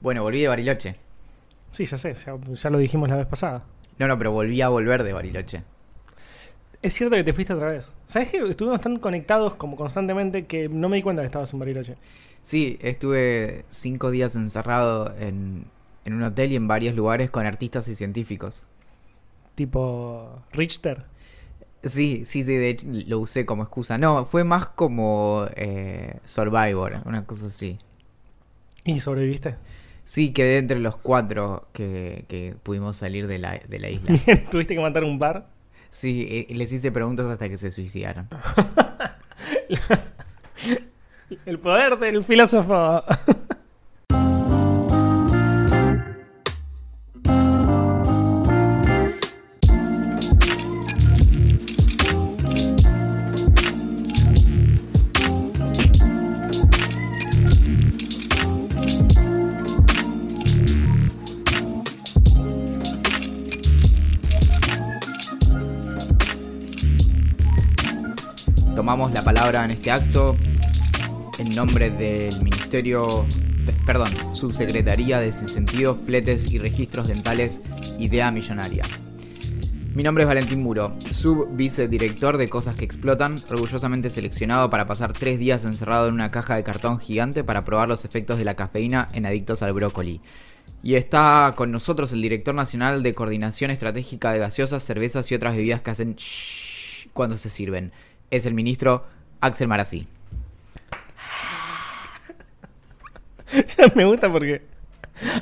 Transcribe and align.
Bueno, 0.00 0.22
volví 0.22 0.40
de 0.40 0.48
Bariloche. 0.48 0.96
Sí, 1.70 1.84
ya 1.84 1.96
sé, 1.96 2.14
ya, 2.14 2.36
ya 2.52 2.70
lo 2.70 2.78
dijimos 2.78 3.08
la 3.08 3.16
vez 3.16 3.26
pasada. 3.26 3.64
No, 3.98 4.06
no, 4.06 4.16
pero 4.16 4.32
volví 4.32 4.60
a 4.62 4.68
volver 4.68 5.02
de 5.02 5.12
Bariloche. 5.12 5.62
Es 6.80 6.94
cierto 6.94 7.16
que 7.16 7.24
te 7.24 7.32
fuiste 7.32 7.52
otra 7.52 7.72
vez. 7.72 7.88
¿Sabes 8.06 8.28
que 8.28 8.38
estuvimos 8.38 8.80
tan 8.80 8.98
conectados 8.98 9.56
como 9.56 9.76
constantemente 9.76 10.46
que 10.46 10.68
no 10.68 10.88
me 10.88 10.96
di 10.96 11.02
cuenta 11.02 11.22
que 11.22 11.26
estabas 11.26 11.52
en 11.52 11.58
Bariloche? 11.58 11.96
Sí, 12.42 12.78
estuve 12.80 13.64
cinco 13.68 14.10
días 14.10 14.36
encerrado 14.36 15.12
en, 15.18 15.64
en 16.04 16.14
un 16.14 16.22
hotel 16.22 16.52
y 16.52 16.56
en 16.56 16.68
varios 16.68 16.94
lugares 16.94 17.30
con 17.30 17.44
artistas 17.46 17.88
y 17.88 17.96
científicos. 17.96 18.64
Tipo 19.56 20.42
Richter. 20.52 21.04
Sí, 21.82 22.22
sí, 22.24 22.42
sí, 22.42 22.54
de 22.54 22.70
hecho 22.70 22.86
lo 22.88 23.18
usé 23.18 23.44
como 23.44 23.64
excusa. 23.64 23.98
No, 23.98 24.24
fue 24.24 24.44
más 24.44 24.68
como 24.68 25.46
eh, 25.56 26.20
Survivor, 26.24 27.02
una 27.04 27.24
cosa 27.24 27.46
así. 27.46 27.78
¿Y 28.84 29.00
sobreviviste? 29.00 29.56
Sí, 30.08 30.32
quedé 30.32 30.56
entre 30.56 30.78
los 30.78 30.96
cuatro 30.96 31.68
que, 31.74 32.24
que 32.28 32.54
pudimos 32.62 32.96
salir 32.96 33.26
de 33.26 33.36
la, 33.36 33.60
de 33.68 33.78
la 33.78 33.90
isla. 33.90 34.18
¿Tuviste 34.50 34.74
que 34.74 34.80
matar 34.80 35.04
un 35.04 35.18
bar? 35.18 35.48
Sí, 35.90 36.26
eh, 36.30 36.46
les 36.54 36.72
hice 36.72 36.90
preguntas 36.90 37.26
hasta 37.26 37.46
que 37.50 37.58
se 37.58 37.70
suicidaron. 37.70 38.26
El 41.44 41.58
poder 41.58 41.98
del 41.98 42.24
filósofo. 42.24 43.02
En 69.64 69.72
este 69.72 69.90
acto 69.90 70.36
en 71.38 71.50
nombre 71.50 71.90
del 71.90 72.42
Ministerio, 72.42 73.26
perdón, 73.84 74.08
Subsecretaría 74.34 75.18
de 75.18 75.32
Sinsentidos, 75.32 75.98
Fletes 76.06 76.52
y 76.52 76.58
Registros 76.58 77.08
Dentales, 77.08 77.60
Idea 77.98 78.30
Millonaria. 78.30 78.82
Mi 79.94 80.04
nombre 80.04 80.22
es 80.22 80.28
Valentín 80.28 80.62
Muro, 80.62 80.96
subvicedirector 81.10 82.36
de 82.36 82.48
Cosas 82.48 82.76
que 82.76 82.84
Explotan, 82.84 83.34
orgullosamente 83.50 84.10
seleccionado 84.10 84.70
para 84.70 84.86
pasar 84.86 85.12
tres 85.12 85.40
días 85.40 85.64
encerrado 85.64 86.06
en 86.06 86.14
una 86.14 86.30
caja 86.30 86.54
de 86.54 86.62
cartón 86.62 87.00
gigante 87.00 87.42
para 87.42 87.64
probar 87.64 87.88
los 87.88 88.04
efectos 88.04 88.38
de 88.38 88.44
la 88.44 88.54
cafeína 88.54 89.08
en 89.12 89.26
adictos 89.26 89.62
al 89.62 89.72
brócoli. 89.72 90.20
Y 90.84 90.94
está 90.94 91.54
con 91.56 91.72
nosotros 91.72 92.12
el 92.12 92.22
director 92.22 92.54
nacional 92.54 93.02
de 93.02 93.14
Coordinación 93.14 93.72
Estratégica 93.72 94.32
de 94.32 94.38
Gaseosas, 94.38 94.84
Cervezas 94.84 95.30
y 95.32 95.34
otras 95.34 95.56
bebidas 95.56 95.82
que 95.82 95.90
hacen 95.90 96.14
shhh 96.14 97.08
cuando 97.12 97.36
se 97.36 97.50
sirven. 97.50 97.92
Es 98.30 98.46
el 98.46 98.54
ministro 98.54 99.04
Axel 99.40 99.68
Marazzi. 99.68 100.06
Ya 103.78 103.92
me 103.94 104.04
gusta 104.04 104.30
porque 104.30 104.62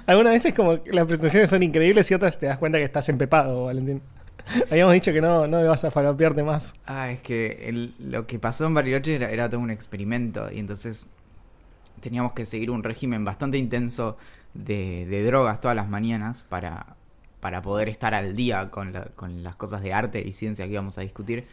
algunas 0.06 0.32
veces 0.32 0.54
como 0.54 0.82
que 0.82 0.92
las 0.92 1.06
presentaciones 1.06 1.50
son 1.50 1.62
increíbles 1.62 2.10
y 2.10 2.14
otras 2.14 2.38
te 2.38 2.46
das 2.46 2.58
cuenta 2.58 2.78
que 2.78 2.84
estás 2.84 3.08
empepado, 3.08 3.64
Valentín. 3.64 4.00
Habíamos 4.70 4.94
dicho 4.94 5.12
que 5.12 5.20
no, 5.20 5.46
no 5.46 5.60
me 5.60 5.66
vas 5.66 5.84
a 5.84 5.90
falopearte 5.90 6.42
más. 6.42 6.72
Ah, 6.86 7.10
es 7.10 7.20
que 7.20 7.68
el- 7.68 7.94
lo 7.98 8.26
que 8.26 8.38
pasó 8.38 8.66
en 8.66 8.74
Bariloche 8.74 9.16
era, 9.16 9.30
era 9.30 9.48
todo 9.48 9.60
un 9.60 9.70
experimento 9.70 10.50
y 10.52 10.60
entonces 10.60 11.06
teníamos 12.00 12.32
que 12.32 12.46
seguir 12.46 12.70
un 12.70 12.84
régimen 12.84 13.24
bastante 13.24 13.58
intenso 13.58 14.16
de, 14.54 15.04
de 15.06 15.24
drogas 15.24 15.60
todas 15.60 15.76
las 15.76 15.88
mañanas 15.88 16.44
para, 16.48 16.94
para 17.40 17.60
poder 17.60 17.88
estar 17.88 18.14
al 18.14 18.36
día 18.36 18.70
con, 18.70 18.92
la- 18.92 19.06
con 19.16 19.42
las 19.42 19.56
cosas 19.56 19.82
de 19.82 19.92
arte 19.92 20.22
y 20.24 20.32
ciencia 20.32 20.64
que 20.66 20.72
íbamos 20.72 20.96
a 20.96 21.00
discutir. 21.00 21.46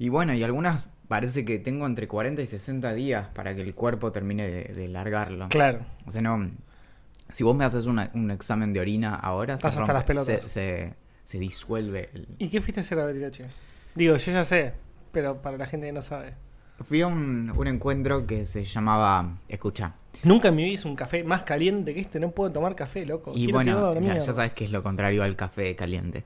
Y 0.00 0.08
bueno, 0.08 0.34
y 0.34 0.42
algunas 0.42 0.88
parece 1.08 1.44
que 1.44 1.58
tengo 1.58 1.86
entre 1.86 2.08
40 2.08 2.42
y 2.42 2.46
60 2.46 2.92
días 2.94 3.28
para 3.34 3.54
que 3.54 3.62
el 3.62 3.74
cuerpo 3.74 4.12
termine 4.12 4.48
de, 4.48 4.64
de 4.74 4.88
largarlo. 4.88 5.48
Claro. 5.48 5.80
O 6.06 6.10
sea, 6.10 6.22
no. 6.22 6.50
Si 7.30 7.42
vos 7.44 7.56
me 7.56 7.64
haces 7.64 7.86
una- 7.86 8.10
un 8.14 8.30
examen 8.30 8.72
de 8.72 8.80
orina 8.80 9.14
ahora, 9.14 9.56
se, 9.58 9.70
rompe, 9.70 9.92
las 9.92 10.04
pelotas. 10.04 10.26
se, 10.42 10.48
se- 10.48 10.94
se 11.24 11.38
disuelve. 11.38 12.10
el- 12.12 12.28
¿Y 12.38 12.48
qué 12.48 12.60
fuiste 12.60 12.80
a 12.80 12.82
hacer 12.82 12.98
a 12.98 13.04
Bariloche? 13.04 13.46
Digo, 13.94 14.16
yo 14.16 14.32
ya 14.32 14.44
sé, 14.44 14.72
pero 15.12 15.40
para 15.40 15.56
la 15.56 15.66
gente 15.66 15.86
que 15.86 15.92
no 15.92 16.02
sabe. 16.02 16.34
Fui 16.84 17.00
a 17.02 17.06
un, 17.06 17.52
un 17.56 17.66
encuentro 17.68 18.26
que 18.26 18.44
se 18.44 18.64
llamaba 18.64 19.38
Escucha. 19.48 19.94
Nunca 20.24 20.48
en 20.48 20.56
mi 20.56 20.64
vida 20.64 20.74
hice 20.74 20.88
un 20.88 20.96
café 20.96 21.22
más 21.24 21.44
caliente 21.44 21.94
que 21.94 22.00
este. 22.00 22.18
No 22.20 22.32
puedo 22.32 22.50
tomar 22.52 22.74
café, 22.74 23.06
loco. 23.06 23.30
Y 23.34 23.44
Quiero 23.44 23.52
bueno, 23.54 24.00
ya 24.00 24.20
sabes 24.20 24.52
que 24.52 24.64
es 24.64 24.70
lo 24.72 24.82
contrario 24.82 25.22
al 25.22 25.36
café 25.36 25.74
caliente. 25.76 26.24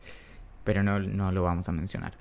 Pero 0.64 0.82
no, 0.82 0.98
no 0.98 1.30
lo 1.32 1.42
vamos 1.42 1.68
a 1.68 1.72
mencionar. 1.72 2.14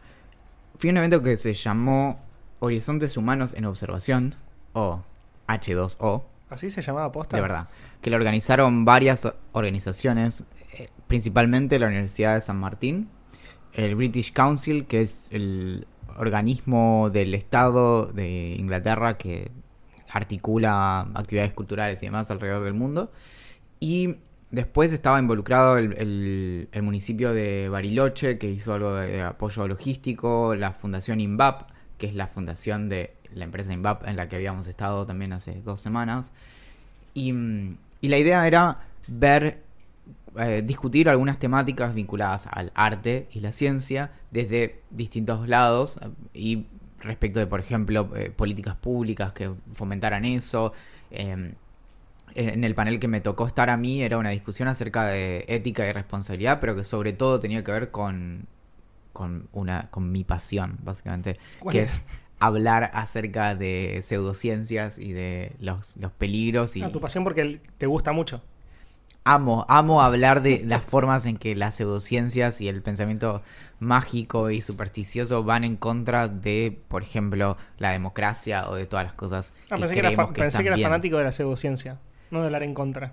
Fui 0.78 0.90
a 0.90 0.92
un 0.92 0.98
evento 0.98 1.24
que 1.24 1.38
se 1.38 1.54
llamó 1.54 2.20
Horizontes 2.60 3.18
Humanos 3.18 3.54
en 3.54 3.66
Observación, 3.66 4.36
o 4.74 5.04
H2O, 5.48 6.24
¿Así 6.50 6.70
se 6.72 6.82
llamaba 6.82 7.12
posta? 7.12 7.36
de 7.38 7.42
verdad. 7.42 7.68
Que 8.02 8.10
lo 8.10 8.16
organizaron 8.16 8.86
varias 8.86 9.28
organizaciones, 9.52 10.46
eh, 10.78 10.90
principalmente 11.08 11.78
la 11.80 11.88
Universidad 11.88 12.36
de 12.36 12.42
San 12.42 12.58
Martín, 12.58 13.10
el 13.74 13.96
British 13.96 14.32
Council, 14.34 14.86
que 14.88 15.02
es 15.02 15.28
el 15.32 15.88
organismo 16.18 17.10
del 17.12 17.34
Estado 17.36 18.06
de 18.08 18.56
Inglaterra 18.58 19.18
que 19.18 19.52
articula 20.10 21.02
actividades 21.14 21.54
culturales 21.54 22.02
y 22.02 22.06
demás 22.08 22.32
alrededor 22.32 22.64
del 22.64 22.74
mundo. 22.74 23.12
Y 23.80 24.16
después 24.50 24.94
estaba 24.94 25.20
involucrado 25.20 25.78
el, 25.78 25.94
el- 25.94 26.70
el 26.72 26.82
municipio 26.84 27.34
de 27.34 27.70
Bariloche, 27.70 28.38
que 28.38 28.50
hizo 28.50 28.74
algo 28.74 28.96
de 28.96 29.22
apoyo 29.22 29.68
logístico, 29.68 30.56
la 30.56 30.72
Fundación 30.72 31.20
INVAP, 31.20 31.70
que 31.98 32.08
es 32.08 32.16
la 32.16 32.28
fundación 32.28 32.90
de 32.90 33.14
la 33.34 33.44
empresa 33.44 33.74
INVAP 33.74 34.08
en 34.08 34.16
la 34.16 34.30
que 34.30 34.36
habíamos 34.36 34.68
estado 34.68 35.06
también 35.06 35.34
hace 35.34 35.62
dos 35.62 35.82
semanas. 35.82 36.32
Y, 37.14 37.34
mm, 37.34 37.78
y 38.02 38.08
la 38.10 38.18
idea 38.18 38.46
era 38.48 38.80
ver, 39.08 39.62
eh, 40.38 40.62
discutir 40.64 41.10
algunas 41.10 41.40
temáticas 41.40 41.94
vinculadas 41.96 42.48
al 42.52 42.72
arte 42.76 43.28
y 43.32 43.40
la 43.40 43.52
ciencia 43.52 44.12
desde 44.32 44.82
distintos 44.92 45.48
lados 45.48 46.00
eh, 46.02 46.10
y 46.34 46.66
respecto 47.00 47.40
de, 47.40 47.48
por 47.48 47.60
ejemplo, 47.60 48.10
eh, 48.16 48.32
políticas 48.36 48.76
públicas 48.76 49.34
que 49.34 49.52
fomentaran 49.74 50.26
eso. 50.26 50.74
em, 51.12 51.54
en 52.36 52.50
en 52.50 52.64
el 52.64 52.76
panel 52.76 53.00
que 53.00 53.08
me 53.08 53.22
tocó 53.22 53.48
estar 53.48 53.70
a 53.70 53.78
mí 53.78 54.02
era 54.04 54.18
una 54.18 54.30
discusión 54.30 54.68
acerca 54.68 55.06
de 55.06 55.46
ética 55.48 55.88
y 55.88 55.92
responsabilidad, 55.92 56.60
pero 56.60 56.76
que 56.76 56.84
sobre 56.84 57.14
todo 57.14 57.40
tenía 57.40 57.64
que 57.64 57.72
ver 57.72 57.90
con, 57.92 58.46
con, 59.18 59.50
una, 59.52 59.90
con 59.90 60.12
mi 60.12 60.24
pasión, 60.24 60.78
básicamente, 60.84 61.38
¿Cuál 61.60 61.74
que 61.74 61.82
es? 61.84 61.90
es 61.96 62.06
hablar 62.40 62.92
acerca 62.94 63.56
de 63.56 64.00
pseudociencias 64.04 65.00
y 65.00 65.12
de 65.12 65.54
los, 65.60 65.98
los 65.98 66.12
peligros 66.12 66.76
y 66.78 66.84
Ah, 66.84 66.92
tu 66.92 67.00
pasión 67.02 67.24
porque 67.24 67.60
te 67.80 67.88
gusta 67.88 68.12
mucho. 68.12 68.42
amo, 69.24 69.66
amo 69.68 70.02
hablar 70.02 70.42
de 70.42 70.64
las 70.66 70.84
formas 70.84 71.26
en 71.26 71.38
que 71.38 71.56
las 71.56 71.76
pseudociencias 71.76 72.62
y 72.62 72.70
el 72.70 72.82
pensamiento 72.82 73.42
mágico 73.80 74.50
y 74.52 74.62
supersticioso 74.62 75.44
van 75.44 75.64
en 75.64 75.76
contra 75.76 76.28
de, 76.28 76.80
por 76.88 77.04
ejemplo, 77.04 77.58
la 77.78 77.92
democracia 77.92 78.70
o 78.70 78.76
de 78.76 78.86
todas 78.86 79.06
las 79.06 79.14
cosas 79.14 79.54
Ah, 79.70 79.76
que 79.76 79.80
pensé 79.82 79.94
que, 79.94 80.00
era, 80.00 80.10
que 80.12 80.34
pensé 80.34 80.62
que 80.64 80.68
era 80.70 80.78
fanático 80.78 81.18
de 81.18 81.24
la 81.26 81.32
pseudociencia, 81.32 82.00
no 82.32 82.40
de 82.40 82.46
hablar 82.46 82.64
en 82.64 82.74
contra. 82.74 83.12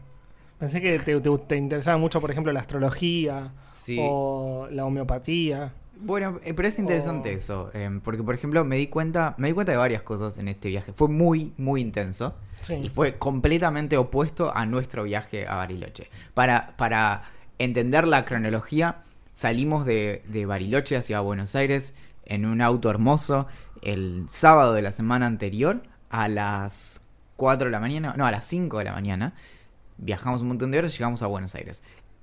Pensé 0.59 0.81
que 0.81 0.98
te, 1.00 1.20
te- 1.20 1.38
te 1.38 1.56
interesaba 1.56 1.98
mucho, 1.98 2.20
por 2.20 2.31
ejemplo, 2.31 2.53
la 2.53 2.60
astrología 2.60 3.53
Sí. 3.72 3.97
o 3.98 4.69
la 4.70 4.84
homeopatía. 4.84 5.72
Bueno, 6.04 6.38
eh, 6.44 6.54
pero 6.54 6.69
es 6.69 6.78
interesante 6.78 7.31
O- 7.34 7.37
eso, 7.37 7.70
em, 7.75 8.00
porque 8.00 8.22
por 8.22 8.34
ejemplo 8.34 8.65
me 8.65 8.76
di 8.76 8.87
cuenta, 8.88 9.34
me 9.38 9.48
di 9.48 9.54
cuenta 9.54 9.72
de 9.72 9.78
varias 9.78 10.03
cosas 10.03 10.38
en 10.38 10.48
este 10.48 10.69
viaje. 10.69 10.92
Fue 10.92 11.09
muy, 11.09 11.53
muy 11.56 11.81
intenso 11.81 12.34
Sí. 12.60 12.75
y 12.75 12.88
fue 12.88 13.19
completamente 13.19 13.97
opuesto 13.97 14.54
a 14.54 14.66
nuestro 14.66 15.04
viaje 15.04 15.47
a 15.47 15.56
Bariloche. 15.56 16.08
Para, 16.34 16.76
para 16.76 17.25
entender 17.58 18.06
la 18.06 18.25
cronología, 18.25 19.02
salimos 19.32 19.84
de, 19.87 20.23
de 20.29 20.46
Bariloche 20.46 20.96
hacia 20.96 21.20
Buenos 21.20 21.55
Aires 21.56 21.94
en 22.25 22.46
un 22.46 22.61
auto 22.61 22.88
hermoso 22.90 23.46
el 23.82 24.25
sábado 24.29 24.73
de 24.75 24.82
la 24.82 24.93
semana 24.93 25.26
anterior 25.26 25.82
a 26.11 26.29
las 26.29 27.02
4 27.37 27.67
de 27.67 27.70
la 27.73 27.81
mañana, 27.81 28.14
no, 28.17 28.26
a 28.26 28.31
las 28.31 28.46
5 28.46 28.79
de 28.79 28.84
la 28.84 28.93
mañana. 28.93 29.34
Viajamos 29.99 30.43
un 30.43 30.49
montón 30.49 30.70
de 30.70 30.79
horas 30.79 30.94
y 30.94 30.99
llegamos 30.99 31.23
a 31.23 31.26
Buenos 31.26 31.55
Aires. 31.55 31.82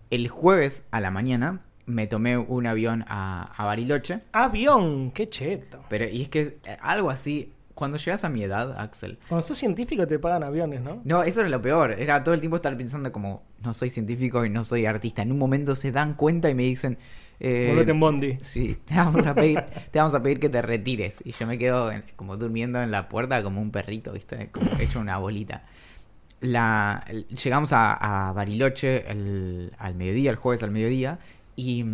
El 0.09 0.27
jueves 0.27 0.83
a 0.91 1.00
la 1.00 1.11
mañana 1.11 1.61
me 1.86 2.07
tomé 2.07 2.38
un 2.38 2.68
avión 2.68 3.04
a, 3.07 3.51
a 3.56 3.66
Bariloche. 3.66 4.19
Avión, 4.31 5.12
qué 5.12 5.30
cheto. 5.30 5.83
Pero, 5.89 6.07
y 6.07 6.22
es 6.24 6.30
que 6.30 6.57
eh, 6.66 6.78
algo 6.81 7.10
así, 7.10 7.54
cuando 7.74 7.98
llegas 7.98 8.24
a 8.24 8.30
mi 8.30 8.44
edad, 8.44 8.80
Axel. 8.80 9.18
Cuando 9.28 9.42
sos 9.45 9.57
científico 9.57 10.06
te 10.07 10.19
pagan 10.19 10.44
aviones, 10.44 10.81
¿no? 10.81 11.01
No, 11.04 11.24
eso 11.24 11.42
era 11.42 11.50
lo 11.50 11.62
peor. 11.62 11.92
Era 12.00 12.24
todo 12.24 12.33
el 12.36 12.39
tiempo 12.42 12.56
estar 12.57 12.75
pensando 12.78 13.12
como, 13.12 13.44
no 13.63 13.74
soy 13.74 13.89
científico 13.89 14.45
y 14.45 14.50
no 14.50 14.63
soy 14.63 14.86
artista. 14.86 15.22
En 15.22 15.31
un 15.31 15.39
momento 15.39 15.75
se 15.75 15.92
dan 15.92 16.13
cuenta 16.13 16.50
y 16.50 16.56
me 16.56 16.63
dicen... 16.63 16.98
Eh, 17.44 17.83
en 17.88 18.00
bondi. 18.00 18.38
Sí, 18.42 18.78
te 18.86 18.94
vamos, 18.94 19.25
a 19.25 19.33
pedir, 19.33 19.63
te 19.89 19.98
vamos 19.98 20.13
a 20.13 20.22
pedir 20.22 20.39
que 20.39 20.48
te 20.50 20.62
retires. 20.62 21.24
Y 21.25 21.31
yo 21.31 21.48
me 21.48 21.57
quedo 21.57 21.92
en- 21.92 22.04
como 22.16 22.38
durmiendo 22.38 22.80
en 22.83 22.92
la 22.92 23.10
puerta 23.10 23.42
como 23.42 23.60
un 23.62 23.72
perrito, 23.72 24.12
¿viste? 24.13 24.50
Como 24.51 24.69
hecho 24.80 25.00
una 25.00 25.18
bolita. 25.18 25.63
la, 26.42 27.04
llegamos 27.44 27.72
a, 27.74 28.30
a 28.30 28.33
Bariloche 28.33 29.10
el- 29.12 29.74
al 29.78 29.95
mediodía, 29.95 30.31
el 30.31 30.38
jueves 30.38 30.63
al 30.63 30.72
mediodía, 30.72 31.19
y, 31.56 31.86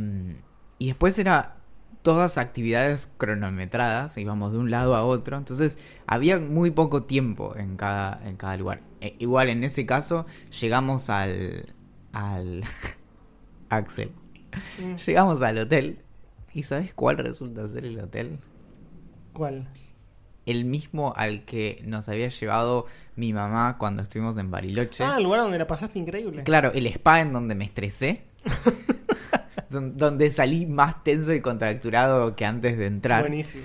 y 0.79 0.87
después 0.87 1.17
era 1.19 1.55
todas 2.03 2.37
actividades 2.37 3.11
cronometradas, 3.17 4.17
íbamos 4.17 4.53
de 4.53 4.59
un 4.59 4.71
lado 4.71 4.95
a 4.95 5.03
otro, 5.03 5.37
entonces 5.37 5.77
había 6.05 6.39
muy 6.39 6.71
poco 6.71 7.03
tiempo 7.03 7.55
en 7.57 7.75
cada, 7.75 8.21
en 8.25 8.37
cada 8.37 8.55
lugar. 8.57 8.81
E- 9.01 9.15
igual 9.19 9.49
en 9.49 9.63
ese 9.63 9.85
caso 9.85 10.25
llegamos 10.61 11.09
al... 11.09 11.73
al 12.13 12.63
Axel. 13.69 14.11
Mm, 14.81 14.95
Llegamos 14.95 15.41
al 15.41 15.57
hotel. 15.57 15.99
¿Y 16.53 16.63
sabes 16.63 16.93
cuál 16.93 17.17
resulta 17.17 17.67
ser 17.67 17.85
el 17.85 17.99
hotel? 17.99 18.39
¿Cuál? 19.33 19.67
El 20.45 20.63
mismo 20.63 21.13
al 21.17 21.43
que 21.43 21.81
nos 21.85 22.07
había 22.07 22.29
llevado 22.29 22.85
mi 23.17 23.33
mamá 23.33 23.77
cuando 23.77 24.01
estuvimos 24.01 24.37
en 24.37 24.49
Bariloche. 24.49 25.03
Ah, 25.03 25.17
el 25.17 25.23
lugar 25.25 25.41
donde 25.41 25.59
la 25.59 25.67
pasaste 25.67 25.99
increíble. 25.99 26.43
Claro, 26.43 26.71
el 26.73 26.87
spa 26.87 27.19
en 27.19 27.33
donde 27.33 27.53
me 27.55 27.65
estresé. 27.65 28.23
Don- 29.77 29.97
donde 29.97 30.31
salí 30.31 30.65
más 30.65 31.03
tenso 31.03 31.33
y 31.33 31.41
contracturado 31.41 32.35
que 32.35 32.45
antes 32.45 32.77
de 32.77 32.87
entrar. 32.87 33.21
Buenísimo. 33.21 33.63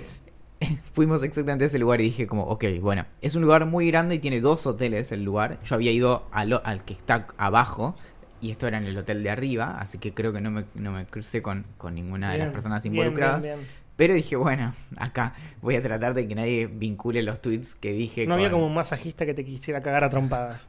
Fuimos 0.93 1.23
exactamente 1.23 1.65
a 1.65 1.67
ese 1.67 1.79
lugar 1.79 1.99
y 2.01 2.05
dije 2.05 2.27
como, 2.27 2.43
ok, 2.43 2.65
bueno, 2.81 3.05
es 3.21 3.35
un 3.35 3.41
lugar 3.41 3.65
muy 3.65 3.87
grande 3.87 4.15
y 4.15 4.19
tiene 4.19 4.39
dos 4.41 4.65
hoteles 4.65 5.11
el 5.11 5.23
lugar. 5.23 5.59
Yo 5.65 5.75
había 5.75 5.91
ido 5.91 6.27
al, 6.31 6.61
al 6.63 6.85
que 6.85 6.93
está 6.93 7.27
abajo 7.37 7.95
y 8.41 8.51
esto 8.51 8.67
era 8.67 8.77
en 8.77 8.85
el 8.85 8.97
hotel 8.97 9.23
de 9.23 9.29
arriba, 9.29 9.77
así 9.79 9.97
que 9.97 10.13
creo 10.13 10.31
que 10.33 10.41
no 10.41 10.51
me, 10.51 10.65
no 10.75 10.91
me 10.91 11.05
crucé 11.05 11.41
con, 11.41 11.65
con 11.77 11.95
ninguna 11.95 12.31
de 12.31 12.37
las 12.39 12.49
personas 12.53 12.85
involucradas. 12.85 13.43
bien, 13.43 13.55
bien. 13.59 13.67
Pero 13.95 14.13
dije, 14.15 14.35
bueno, 14.35 14.73
acá 14.97 15.35
voy 15.61 15.75
a 15.75 15.81
tratar 15.81 16.13
de 16.13 16.27
que 16.27 16.33
nadie 16.35 16.65
vincule 16.67 17.21
los 17.23 17.41
tweets 17.41 17.75
que 17.75 17.91
dije. 17.93 18.25
No 18.25 18.33
había 18.35 18.49
como 18.49 18.65
un 18.65 18.73
masajista 18.73 19.25
que 19.25 19.33
te 19.33 19.45
quisiera 19.45 19.81
cagar 19.81 20.03
a 20.03 20.09
trompadas. 20.09 20.59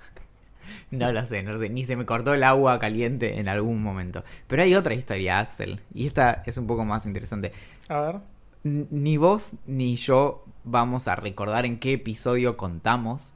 No 0.91 1.13
lo 1.13 1.25
sé, 1.27 1.43
no 1.43 1.53
lo 1.53 1.59
sé. 1.59 1.69
Ni 1.71 1.83
se 1.83 1.97
me 1.97 2.07
cortó 2.07 2.35
el 2.35 2.43
agua 2.45 2.79
caliente 2.79 3.39
en 3.39 3.49
algún 3.49 3.83
momento. 3.83 4.25
Pero 4.47 4.63
hay 4.63 4.75
otra 4.75 4.95
historia, 4.95 5.39
Axel. 5.41 5.81
Y 5.95 6.07
esta 6.07 6.43
es 6.47 6.57
un 6.59 6.67
poco 6.67 6.85
más 6.85 7.07
interesante. 7.07 7.53
A 7.89 8.01
ver. 8.01 8.21
Ni 8.63 9.19
vos 9.19 9.53
ni 9.67 9.97
yo 9.97 10.45
vamos 10.65 11.07
a 11.09 11.17
recordar 11.17 11.67
en 11.67 11.79
qué 11.79 11.93
episodio 11.93 12.57
contamos 12.57 13.35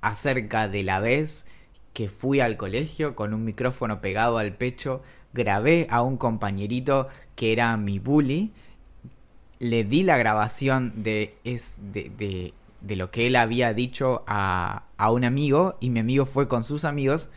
acerca 0.00 0.68
de 0.68 0.82
la 0.82 1.00
vez 1.00 1.46
que 1.92 2.08
fui 2.08 2.40
al 2.40 2.56
colegio 2.56 3.14
con 3.14 3.34
un 3.34 3.44
micrófono 3.44 4.00
pegado 4.00 4.38
al 4.38 4.54
pecho, 4.54 5.02
grabé 5.32 5.86
a 5.90 6.02
un 6.02 6.16
compañerito 6.16 7.08
que 7.36 7.52
era 7.52 7.76
mi 7.76 7.98
bully, 7.98 8.52
le 9.58 9.84
di 9.84 10.02
la 10.02 10.16
grabación 10.16 11.02
de, 11.02 11.34
es, 11.44 11.78
de, 11.92 12.10
de- 12.16 12.54
de 12.80 12.96
lo 12.96 13.10
que 13.10 13.26
él 13.26 13.36
había 13.36 13.72
dicho 13.74 14.24
a, 14.26 14.84
a 14.96 15.10
un 15.10 15.24
amigo 15.24 15.76
y 15.80 15.90
mi 15.90 16.00
amigo 16.00 16.26
fue 16.26 16.48
con 16.48 16.64
sus 16.64 16.84
amigos 16.84 17.30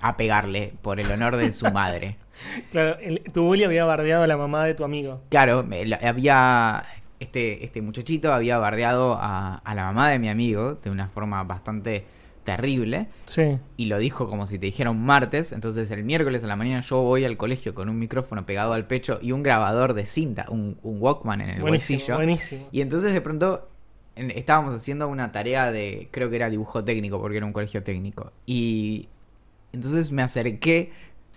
a 0.00 0.16
pegarle 0.16 0.72
por 0.82 1.00
el 1.00 1.10
honor 1.10 1.36
de 1.36 1.52
su 1.52 1.70
madre. 1.70 2.16
Claro, 2.70 2.96
el- 3.00 3.20
tu 3.32 3.42
bully 3.42 3.64
había 3.64 3.84
bardeado 3.84 4.22
a 4.22 4.26
la 4.28 4.36
mamá 4.36 4.64
de 4.64 4.72
tu 4.74 4.84
amigo. 4.84 5.20
Claro, 5.28 5.64
me- 5.64 5.84
la- 5.84 5.96
había. 5.96 6.84
Este, 7.18 7.64
este 7.64 7.82
muchachito 7.82 8.32
había 8.32 8.58
bardeado 8.58 9.14
a, 9.20 9.56
a 9.56 9.74
la 9.74 9.82
mamá 9.86 10.08
de 10.08 10.20
mi 10.20 10.28
amigo 10.28 10.74
de 10.74 10.88
una 10.90 11.08
forma 11.08 11.42
bastante 11.42 12.04
terrible. 12.44 13.08
Sí. 13.26 13.58
Y 13.76 13.86
lo 13.86 13.98
dijo 13.98 14.28
como 14.30 14.46
si 14.46 14.56
te 14.58 14.66
dijera 14.66 14.90
un 14.92 15.04
martes. 15.04 15.50
Entonces 15.50 15.90
el 15.90 16.04
miércoles 16.04 16.44
a 16.44 16.46
la 16.46 16.54
mañana 16.54 16.80
yo 16.80 17.02
voy 17.02 17.24
al 17.24 17.36
colegio 17.36 17.74
con 17.74 17.88
un 17.88 17.98
micrófono 17.98 18.46
pegado 18.46 18.72
al 18.72 18.86
pecho 18.86 19.18
y 19.20 19.32
un 19.32 19.42
grabador 19.42 19.94
de 19.94 20.06
cinta, 20.06 20.46
un, 20.48 20.78
un 20.84 21.02
Walkman 21.02 21.40
en 21.40 21.50
el 21.50 21.60
Buenísimo, 21.60 21.98
bolsillo. 21.98 22.14
buenísimo. 22.16 22.68
Y 22.70 22.82
entonces 22.82 23.12
de 23.12 23.20
pronto 23.20 23.68
estábamos 24.34 24.74
haciendo 24.74 25.08
una 25.08 25.32
tarea 25.32 25.70
de, 25.72 26.08
creo 26.10 26.28
que 26.30 26.36
era 26.36 26.50
dibujo 26.50 26.84
técnico, 26.84 27.20
porque 27.20 27.36
era 27.38 27.46
un 27.46 27.52
colegio 27.52 27.82
técnico. 27.82 28.32
Y 28.46 29.08
entonces 29.72 30.10
me 30.10 30.22
acerqué, 30.22 30.92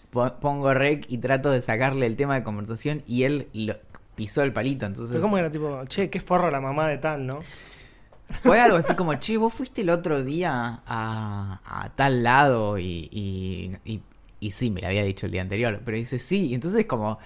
po- 0.09 0.33
pongo 0.39 0.73
rec 0.73 1.05
y 1.09 1.17
trato 1.19 1.51
de 1.51 1.61
sacarle 1.61 2.05
el 2.05 2.15
tema 2.15 2.35
de 2.35 2.43
conversación 2.43 3.03
y 3.07 3.23
él 3.23 3.47
lo- 3.53 3.77
pisó 4.15 4.43
el 4.43 4.53
palito. 4.53 4.85
Entonces 4.85 5.11
Pero 5.11 5.21
¿cómo 5.23 5.37
era 5.37 5.49
tipo, 5.51 5.83
che, 5.85 6.09
qué 6.09 6.19
forro 6.19 6.51
la 6.51 6.59
mamá 6.61 6.87
de 6.87 6.97
tal, 6.97 7.25
¿no? 7.27 7.39
fue 8.43 8.61
algo 8.61 8.77
así 8.77 8.95
como, 8.95 9.13
che, 9.15 9.35
vos 9.37 9.53
fuiste 9.53 9.81
el 9.81 9.89
otro 9.89 10.23
día 10.23 10.81
a, 10.85 11.59
a 11.65 11.89
tal 11.95 12.23
lado 12.23 12.77
y, 12.79 13.09
y, 13.11 13.75
y, 13.83 14.01
y 14.39 14.51
sí, 14.51 14.71
me 14.71 14.79
lo 14.79 14.87
había 14.87 15.03
dicho 15.03 15.25
el 15.25 15.33
día 15.33 15.41
anterior, 15.41 15.81
pero 15.83 15.97
dice 15.97 16.17
sí, 16.17 16.47
y 16.47 16.53
entonces 16.55 16.85
como, 16.85 17.19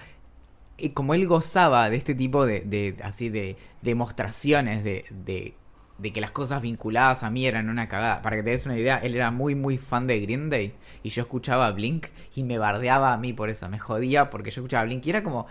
como 0.94 1.14
él 1.14 1.26
gozaba 1.26 1.88
de 1.90 1.96
este 1.96 2.14
tipo 2.14 2.46
de, 2.46 2.60
de 2.60 2.96
así 3.02 3.28
de 3.28 3.56
demostraciones 3.82 4.84
de, 4.84 5.04
de, 5.10 5.54
de 5.98 6.12
que 6.12 6.20
las 6.20 6.30
cosas 6.32 6.60
vinculadas 6.62 7.22
a 7.22 7.30
mí 7.30 7.46
eran 7.46 7.68
una 7.70 7.88
cagada. 7.88 8.22
Para 8.22 8.36
que 8.36 8.42
te 8.42 8.50
des 8.50 8.66
una 8.66 8.76
idea, 8.78 8.98
él 8.98 9.14
era 9.14 9.30
muy 9.30 9.54
muy 9.54 9.78
fan 9.78 10.06
de 10.06 10.20
Green 10.20 10.50
Day 10.50 10.74
y 11.02 11.08
yo 11.10 11.22
escuchaba 11.22 11.70
Blink 11.72 12.06
y 12.34 12.44
me 12.44 12.58
bardeaba 12.58 13.12
a 13.14 13.16
mí 13.16 13.32
por 13.32 13.48
eso, 13.50 13.68
me 13.68 13.78
jodía 13.78 14.30
porque 14.30 14.50
yo 14.50 14.60
escuchaba 14.62 14.84
Blink 14.84 15.06
y 15.06 15.10
era 15.10 15.22
como... 15.22 15.46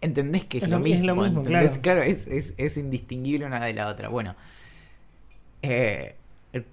¿Entendés 0.00 0.44
que 0.44 0.58
es, 0.58 0.64
Es 0.64 0.70
lo, 0.70 0.78
lo- 0.78 0.86
es 0.90 1.00
mismo? 1.00 1.06
lo 1.14 1.16
mismo, 1.16 1.38
¿entendés? 1.38 1.78
claro. 1.78 2.02
Es, 2.02 2.26
es 2.28 2.76
indistinguible 2.76 3.46
una 3.46 3.64
de 3.64 3.74
la 3.74 3.88
otra. 3.88 4.08
Bueno, 4.08 4.36
eh, 5.62 6.16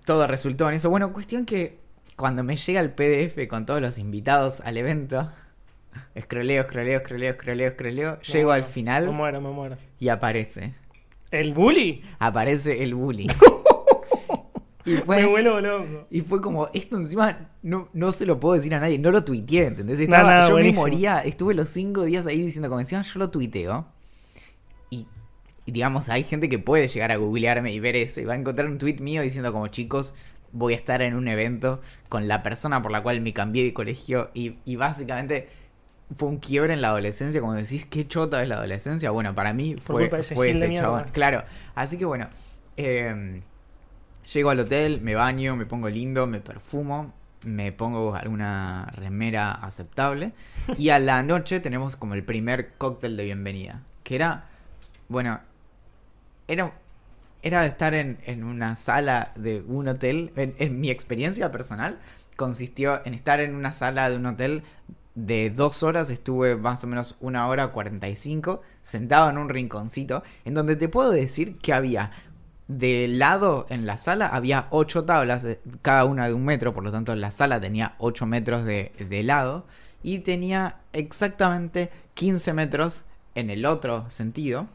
todo 0.05 0.27
resultó 0.27 0.67
en 0.69 0.75
eso. 0.75 0.89
Bueno, 0.89 1.13
cuestión 1.13 1.45
que 1.45 1.79
cuando 2.15 2.43
me 2.43 2.55
llega 2.55 2.79
el 2.81 2.91
PDF 2.91 3.47
con 3.47 3.65
todos 3.65 3.81
los 3.81 3.97
invitados 3.97 4.61
al 4.61 4.77
evento, 4.77 5.31
escroleo, 6.15 6.61
escroleo, 6.61 6.97
escroleo, 6.97 7.31
escroleo, 7.31 7.67
escroleo, 7.69 8.17
Me 8.17 8.23
llego 8.33 8.49
muero, 8.49 8.51
al 8.53 8.63
final 8.71 9.05
Me 9.05 9.11
muero, 9.11 9.41
me 9.41 9.49
muero. 9.51 9.77
y 9.99 10.09
aparece. 10.09 10.73
¿El 11.31 11.53
bully? 11.53 12.03
Aparece 12.19 12.83
el 12.83 12.93
bully. 12.95 13.27
y 14.85 14.91
Me 14.95 15.01
fue, 15.01 15.25
vuelvo 15.25 15.59
loco. 15.61 16.07
y 16.11 16.21
fue 16.21 16.41
como, 16.41 16.67
esto 16.73 16.97
encima 16.97 17.49
no, 17.61 17.87
no 17.93 18.11
se 18.11 18.25
lo 18.25 18.39
puedo 18.39 18.55
decir 18.55 18.75
a 18.75 18.79
nadie, 18.79 18.99
no 18.99 19.11
lo 19.11 19.23
tuiteé, 19.23 19.67
¿entendés? 19.67 19.99
Estaba- 19.99 20.47
yo 20.47 20.53
buenísimo. 20.55 20.83
me 20.85 20.91
moría, 20.91 21.19
estuve 21.19 21.53
los 21.53 21.69
cinco 21.69 22.03
días 22.03 22.27
ahí 22.27 22.39
diciendo 22.41 22.67
como 22.69 22.81
encima 22.81 23.01
yo 23.01 23.19
lo 23.19 23.29
tuiteo. 23.29 23.85
Y, 24.89 25.07
y 25.65 25.71
digamos, 25.71 26.09
hay 26.09 26.23
gente 26.23 26.49
que 26.49 26.59
puede 26.59 26.87
llegar 26.89 27.11
a 27.11 27.15
googlearme 27.15 27.71
y 27.71 27.79
ver 27.79 27.95
eso 27.95 28.19
y 28.19 28.25
va 28.25 28.33
a 28.33 28.35
encontrar 28.37 28.67
un 28.67 28.77
tweet 28.77 28.97
mío 28.99 29.21
diciendo 29.21 29.53
como 29.53 29.67
chicos, 29.69 30.13
voy 30.51 30.73
a 30.73 30.77
estar 30.77 31.01
en 31.01 31.15
un 31.15 31.27
evento 31.29 31.81
con 32.09 32.27
la 32.27 32.43
persona 32.43 32.81
por 32.81 32.91
la 32.91 33.01
cual 33.01 33.21
me 33.21 33.31
cambié 33.33 33.63
de 33.63 33.73
colegio 33.73 34.29
y, 34.33 34.57
y 34.65 34.75
básicamente 34.75 35.47
fue 36.15 36.29
un 36.29 36.37
quiebre 36.37 36.73
en 36.73 36.81
la 36.81 36.89
adolescencia, 36.89 37.41
como 37.41 37.53
decís, 37.53 37.85
qué 37.85 38.07
chota 38.07 38.41
es 38.41 38.49
la 38.49 38.55
adolescencia. 38.55 39.11
Bueno, 39.11 39.33
para 39.35 39.53
mí 39.53 39.75
fue, 39.75 40.09
ese 40.19 40.35
fue 40.35 40.51
ese 40.51 40.73
chabón. 40.75 41.05
Claro, 41.11 41.43
así 41.75 41.97
que 41.97 42.05
bueno, 42.05 42.27
eh, 42.77 43.41
llego 44.33 44.49
al 44.49 44.59
hotel, 44.59 45.01
me 45.01 45.15
baño, 45.15 45.55
me 45.55 45.65
pongo 45.65 45.89
lindo, 45.89 46.27
me 46.27 46.39
perfumo, 46.39 47.13
me 47.45 47.71
pongo 47.71 48.15
alguna 48.15 48.91
remera 48.95 49.51
aceptable 49.51 50.31
y 50.77 50.89
a 50.89 50.99
la 50.99 51.23
noche 51.23 51.59
tenemos 51.59 51.95
como 51.95 52.13
el 52.13 52.23
primer 52.23 52.73
cóctel 52.77 53.17
de 53.17 53.25
bienvenida, 53.25 53.81
que 54.03 54.15
era, 54.15 54.45
bueno, 55.09 55.39
era, 56.47 56.71
era 57.41 57.65
estar 57.65 57.93
en, 57.93 58.17
en 58.25 58.43
una 58.43 58.75
sala 58.75 59.33
de 59.35 59.61
un 59.67 59.87
hotel, 59.87 60.31
en, 60.35 60.55
en 60.57 60.79
mi 60.79 60.89
experiencia 60.89 61.51
personal 61.51 61.99
consistió 62.35 63.05
en 63.05 63.13
estar 63.13 63.39
en 63.39 63.55
una 63.55 63.73
sala 63.73 64.09
de 64.09 64.17
un 64.17 64.25
hotel 64.25 64.63
de 65.15 65.49
dos 65.49 65.83
horas, 65.83 66.09
estuve 66.09 66.55
más 66.55 66.83
o 66.83 66.87
menos 66.87 67.15
una 67.19 67.47
hora 67.47 67.67
45 67.67 68.61
sentado 68.81 69.29
en 69.29 69.37
un 69.37 69.49
rinconcito, 69.49 70.23
en 70.45 70.53
donde 70.53 70.75
te 70.75 70.89
puedo 70.89 71.11
decir 71.11 71.57
que 71.57 71.73
había 71.73 72.11
de 72.67 73.07
lado 73.07 73.65
en 73.69 73.85
la 73.85 73.97
sala 73.97 74.27
había 74.27 74.67
ocho 74.71 75.03
tablas, 75.05 75.43
eh, 75.43 75.59
cada 75.81 76.05
una 76.05 76.27
de 76.27 76.33
un 76.33 76.45
metro, 76.45 76.73
por 76.73 76.83
lo 76.83 76.91
tanto 76.91 77.15
la 77.15 77.31
sala 77.31 77.59
tenía 77.59 77.95
8 77.99 78.25
metros 78.25 78.63
de, 78.63 78.91
de 78.97 79.23
lado 79.23 79.65
y 80.01 80.19
tenía 80.19 80.77
exactamente 80.93 81.91
15 82.13 82.53
metros 82.53 83.03
en 83.35 83.49
el 83.49 83.65
otro 83.65 84.09
sentido, 84.09 84.67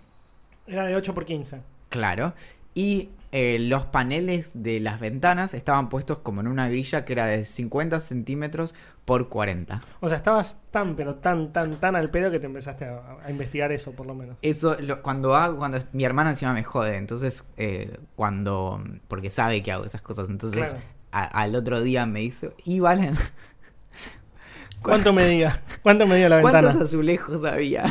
Era 0.66 0.84
de 0.84 0.96
8 0.96 1.14
por 1.14 1.24
15. 1.24 1.60
claro, 1.88 2.34
y 2.74 3.08
eh, 3.32 3.58
los 3.60 3.84
paneles 3.84 4.50
de 4.54 4.80
las 4.80 5.00
ventanas 5.00 5.52
estaban 5.54 5.88
puestos 5.88 6.18
como 6.18 6.40
en 6.40 6.48
una 6.48 6.68
grilla 6.68 7.04
que 7.04 7.12
era 7.12 7.26
de 7.26 7.44
50 7.44 8.00
centímetros 8.00 8.74
por 9.04 9.28
40. 9.28 9.82
O 10.00 10.08
sea, 10.08 10.18
estabas 10.18 10.56
tan, 10.70 10.96
pero 10.96 11.16
tan, 11.16 11.52
tan, 11.52 11.78
tan 11.80 11.96
al 11.96 12.10
pedo 12.10 12.30
que 12.30 12.40
te 12.40 12.46
empezaste 12.46 12.84
a, 12.86 13.18
a 13.24 13.30
investigar 13.30 13.72
eso, 13.72 13.92
por 13.92 14.06
lo 14.06 14.14
menos. 14.14 14.36
Eso, 14.42 14.76
lo- 14.80 15.02
cuando 15.02 15.34
hago, 15.36 15.56
cuando 15.58 15.78
mi 15.92 16.04
hermana 16.04 16.30
encima 16.30 16.52
me 16.52 16.64
jode, 16.64 16.96
entonces, 16.96 17.44
eh, 17.56 17.98
cuando, 18.16 18.82
porque 19.08 19.30
sabe 19.30 19.62
que 19.62 19.72
hago 19.72 19.84
esas 19.84 20.02
cosas, 20.02 20.28
entonces 20.28 20.70
Claro. 20.70 20.84
a- 21.12 21.24
al 21.42 21.54
otro 21.54 21.80
día 21.82 22.06
me 22.06 22.22
hizo, 22.22 22.52
y 22.64 22.80
Valen, 22.80 23.14
¿Cuánto 24.82 25.12
medía? 25.12 25.62
¿Cuánto 25.82 26.06
medía 26.06 26.28
la 26.28 26.40
¿cuántos 26.40 26.62
ventana? 26.64 26.84
azulejos 26.84 27.44
había? 27.44 27.84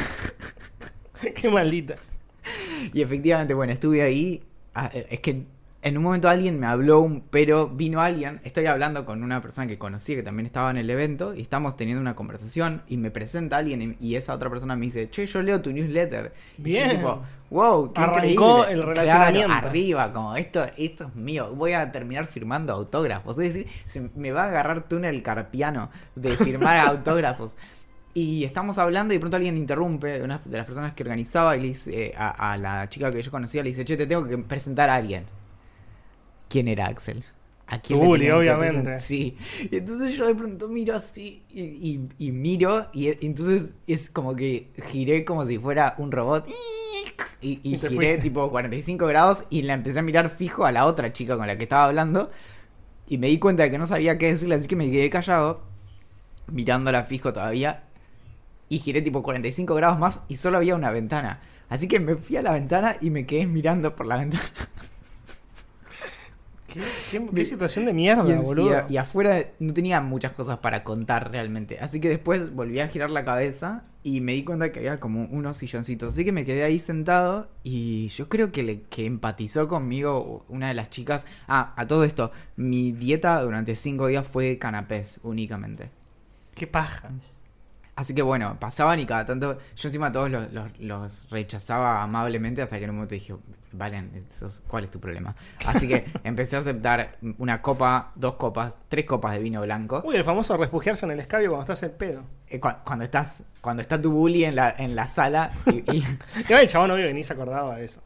Qué 1.35 1.49
maldita. 1.49 1.95
Y 2.93 3.01
efectivamente, 3.01 3.53
bueno, 3.53 3.73
estuve 3.73 4.01
ahí, 4.03 4.43
es 4.85 5.19
que 5.19 5.43
en 5.83 5.95
un 5.95 6.03
momento 6.03 6.27
alguien 6.27 6.59
me 6.59 6.65
habló, 6.65 6.99
un- 7.01 7.21
pero 7.29 7.67
vino 7.69 8.01
alguien, 8.01 8.41
estoy 8.43 8.65
hablando 8.65 9.05
con 9.05 9.23
una 9.23 9.41
persona 9.41 9.67
que 9.67 9.77
conocí 9.77 10.15
que 10.15 10.23
también 10.23 10.45
estaba 10.47 10.71
en 10.71 10.77
el 10.77 10.89
evento 10.89 11.33
y 11.35 11.41
estamos 11.41 11.77
teniendo 11.77 12.01
una 12.01 12.15
conversación 12.15 12.81
y 12.87 12.97
me 12.97 13.11
presenta 13.11 13.57
alguien 13.57 13.95
y, 14.01 14.05
y 14.05 14.15
esa 14.15 14.33
otra 14.33 14.49
persona 14.49 14.75
me 14.75 14.87
dice, 14.87 15.09
che, 15.09 15.25
yo 15.27 15.41
leo 15.41 15.61
tu 15.61 15.71
newsletter. 15.71 16.33
Y 16.57 16.61
yo 16.61 16.63
Bien. 16.63 16.89
tipo, 16.97 17.21
wow, 17.51 17.93
qué 17.93 18.01
Arrancó 18.01 18.19
increíble". 18.25 18.61
el 18.63 18.65
Claro, 18.79 18.89
relacionamiento. 18.89 19.53
arriba, 19.53 20.11
como 20.13 20.35
esto, 20.35 20.65
esto 20.77 21.05
es 21.05 21.15
mío, 21.15 21.53
voy 21.55 21.73
a 21.73 21.89
terminar 21.91 22.25
firmando 22.25 22.73
autógrafos. 22.73 23.37
Es 23.37 23.53
decir, 23.53 23.67
se 23.85 24.09
me 24.15 24.31
va 24.31 24.45
a 24.45 24.47
agarrar 24.47 24.89
túnel 24.89 25.21
carpiano 25.21 25.89
de 26.15 26.35
firmar 26.35 26.77
autógrafos. 26.87 27.55
Y 28.17 28.43
estamos 28.45 28.79
hablando 28.79 29.13
y 29.13 29.17
de 29.17 29.19
pronto 29.19 29.37
alguien 29.37 29.57
interrumpe, 29.57 30.23
una 30.23 30.41
de 30.43 30.57
las 30.57 30.65
personas 30.65 30.93
que 30.93 31.03
organizaba, 31.03 31.55
y 31.55 31.61
le 31.61 31.67
dice 31.67 32.05
eh, 32.07 32.13
a, 32.17 32.53
a 32.53 32.57
la 32.57 32.89
chica 32.89 33.11
que 33.11 33.21
yo 33.21 33.29
conocía, 33.29 33.61
le 33.61 33.69
dice, 33.69 33.85
che, 33.85 33.95
te 33.95 34.07
tengo 34.07 34.25
que 34.27 34.37
presentar 34.39 34.89
a 34.89 34.95
alguien. 34.95 35.25
¿Quién 36.49 36.67
era 36.67 36.87
Axel? 36.87 37.23
¿A 37.67 37.79
quién 37.79 37.99
Uli, 37.99 38.29
obviamente. 38.31 38.99
Sí. 38.99 39.37
Y 39.69 39.75
entonces 39.77 40.17
yo 40.17 40.25
de 40.25 40.33
pronto 40.35 40.67
miro 40.69 40.95
así 40.95 41.43
y, 41.49 41.61
y- 41.61 42.09
y 42.17 42.31
miro 42.31 42.87
y 42.93 43.09
entonces 43.25 43.75
es 43.85 44.09
como 44.09 44.35
que 44.35 44.69
giré 44.89 45.25
como 45.25 45.45
si 45.45 45.57
fuera 45.59 45.93
un 45.97 46.11
robot. 46.11 46.47
Y, 47.41 47.59
giré 47.89 47.95
fuiste. 47.95 48.17
tipo 48.19 48.49
45 48.49 49.05
grados 49.05 49.43
y 49.49 49.61
la 49.63 49.73
empecé 49.73 49.99
a 49.99 50.01
mirar 50.01 50.29
fijo 50.29 50.65
a 50.65 50.71
la 50.71 50.85
otra 50.85 51.13
chica 51.13 51.37
con 51.37 51.45
la 51.45 51.57
que 51.57 51.63
estaba 51.63 51.85
hablando. 51.85 52.31
Y 53.07 53.17
me 53.17 53.27
di 53.27 53.37
cuenta 53.37 53.63
de 53.63 53.71
que 53.71 53.77
no 53.77 53.85
sabía 53.85 54.17
qué 54.17 54.27
decirle, 54.31 54.55
así 54.55 54.67
que 54.67 54.75
me 54.75 54.89
quedé 54.89 55.09
callado, 55.09 55.61
mirándola 56.47 57.03
fijo 57.03 57.33
todavía. 57.33 57.83
Y 58.69 58.79
giré 58.79 59.01
tipo 59.01 59.23
45 59.23 59.75
grados 59.75 59.99
más 59.99 60.21
y 60.27 60.35
solo 60.35 60.57
había 60.57 60.75
una 60.75 60.91
ventana. 60.91 61.39
Así 61.69 61.87
que 61.87 61.99
me 61.99 62.15
fui 62.15 62.37
a 62.37 62.41
la 62.41 62.51
ventana 62.51 62.95
y 63.01 63.09
me 63.09 63.25
quedé 63.25 63.45
mirando 63.45 63.95
por 63.95 64.05
la 64.05 64.17
ventana. 64.17 64.43
¿Qué, 66.67 66.81
qué- 67.11 67.25
qué 67.33 67.45
situación 67.45 67.85
de 67.85 67.93
mierda, 67.93 68.27
y, 68.27 68.31
en- 68.33 68.41
boludo? 68.41 68.71
y 68.71 68.73
a- 68.73 68.85
y 68.89 68.97
afuera 68.97 69.37
no 69.59 69.73
tenía 69.73 70.01
muchas 70.01 70.33
cosas 70.33 70.59
para 70.59 70.83
contar 70.83 71.31
realmente. 71.31 71.79
Así 71.79 72.01
que 72.01 72.09
después 72.09 72.53
volví 72.53 72.81
a 72.81 72.89
girar 72.89 73.09
la 73.09 73.23
cabeza 73.23 73.85
y 74.03 74.19
me 74.19 74.33
di 74.33 74.43
cuenta 74.43 74.71
que 74.71 74.79
había 74.79 74.99
como 74.99 75.23
unos 75.25 75.57
silloncitos. 75.57 76.13
Así 76.13 76.25
que 76.25 76.33
me 76.33 76.43
quedé 76.45 76.63
ahí 76.63 76.77
sentado 76.79 77.49
y 77.63 78.09
yo 78.09 78.27
creo 78.27 78.51
que, 78.51 78.63
le, 78.63 78.81
que 78.83 79.05
empatizó 79.05 79.67
conmigo 79.69 80.45
una 80.49 80.67
de 80.67 80.73
las 80.73 80.89
chicas. 80.89 81.25
Ah, 81.47 81.73
a 81.77 81.87
todo 81.87 82.03
esto, 82.03 82.31
mi 82.57 82.91
dieta 82.91 83.41
durante 83.41 83.75
cinco 83.77 84.07
días 84.07 84.27
fue 84.27 84.57
canapés 84.59 85.21
únicamente. 85.23 85.89
Qué 86.53 86.67
paja. 86.67 87.09
Así 87.97 88.13
que 88.15 88.21
bueno, 88.21 88.55
pasaban 88.59 88.99
y 88.99 89.05
cada 89.05 89.25
tanto. 89.25 89.57
Yo 89.75 89.89
encima 89.89 90.07
a 90.07 90.11
todos 90.13 90.29
los, 90.31 90.53
los- 90.53 90.79
los 90.79 91.29
rechazaba 91.29 92.01
amablemente 92.03 92.61
hasta 92.61 92.77
que 92.77 92.83
en 92.85 92.91
un 92.91 92.95
momento 92.97 93.15
dije, 93.15 93.35
Valen, 93.73 94.23
¿cuál 94.67 94.85
es 94.85 94.91
tu 94.91 94.99
problema? 94.99 95.35
Así 95.65 95.87
que 95.87 96.05
empecé 96.23 96.55
a 96.55 96.59
aceptar 96.59 97.17
una 97.37 97.61
copa, 97.61 98.11
dos 98.15 98.35
copas, 98.35 98.73
tres 98.87 99.05
copas 99.05 99.33
de 99.33 99.39
vino 99.39 99.61
blanco. 99.63 100.01
Uy, 100.05 100.15
el 100.15 100.23
famoso 100.23 100.55
refugiarse 100.55 101.05
en 101.05 101.11
el 101.11 101.19
escabio 101.19 101.49
cuando 101.49 101.73
estás 101.73 101.89
en 101.89 101.97
pedo. 101.97 102.23
Eh, 102.47 102.59
cu- 102.59 102.69
cuando 102.85 103.03
estás, 103.03 103.43
cuando 103.61 103.81
está 103.81 104.01
tu 104.01 104.11
bully 104.11 104.45
en 104.45 104.55
la, 104.55 104.73
en 104.77 104.95
la 104.95 105.07
sala 105.07 105.51
y, 105.65 105.77
y- 105.91 106.05
Igual 106.47 106.61
el 106.61 106.67
chabón 106.67 106.91
obvio 106.91 107.07
que 107.07 107.13
ni 107.13 107.23
se 107.23 107.33
acordaba 107.33 107.75
de 107.77 107.85
eso. 107.85 107.99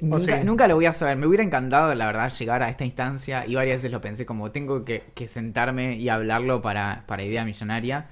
nunca, 0.00 0.38
sí. 0.38 0.44
nunca 0.44 0.66
lo 0.68 0.74
voy 0.74 0.86
a 0.86 0.92
saber. 0.94 1.16
Me 1.16 1.26
hubiera 1.26 1.44
encantado, 1.44 1.94
la 1.94 2.06
verdad, 2.06 2.32
llegar 2.32 2.62
a 2.62 2.68
esta 2.70 2.84
instancia 2.84 3.46
y 3.46 3.54
varias 3.54 3.78
veces 3.78 3.90
lo 3.92 4.00
pensé 4.00 4.26
como 4.26 4.50
tengo 4.52 4.84
que, 4.84 5.04
que 5.14 5.28
sentarme 5.28 5.96
y 5.96 6.08
hablarlo 6.08 6.60
para, 6.62 7.04
para 7.06 7.22
idea 7.22 7.44
millonaria. 7.44 8.06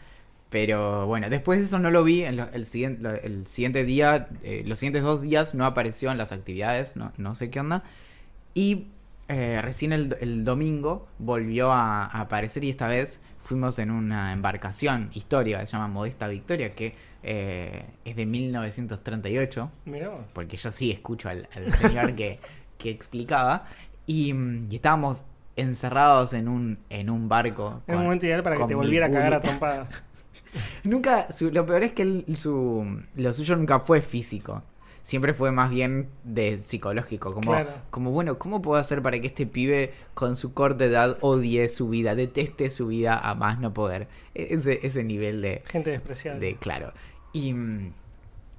Pero 0.54 1.08
bueno, 1.08 1.28
después 1.30 1.58
de 1.58 1.64
eso 1.64 1.80
no 1.80 1.90
lo 1.90 2.04
vi. 2.04 2.22
En 2.22 2.36
lo- 2.36 2.48
el, 2.52 2.64
siguiente, 2.64 3.26
el 3.26 3.44
siguiente 3.48 3.82
día, 3.82 4.28
eh, 4.44 4.62
los 4.64 4.78
siguientes 4.78 5.02
dos 5.02 5.20
días 5.20 5.52
no 5.52 5.66
apareció 5.66 6.12
en 6.12 6.16
las 6.16 6.30
actividades, 6.30 6.94
no, 6.94 7.10
no 7.16 7.34
sé 7.34 7.50
qué 7.50 7.58
onda. 7.58 7.82
Y 8.54 8.86
eh, 9.26 9.58
recién 9.62 9.92
el, 9.92 10.16
el 10.20 10.44
domingo 10.44 11.08
volvió 11.18 11.72
a, 11.72 12.04
a 12.06 12.20
aparecer 12.20 12.62
y 12.62 12.70
esta 12.70 12.86
vez 12.86 13.20
fuimos 13.42 13.80
en 13.80 13.90
una 13.90 14.32
embarcación 14.32 15.10
histórica 15.12 15.58
que 15.58 15.66
se 15.66 15.72
llama 15.72 15.88
Modesta 15.88 16.28
Victoria, 16.28 16.72
que 16.76 16.94
eh, 17.24 17.86
es 18.04 18.14
de 18.14 18.24
1938 18.24 19.70
Mirá 19.86 20.08
vos. 20.10 20.20
porque 20.34 20.56
yo 20.56 20.70
sí 20.70 20.92
escucho 20.92 21.28
al, 21.30 21.48
al 21.52 21.72
señor 21.72 22.14
que, 22.14 22.38
que 22.78 22.90
explicaba, 22.90 23.64
y, 24.06 24.32
mm, 24.32 24.68
y 24.70 24.76
estábamos 24.76 25.24
encerrados 25.56 26.32
en 26.32 26.46
un, 26.46 26.78
en 26.90 27.10
un 27.10 27.28
barco. 27.28 27.82
Es 27.88 27.96
un 27.96 28.04
momento 28.04 28.24
ideal 28.26 28.44
para 28.44 28.56
que 28.56 28.64
te 28.66 28.74
volviera 28.76 29.06
a 29.06 29.10
cagar 29.10 29.34
a 29.34 29.38
bully. 29.40 29.86
Nunca, 30.84 31.30
su- 31.32 31.50
lo 31.50 31.66
peor 31.66 31.82
es 31.84 31.92
que 31.92 32.24
su, 32.36 33.00
lo 33.16 33.32
suyo 33.32 33.56
nunca 33.56 33.80
fue 33.80 34.00
físico. 34.00 34.62
Siempre 35.02 35.34
fue 35.34 35.52
más 35.52 35.68
bien 35.70 36.08
de 36.24 36.58
psicológico, 36.62 37.34
como, 37.34 37.50
Claro. 37.50 37.70
como 37.90 38.10
bueno, 38.10 38.38
¿cómo 38.38 38.62
puedo 38.62 38.80
hacer 38.80 39.02
para 39.02 39.18
que 39.20 39.26
este 39.26 39.46
pibe 39.46 39.92
con 40.14 40.34
su 40.34 40.54
corta 40.54 40.86
edad 40.86 41.18
odie 41.20 41.68
su 41.68 41.90
vida, 41.90 42.14
deteste 42.14 42.70
su 42.70 42.86
vida 42.86 43.18
a 43.18 43.34
más 43.34 43.58
no 43.60 43.74
poder? 43.74 44.08
E- 44.34 44.48
Ese, 44.54 44.80
ese 44.86 45.04
nivel 45.04 45.42
de, 45.42 45.62
Gente 45.66 45.90
despreciable. 45.90 46.40
de 46.46 46.56
claro. 46.56 46.94
Y 47.34 47.52
mm, 47.52 47.92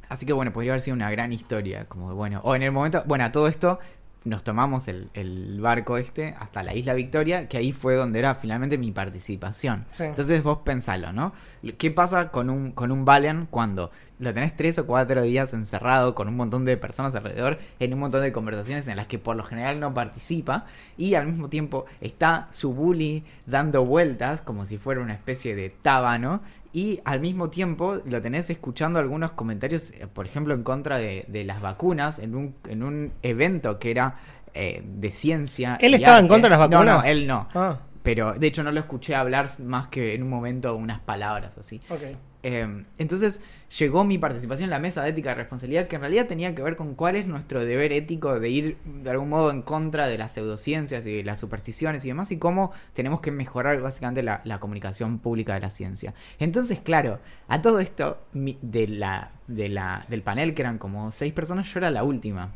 así 0.10 0.28
que 0.28 0.34
bueno, 0.34 0.54
podría 0.54 0.74
haber 0.74 0.82
sido 0.82 0.94
una 0.94 1.10
gran 1.10 1.34
historia. 1.34 1.86
Como 1.86 2.14
bueno. 2.14 2.42
O 2.44 2.54
en 2.56 2.62
el 2.62 2.72
momento. 2.72 3.02
Bueno, 3.08 3.26
a 3.26 3.32
todo 3.32 3.48
esto. 3.48 3.80
Nos 4.26 4.44
tomamos 4.44 4.88
el, 4.88 5.10
el 5.14 5.62
barco 5.62 5.98
este 5.98 6.36
hasta 6.40 6.64
la 6.64 6.74
isla 6.74 6.94
Victoria, 6.94 7.48
que 7.48 7.58
ahí 7.58 7.72
fue 7.72 7.96
donde 7.96 8.20
era 8.20 8.36
finalmente 8.36 8.78
mi 8.78 8.92
participación. 8.92 9.86
Sí. 9.92 10.04
Entonces 10.04 10.44
vos 10.44 10.60
pensalo, 10.66 11.14
¿no? 11.14 11.34
¿Qué 11.78 11.92
pasa 11.92 12.30
con 12.30 12.50
un, 12.50 12.72
con 12.72 12.92
un 12.92 13.06
Valen 13.06 13.48
cuando 13.50 13.92
lo 14.20 14.34
tenés 14.34 14.56
tres 14.56 14.80
o 14.80 14.86
cuatro 14.86 15.22
días 15.24 15.54
encerrado 15.54 16.16
con 16.16 16.28
un 16.28 16.36
montón 16.36 16.64
de 16.66 16.78
personas 16.78 17.16
alrededor, 17.16 17.58
en 17.80 17.94
un 17.94 18.00
montón 18.00 18.22
de 18.22 18.32
conversaciones 18.32 18.88
en 18.88 18.96
las 18.98 19.08
que 19.08 19.20
por 19.20 19.36
lo 19.36 19.44
general 19.44 19.80
no 19.80 19.94
participa, 19.94 20.66
y 20.98 21.16
al 21.16 21.26
mismo 21.28 21.50
tiempo 21.50 21.86
está 22.02 22.48
su 22.52 22.74
bully 22.74 23.24
dando 23.46 23.84
vueltas 23.86 24.42
como 24.42 24.66
si 24.66 24.78
fuera 24.78 25.02
una 25.02 25.14
especie 25.14 25.56
de 25.56 25.70
tábano, 25.70 26.42
y 26.72 27.00
al 27.06 27.20
mismo 27.22 27.50
tiempo 27.50 28.00
lo 28.06 28.22
tenés 28.22 28.50
escuchando 28.50 29.00
algunos 29.00 29.32
comentarios, 29.32 29.92
eh, 29.92 30.08
por 30.12 30.26
ejemplo, 30.26 30.54
en 30.54 30.64
contra 30.64 30.98
de, 30.98 31.26
de 31.28 31.44
las 31.46 31.62
vacunas, 31.62 32.20
en 32.20 32.36
un, 32.36 32.56
en 32.68 32.84
un 32.84 33.14
evento 33.22 33.80
que 33.80 33.92
era 33.92 34.16
eh, 34.54 34.82
de 34.86 35.12
ciencia. 35.12 35.78
¿Él 35.82 35.94
estaba 35.94 36.20
en 36.20 36.28
contra 36.28 36.50
de 36.50 36.58
las 36.58 36.70
No, 36.70 36.84
no, 36.84 36.92
vacunas? 36.96 37.08
él 37.08 37.28
no. 37.28 37.48
Ah, 37.56 37.80
Pero 38.04 38.34
de 38.34 38.48
hecho 38.48 38.62
no 38.64 38.72
lo 38.72 38.80
escuché 38.80 39.16
hablar 39.16 39.50
más 39.62 39.88
que 39.88 40.14
en 40.16 40.24
un 40.24 40.30
momento 40.30 40.76
unas 40.76 41.00
palabras 41.00 41.58
así. 41.58 41.82
ok. 41.90 42.02
Eh, 42.48 42.84
entonces 43.00 43.42
llegó 43.80 44.04
mi 44.04 44.20
participación 44.20 44.66
en 44.66 44.70
la 44.70 44.78
mesa 44.78 45.02
de 45.02 45.10
ética 45.10 45.32
y 45.32 45.34
responsabilidad 45.34 45.88
que 45.88 45.96
en 45.96 46.04
realidad 46.04 46.28
tenía 46.28 46.54
que 46.54 46.62
ver 46.62 46.76
con 46.76 46.94
cuál 46.94 47.16
es 47.16 47.26
nuestro 47.26 47.66
deber 47.66 47.92
ético 47.92 48.40
de 48.40 48.50
ir 48.52 48.78
de 48.86 49.10
algún 49.10 49.30
modo 49.30 49.50
en 49.50 49.64
contra 49.64 50.06
de 50.06 50.20
las 50.20 50.34
pseudociencias 50.34 51.04
y 51.08 51.12
de 51.12 51.24
las 51.24 51.40
supersticiones 51.40 52.06
y 52.06 52.10
demás 52.10 52.32
y 52.32 52.38
cómo 52.38 52.72
tenemos 52.94 53.20
que 53.22 53.32
mejorar 53.32 53.82
básicamente 53.82 54.22
la, 54.22 54.60
comunicación 54.60 55.18
pública 55.18 55.56
de 55.56 55.62
la 55.62 55.72
ciencia. 55.72 56.14
Entonces, 56.38 56.82
claro, 56.82 57.20
a 57.48 57.64
todo 57.64 57.80
esto 57.80 58.20
de 58.34 58.88
la, 58.90 59.32
de 59.48 59.76
del 60.08 60.22
panel 60.22 60.54
que 60.54 60.62
eran 60.62 60.78
como 60.78 61.12
seis 61.12 61.34
personas, 61.34 61.68
yo 61.74 61.80
era 61.80 61.90
la 61.90 62.04
última. 62.04 62.54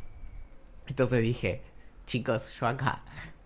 Entonces 0.85 1.23
dije, 1.23 1.63
chicos, 2.05 2.53
yo 2.59 2.67
acá 2.67 3.01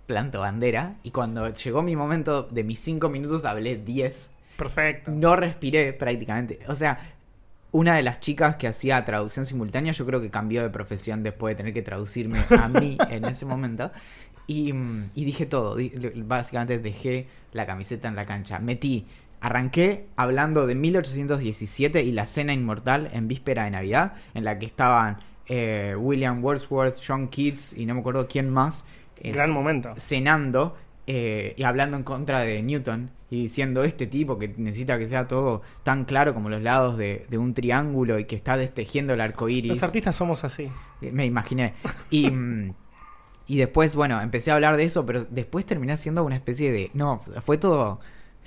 planto 0.07 0.41
bandera 0.41 0.97
y 1.03 1.11
cuando 1.11 1.53
llegó 1.53 1.83
mi 1.83 1.95
momento 1.95 2.43
de 2.43 2.65
mis 2.65 2.79
cinco 2.79 3.07
minutos 3.07 3.45
hablé 3.45 3.77
10 3.77 4.31
Perfecto. 4.57 5.11
no 5.11 5.35
respiré 5.35 5.93
prácticamente. 5.93 6.59
O 6.67 6.75
sea, 6.75 7.11
una 7.71 7.95
de 7.95 8.03
las 8.03 8.19
chicas 8.19 8.55
que 8.57 8.67
hacía 8.67 9.03
traducción 9.03 9.45
simultánea, 9.45 9.93
yo 9.93 10.05
creo 10.05 10.21
que 10.21 10.29
cambió 10.29 10.61
de 10.61 10.69
profesión 10.69 11.23
después 11.23 11.53
de 11.53 11.57
tener 11.57 11.73
que 11.73 11.81
traducirme 11.81 12.39
a 12.49 12.67
mí 12.69 12.97
en 13.09 13.25
ese 13.25 13.45
momento. 13.45 13.91
Y, 14.47 14.73
mm, 14.73 15.09
y 15.15 15.25
dije 15.25 15.45
todo. 15.45 15.77
Básicamente 16.15 16.77
dejé 16.79 17.27
la 17.51 17.65
camiseta 17.65 18.07
en 18.07 18.15
la 18.15 18.25
cancha. 18.25 18.59
Metí. 18.59 19.05
Arranqué 19.41 20.05
hablando 20.15 20.65
de 20.67 20.75
1817 20.75 22.01
y 22.03 22.11
la 22.13 22.27
cena 22.27 22.53
inmortal 22.53 23.09
en 23.11 23.27
víspera 23.27 23.65
de 23.65 23.71
Navidad, 23.71 24.13
en 24.33 24.45
la 24.45 24.57
que 24.57 24.65
estaban 24.65 25.17
eh, 25.47 25.95
William 25.97 26.41
Wordsworth, 26.41 27.01
John 27.05 27.27
Keats 27.27 27.73
y 27.77 27.85
no 27.85 27.93
me 27.95 27.99
acuerdo 27.99 28.27
quién 28.29 28.49
más. 28.49 28.85
eh, 29.19 29.33
Gran 29.33 29.51
momento. 29.51 29.93
cenando 29.97 30.77
eh, 31.07 31.53
y 31.57 31.63
hablando 31.63 31.97
en 31.97 32.03
contra 32.03 32.41
de 32.41 32.61
Newton 32.61 33.11
y 33.29 33.43
diciendo 33.43 33.83
este 33.83 34.07
tipo 34.07 34.37
que 34.37 34.49
necesita 34.57 34.97
que 34.97 35.07
sea 35.07 35.27
todo 35.27 35.61
tan 35.83 36.05
claro 36.05 36.33
como 36.33 36.49
los 36.49 36.61
lados 36.61 36.97
de, 36.97 37.25
de 37.29 37.37
un 37.37 37.53
triángulo 37.53 38.19
y 38.19 38.25
que 38.25 38.35
está 38.35 38.57
destejiendo 38.57 39.13
el 39.13 39.21
arco 39.21 39.49
iris. 39.49 39.69
Los 39.69 39.83
artistas 39.83 40.15
somos 40.15 40.43
así. 40.43 40.69
Me 41.01 41.25
imaginé. 41.25 41.73
Y, 42.09 42.29
mm, 42.29 42.73
y 43.47 43.57
después, 43.57 43.95
bueno, 43.95 44.21
empecé 44.21 44.51
a 44.51 44.55
hablar 44.55 44.77
de 44.77 44.83
eso, 44.83 45.05
pero 45.05 45.25
después 45.25 45.65
terminé 45.65 45.97
siendo 45.97 46.23
una 46.23 46.35
especie 46.35 46.71
de. 46.71 46.91
No, 46.93 47.21
fue 47.43 47.57
todo. 47.57 47.99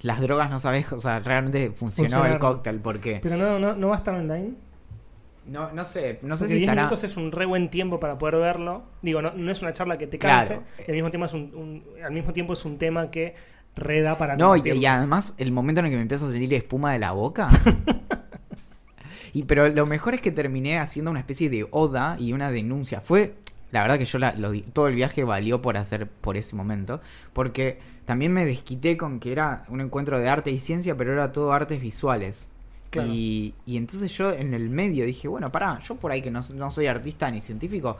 Las 0.02 0.20
drogas, 0.20 0.50
no 0.50 0.58
sabes, 0.58 0.92
o 0.92 1.00
sea, 1.00 1.20
realmente 1.20 1.70
funcionó 1.70 2.24
el 2.24 2.38
cóctel 2.38 2.80
porque. 2.80 3.20
Pero 3.22 3.36
no, 3.36 3.58
no, 3.58 3.74
no 3.74 3.88
va 3.88 3.96
a 3.96 3.98
estar 3.98 4.14
online. 4.14 4.54
No, 5.46 5.70
no 5.72 5.84
sé, 5.84 6.18
no 6.22 6.36
sé 6.36 6.44
Porque 6.44 6.52
si 6.54 6.58
10 6.58 6.62
estará. 6.62 6.82
minutos 6.82 7.04
es 7.04 7.16
un 7.16 7.30
re 7.30 7.46
buen 7.46 7.70
tiempo 7.70 8.00
para 8.00 8.18
poder 8.18 8.36
verlo. 8.36 8.82
Digo, 9.02 9.22
no, 9.22 9.32
no 9.32 9.52
es 9.52 9.62
una 9.62 9.72
charla 9.72 9.96
que 9.96 10.06
te 10.08 10.18
Claro. 10.18 10.38
canse. 10.38 10.60
y 10.86 10.90
al 10.90 10.94
mismo 10.96 11.10
tiempo 11.10 11.26
es 11.26 11.32
un, 11.34 11.52
un- 11.54 11.84
al 12.04 12.12
mismo 12.12 12.32
tiempo 12.32 12.52
es 12.52 12.64
un 12.64 12.78
tema 12.78 13.10
que 13.10 13.34
reda 13.76 14.16
para 14.18 14.36
No, 14.36 14.56
y, 14.56 14.62
y 14.70 14.86
además 14.86 15.34
el 15.38 15.52
momento 15.52 15.80
en 15.80 15.86
el 15.86 15.90
que 15.92 15.96
me 15.96 16.02
empieza 16.02 16.26
a 16.26 16.30
salir 16.30 16.52
espuma 16.54 16.92
de 16.92 16.98
la 16.98 17.12
boca. 17.12 17.48
y 19.32 19.42
pero 19.44 19.68
lo 19.68 19.86
mejor 19.86 20.14
es 20.14 20.20
que 20.20 20.32
terminé 20.32 20.78
haciendo 20.78 21.10
una 21.10 21.20
especie 21.20 21.50
de 21.50 21.66
oda 21.70 22.16
y 22.18 22.32
una 22.32 22.50
denuncia. 22.50 23.00
Fue 23.00 23.34
la 23.72 23.82
verdad 23.82 23.98
que 23.98 24.04
yo 24.04 24.18
la- 24.18 24.32
lo 24.34 24.52
todo 24.72 24.88
el 24.88 24.94
viaje 24.94 25.24
valió 25.24 25.60
por 25.60 25.76
hacer 25.76 26.06
por 26.08 26.36
ese 26.36 26.56
momento, 26.56 27.00
porque 27.32 27.78
también 28.04 28.32
me 28.32 28.44
desquité 28.46 28.96
con 28.96 29.20
que 29.20 29.32
era 29.32 29.64
un 29.68 29.80
encuentro 29.80 30.18
de 30.18 30.28
arte 30.28 30.50
y 30.50 30.58
ciencia, 30.58 30.96
pero 30.96 31.12
era 31.12 31.32
todo 31.32 31.52
artes 31.52 31.80
visuales. 31.80 32.50
Claro. 32.96 33.12
Y, 33.12 33.54
y 33.64 33.76
entonces 33.76 34.12
yo 34.12 34.32
en 34.32 34.54
el 34.54 34.68
medio 34.70 35.04
dije, 35.06 35.28
bueno, 35.28 35.50
pará, 35.52 35.78
yo 35.80 35.96
por 35.96 36.12
ahí 36.12 36.22
que 36.22 36.30
no, 36.30 36.40
no 36.54 36.70
soy 36.70 36.86
artista 36.86 37.30
ni 37.30 37.40
científico, 37.40 37.96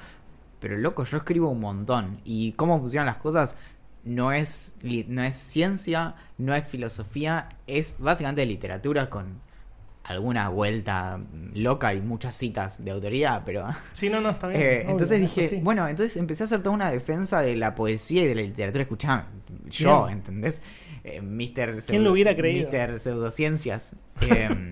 pero 0.61 0.77
loco, 0.77 1.05
yo 1.05 1.19
escribo 1.19 1.49
un 1.49 1.61
montón. 1.61 2.21
Y 2.25 2.53
cómo 2.53 2.79
funcionan 2.79 3.07
las 3.07 3.19
cosas 3.19 3.57
no 4.05 4.33
es, 4.33 4.77
no 5.09 5.23
es 5.23 5.37
ciencia, 5.37 6.15
no 6.39 6.55
es 6.55 6.67
filosofía, 6.67 7.49
es 7.67 7.97
básicamente 7.99 8.47
literatura 8.47 9.11
con 9.11 9.41
alguna 10.05 10.49
vuelta 10.49 11.19
loca 11.55 11.93
y 11.93 12.01
muchas 12.01 12.37
citas 12.37 12.85
de 12.85 12.93
autoría, 12.93 13.43
pero... 13.45 13.67
Sí, 13.93 14.09
no, 14.09 14.21
no, 14.21 14.31
está 14.31 14.47
bien. 14.47 14.61
Eh, 14.63 14.79
obvio, 14.83 14.91
entonces 14.93 15.21
es 15.21 15.35
dije, 15.35 15.61
bueno, 15.63 15.89
entonces 15.89 16.17
empecé 16.17 16.45
a 16.45 16.47
hacer 16.47 16.63
toda 16.63 16.75
una 16.75 16.91
defensa 16.91 17.43
de 17.43 17.57
la 17.57 17.75
poesía 17.75 18.23
y 18.23 18.29
de 18.29 18.35
la 18.37 18.43
literatura. 18.43 18.83
Escuchame, 18.83 19.25
yo, 19.69 20.07
Bien. 20.07 20.19
¿entendés? 20.19 20.63
Eh, 21.07 21.21
Mister 21.23 21.77
¿Quién 21.87 22.03
lo 22.03 22.11
hubiera 22.11 22.35
creído? 22.35 22.63
Mister 22.63 22.99
Pseudociencias. 22.99 23.95
Eh, 24.23 24.71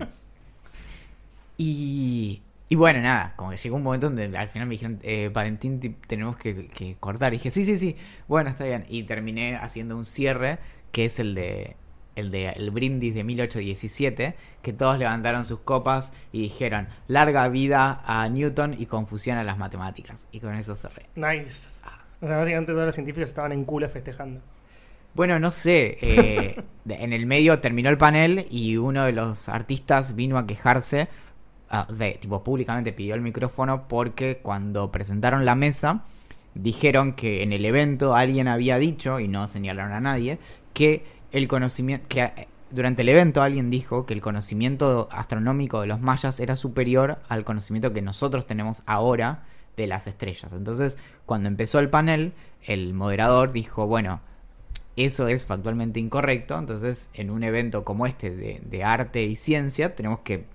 y, 1.57 2.41
y 2.67 2.75
bueno, 2.75 2.99
nada, 2.99 3.33
como 3.37 3.51
que 3.51 3.57
llegó 3.57 3.77
un 3.77 3.83
momento 3.83 4.07
donde 4.07 4.37
al 4.37 4.49
final 4.49 4.67
me 4.67 4.73
dijeron, 4.73 4.99
eh, 5.03 5.29
Valentín, 5.33 5.79
tenemos 6.07 6.35
que, 6.35 6.67
que 6.67 6.97
cortar. 6.99 7.33
Y 7.33 7.37
dije, 7.37 7.51
sí, 7.51 7.63
sí, 7.63 7.77
sí, 7.77 7.95
bueno, 8.27 8.49
está 8.49 8.65
bien. 8.65 8.85
Y 8.89 9.03
terminé 9.03 9.55
haciendo 9.55 9.95
un 9.95 10.03
cierre, 10.03 10.59
que 10.91 11.05
es 11.05 11.19
el 11.19 11.35
de 11.35 11.77
el 12.17 12.31
de 12.31 12.49
el 12.49 12.71
brindis 12.71 13.13
de 13.13 13.23
1817, 13.23 14.35
que 14.61 14.73
todos 14.73 14.97
levantaron 14.97 15.45
sus 15.45 15.59
copas 15.59 16.11
y 16.33 16.41
dijeron, 16.41 16.89
larga 17.07 17.47
vida 17.47 18.01
a 18.05 18.27
Newton 18.27 18.75
y 18.77 18.87
confusión 18.87 19.37
a 19.37 19.43
las 19.43 19.57
matemáticas. 19.57 20.27
Y 20.33 20.41
con 20.41 20.55
eso 20.55 20.75
cerré. 20.75 21.07
Nice. 21.15 21.67
O 22.21 22.27
sea, 22.27 22.37
básicamente 22.37 22.73
todos 22.73 22.85
los 22.85 22.95
científicos 22.95 23.29
estaban 23.29 23.53
en 23.53 23.63
culo 23.63 23.89
festejando. 23.89 24.41
Bueno, 25.15 25.39
no 25.39 25.51
sé, 25.51 25.97
eh, 26.01 26.61
en 26.89 27.13
el 27.13 27.25
medio 27.25 27.59
terminó 27.59 27.89
el 27.89 27.97
panel 27.97 28.47
y 28.51 28.75
uno 28.75 29.05
de 29.05 29.13
los 29.13 29.47
artistas 29.47 30.13
vino 30.15 30.37
a 30.37 30.45
quejarse, 30.45 31.07
ah, 31.69 31.87
de, 31.89 32.15
tipo 32.19 32.43
públicamente 32.43 32.91
pidió 32.91 33.15
el 33.15 33.21
micrófono 33.21 33.87
porque 33.87 34.39
cuando 34.43 34.91
presentaron 34.91 35.45
la 35.45 35.55
mesa 35.55 36.03
dijeron 36.53 37.13
que 37.13 37.43
en 37.43 37.53
el 37.53 37.63
evento 37.63 38.13
alguien 38.13 38.49
había 38.49 38.77
dicho, 38.77 39.21
y 39.21 39.29
no 39.29 39.47
señalaron 39.47 39.93
a 39.93 40.01
nadie, 40.01 40.37
que 40.73 41.05
el 41.31 41.47
conocimiento, 41.47 42.05
que 42.09 42.23
eh, 42.23 42.47
durante 42.71 43.03
el 43.03 43.09
evento 43.09 43.41
alguien 43.41 43.69
dijo 43.69 44.05
que 44.05 44.13
el 44.13 44.21
conocimiento 44.21 45.07
astronómico 45.11 45.79
de 45.79 45.87
los 45.87 46.01
mayas 46.01 46.41
era 46.41 46.57
superior 46.57 47.19
al 47.29 47.45
conocimiento 47.45 47.93
que 47.93 48.01
nosotros 48.01 48.47
tenemos 48.47 48.81
ahora 48.85 49.43
de 49.77 49.87
las 49.87 50.07
estrellas. 50.07 50.51
Entonces, 50.51 50.97
cuando 51.25 51.47
empezó 51.47 51.79
el 51.79 51.89
panel, 51.89 52.33
el 52.63 52.93
moderador 52.93 53.53
dijo, 53.53 53.87
bueno, 53.87 54.19
eso 54.95 55.27
es 55.27 55.45
factualmente 55.45 55.99
incorrecto, 55.99 56.57
entonces 56.57 57.09
en 57.13 57.29
un 57.29 57.43
evento 57.43 57.83
como 57.83 58.05
este 58.07 58.29
de, 58.31 58.61
de 58.63 58.83
arte 58.83 59.23
y 59.23 59.35
ciencia 59.35 59.95
tenemos 59.95 60.19
que, 60.19 60.45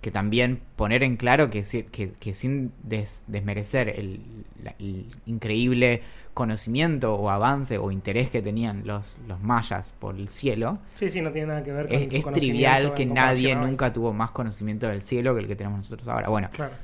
que 0.00 0.10
también 0.10 0.60
poner 0.76 1.02
en 1.04 1.16
claro 1.16 1.48
que, 1.48 1.62
que, 1.90 2.12
que 2.12 2.34
sin 2.34 2.72
des- 2.82 3.24
desmerecer 3.28 3.88
el, 3.88 4.20
la- 4.62 4.74
el 4.78 5.06
increíble 5.26 6.02
conocimiento 6.34 7.14
o 7.14 7.30
avance 7.30 7.78
o 7.78 7.90
interés 7.90 8.30
que 8.30 8.42
tenían 8.42 8.82
los, 8.86 9.16
los 9.28 9.40
mayas 9.40 9.94
por 9.98 10.16
el 10.16 10.28
cielo, 10.28 10.78
Sí, 10.94 11.08
sí, 11.08 11.20
no 11.20 11.30
tiene 11.30 11.48
nada 11.48 11.62
que 11.62 11.72
ver 11.72 11.86
con 11.88 11.96
es, 11.96 12.10
su 12.10 12.28
es 12.28 12.34
trivial 12.34 12.94
que 12.94 13.06
nadie 13.06 13.54
nunca 13.54 13.92
tuvo 13.92 14.12
más 14.12 14.30
conocimiento 14.32 14.88
del 14.88 15.02
cielo 15.02 15.34
que 15.34 15.40
el 15.40 15.46
que 15.46 15.56
tenemos 15.56 15.78
nosotros 15.78 16.08
ahora. 16.08 16.28
Bueno, 16.30 16.48
Claro. 16.52 16.74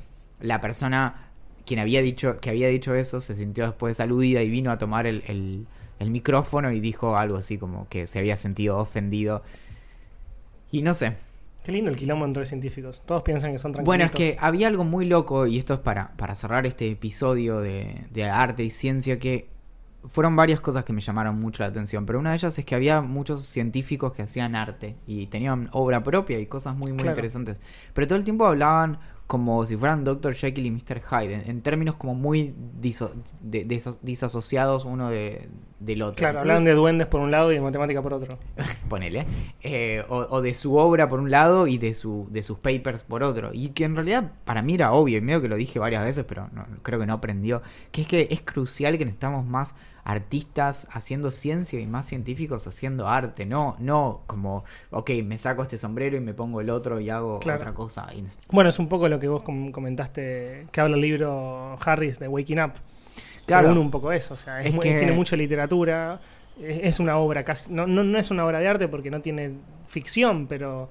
la 0.41 0.61
persona 0.61 1.25
quien 1.67 1.81
había 1.81 2.01
dicho 2.01 2.39
que 2.41 2.51
había 2.51 2.69
dicho 2.69 2.95
eso 2.95 3.21
se 3.21 3.35
sintió 3.35 3.67
después 3.67 4.01
aludida 4.01 4.43
y 4.43 4.49
vino 4.51 4.71
a 4.71 4.79
tomar 4.79 5.07
el, 5.07 5.23
el- 5.27 5.67
el 5.99 6.11
micrófono 6.11 6.71
y 6.73 6.81
dijo 6.81 7.17
algo 7.17 7.37
así 7.39 7.59
como 7.59 7.89
que 7.89 8.07
se 8.07 8.19
había 8.19 8.37
sentido 8.37 8.79
ofendido 8.79 9.43
y 10.71 10.83
no 10.83 10.95
sé 10.95 11.15
Qué 11.65 11.73
lindo 11.73 11.91
el 11.91 11.99
quilombo 11.99 12.25
entre 12.25 12.47
científicos. 12.47 13.03
Todos 13.05 13.23
piensan 13.23 13.53
que 13.53 13.59
son 13.59 13.73
tranquilos. 13.73 13.87
bueno 13.87 14.05
es 14.05 14.11
que 14.13 14.39
había 14.41 14.69
algo 14.69 14.85
muy 14.85 15.05
loco 15.05 15.47
y 15.47 15.59
esto 15.59 15.75
es 15.75 15.81
para, 15.81 16.13
para 16.17 16.35
cerrar 16.35 16.65
este 16.67 16.91
episodio 16.91 17.61
de, 17.61 18.07
de 18.11 18.25
arte 18.25 18.65
y 18.65 18.71
ciencia 18.71 19.19
que 19.19 19.49
fueron 20.09 20.35
varias 20.35 20.61
cosas 20.61 20.85
que 20.85 20.95
me 20.95 21.03
llamaron 21.03 21.39
mucho 21.39 21.63
la 21.63 21.69
atención 21.69 22.07
pero 22.07 22.21
una 22.21 22.31
de 22.31 22.37
ellas 22.37 22.59
es 22.59 22.65
que 22.65 22.75
había 22.75 23.03
muchos 23.03 23.45
científicos 23.45 24.13
que 24.13 24.23
hacían 24.23 24.55
arte 24.55 24.95
y 25.07 25.27
tenían 25.27 25.69
obra 25.73 26.03
propia 26.03 26.39
y 26.39 26.47
cosas 26.47 26.75
muy 26.75 26.93
muy 26.93 26.99
Claro. 27.03 27.11
interesantes 27.11 27.61
pero 27.93 28.07
todo 28.07 28.17
el 28.17 28.25
tiempo 28.25 28.47
hablaban 28.47 28.99
como 29.29 29.65
si 29.67 29.77
fueran 29.77 30.03
Dr. 30.05 30.35
Jekyll 30.35 30.67
y 30.67 30.71
Mr. 30.73 31.01
Hyde, 31.03 31.35
en, 31.35 31.51
en 31.51 31.61
términos 31.63 31.95
como 31.97 32.15
muy 32.17 32.55
diso- 32.83 33.13
de- 33.41 33.65
deso- 33.69 33.99
disasociados 34.03 34.85
uno 34.87 35.11
de, 35.11 35.49
del 35.79 36.03
otro. 36.03 36.17
Claro, 36.17 36.41
hablan 36.41 36.65
de 36.65 36.73
duendes 36.73 37.07
por 37.09 37.21
un 37.21 37.31
lado 37.31 37.53
y 37.53 37.57
de 37.57 37.61
matemática 37.61 38.03
por 38.03 38.15
otro. 38.15 38.39
ponele, 38.89 39.27
eh, 39.63 40.03
o, 40.09 40.27
o 40.31 40.41
de 40.41 40.55
su 40.55 40.77
obra 40.77 41.09
por 41.09 41.21
un 41.21 41.31
lado 41.31 41.67
y 41.67 41.77
de, 41.79 41.93
su, 41.95 42.27
de 42.31 42.43
sus 42.43 42.59
papers 42.59 43.03
por 43.05 43.23
otro. 43.23 43.51
Y 43.53 43.69
que 43.69 43.85
en 43.85 43.95
realidad 43.97 44.33
para 44.47 44.63
mí 44.63 44.75
era 44.75 44.93
obvio, 44.93 45.19
y 45.19 45.21
medio 45.21 45.41
que 45.43 45.49
lo 45.49 45.57
dije 45.57 45.79
varias 45.79 46.03
veces, 46.05 46.25
pero 46.27 46.49
no- 46.55 46.67
creo 46.83 46.99
que 46.99 47.07
no 47.07 47.13
aprendió, 47.13 47.63
que 47.93 48.01
es 48.03 48.09
que 48.09 48.29
es 48.31 48.41
crucial 48.41 48.97
que 48.99 49.05
necesitamos 49.05 49.45
más 49.47 49.77
artistas 50.09 50.89
haciendo 50.91 51.31
ciencia 51.31 51.79
y 51.79 51.87
más 51.87 52.07
científicos 52.07 52.67
haciendo 52.67 53.09
arte, 53.09 53.45
no, 53.45 53.77
no 53.79 54.23
como, 54.27 54.65
ok, 54.91 55.11
me 55.23 55.37
saco 55.37 55.63
este 55.63 55.77
sombrero 55.77 56.17
y 56.17 56.21
me 56.21 56.33
pongo 56.33 56.63
el 56.63 56.71
otro 56.71 56.99
y 56.99 57.11
hago 57.11 57.39
Claro. 57.41 57.61
otra 57.61 57.75
cosa. 57.75 58.07
Bueno, 58.51 58.71
es 58.71 58.79
un 58.79 58.89
poco 58.89 59.07
lo 59.09 59.19
que 59.21 59.29
vos 59.29 59.43
com- 59.43 59.71
comentaste, 59.71 60.67
que 60.73 60.81
habla 60.81 60.97
el 60.97 61.03
libro 61.03 61.79
Harris 61.85 62.19
de 62.19 62.27
Waking 62.27 62.61
Up. 62.63 62.73
Claro. 63.45 63.71
Une 63.71 63.81
un 63.81 63.91
poco 63.91 64.11
eso. 64.13 64.33
O 64.33 64.37
sea, 64.39 64.61
es 64.61 64.69
Es 64.69 64.75
muy- 64.75 64.83
que- 64.83 64.97
tiene 64.99 65.13
mucha 65.13 65.37
literatura. 65.37 66.21
Es, 66.61 66.81
es 66.85 67.01
una 67.01 67.19
obra 67.19 67.45
casi. 67.45 67.71
No, 67.71 67.87
no, 67.87 68.03
no 68.03 68.19
es 68.19 68.31
una 68.31 68.47
obra 68.47 68.61
de 68.61 68.69
arte 68.69 68.89
porque 68.89 69.11
no 69.11 69.21
tiene 69.21 69.53
ficción, 69.89 70.47
pero 70.47 70.89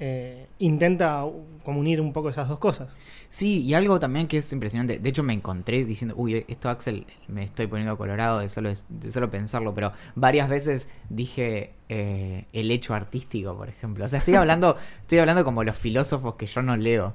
eh, 0.00 0.46
intenta 0.58 1.24
como 1.62 1.78
unir 1.78 2.00
un 2.00 2.12
poco 2.12 2.30
esas 2.30 2.48
dos 2.48 2.58
cosas. 2.58 2.88
Sí, 3.28 3.62
y 3.62 3.74
algo 3.74 4.00
también 4.00 4.26
que 4.26 4.38
es 4.38 4.52
impresionante. 4.52 4.98
De 4.98 5.08
hecho, 5.08 5.22
me 5.22 5.34
encontré 5.34 5.84
diciendo, 5.84 6.14
uy, 6.16 6.44
esto 6.48 6.70
Axel, 6.70 7.06
me 7.28 7.44
estoy 7.44 7.66
poniendo 7.66 7.96
colorado 7.98 8.38
de 8.40 8.48
solo, 8.48 8.72
de 8.88 9.12
solo 9.12 9.30
pensarlo, 9.30 9.74
pero 9.74 9.92
varias 10.14 10.48
veces 10.48 10.88
dije 11.10 11.74
eh, 11.92 12.44
el 12.52 12.70
hecho 12.70 12.94
artístico, 12.94 13.56
por 13.56 13.68
ejemplo. 13.68 14.04
O 14.04 14.08
sea, 14.08 14.20
estoy 14.20 14.36
hablando, 14.36 14.76
estoy 15.02 15.18
hablando 15.18 15.44
como 15.44 15.64
los 15.64 15.76
filósofos 15.76 16.36
que 16.36 16.46
yo 16.46 16.62
no 16.62 16.76
leo. 16.76 17.14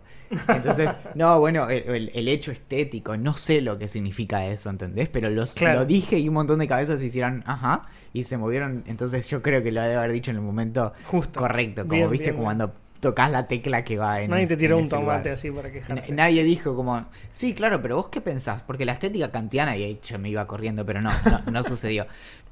Entonces, 0.50 0.90
no, 1.16 1.40
bueno, 1.40 1.70
el, 1.70 1.84
el- 1.96 2.12
el 2.14 2.28
hecho 2.28 2.52
estético, 2.52 3.16
no 3.16 3.38
sé 3.38 3.62
lo 3.62 3.80
que 3.80 3.88
significa 3.88 4.46
eso, 4.46 4.70
¿entendés? 4.70 5.08
Pero 5.10 5.30
los, 5.30 5.54
Claro. 5.54 5.80
lo 5.80 5.86
dije 5.86 6.20
y 6.20 6.28
un 6.28 6.34
montón 6.34 6.60
de 6.60 6.68
cabezas 6.68 7.00
se 7.00 7.06
hicieron, 7.06 7.42
ajá, 7.48 7.84
y 8.12 8.24
se 8.24 8.38
movieron. 8.38 8.84
Entonces, 8.88 9.28
yo 9.30 9.42
creo 9.42 9.64
que 9.64 9.72
lo 9.72 9.82
debe 9.82 9.96
haber 9.96 10.12
dicho 10.12 10.32
en 10.32 10.38
el 10.38 10.44
momento 10.44 10.92
Justo. 11.06 11.40
correcto, 11.40 11.84
como 11.88 11.94
Bien, 11.96 12.10
viste, 12.12 12.26
bien, 12.26 12.36
como 12.36 12.50
bien. 12.50 12.58
cuando 12.58 12.76
tocas 13.00 13.30
la 13.30 13.46
tecla 13.48 13.84
que 13.84 13.98
va 13.98 14.22
en 14.22 14.32
Nadie 14.32 14.48
te 14.48 14.58
tiró 14.58 14.78
un 14.80 14.90
tomate 14.90 15.30
lugar. 15.30 15.34
así 15.38 15.52
para 15.52 15.72
quejarse. 15.72 16.12
Nadie 16.14 16.44
dijo 16.44 16.76
como, 16.76 17.06
sí, 17.32 17.54
claro, 17.54 17.82
pero 17.82 17.98
vos 17.98 18.10
qué 18.10 18.20
pensás, 18.20 18.62
porque 18.64 18.84
la 18.84 18.94
estética 18.94 19.32
kantiana, 19.32 19.78
y 19.78 19.84
ahí 19.84 20.00
yo 20.04 20.18
me 20.20 20.30
iba 20.30 20.46
corriendo, 20.48 20.86
pero 20.86 21.02
no, 21.02 21.12
no, 21.26 21.52
no 21.52 21.64
sucedió. 21.64 22.08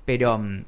Pero 0.05 0.37
mm, 0.37 0.63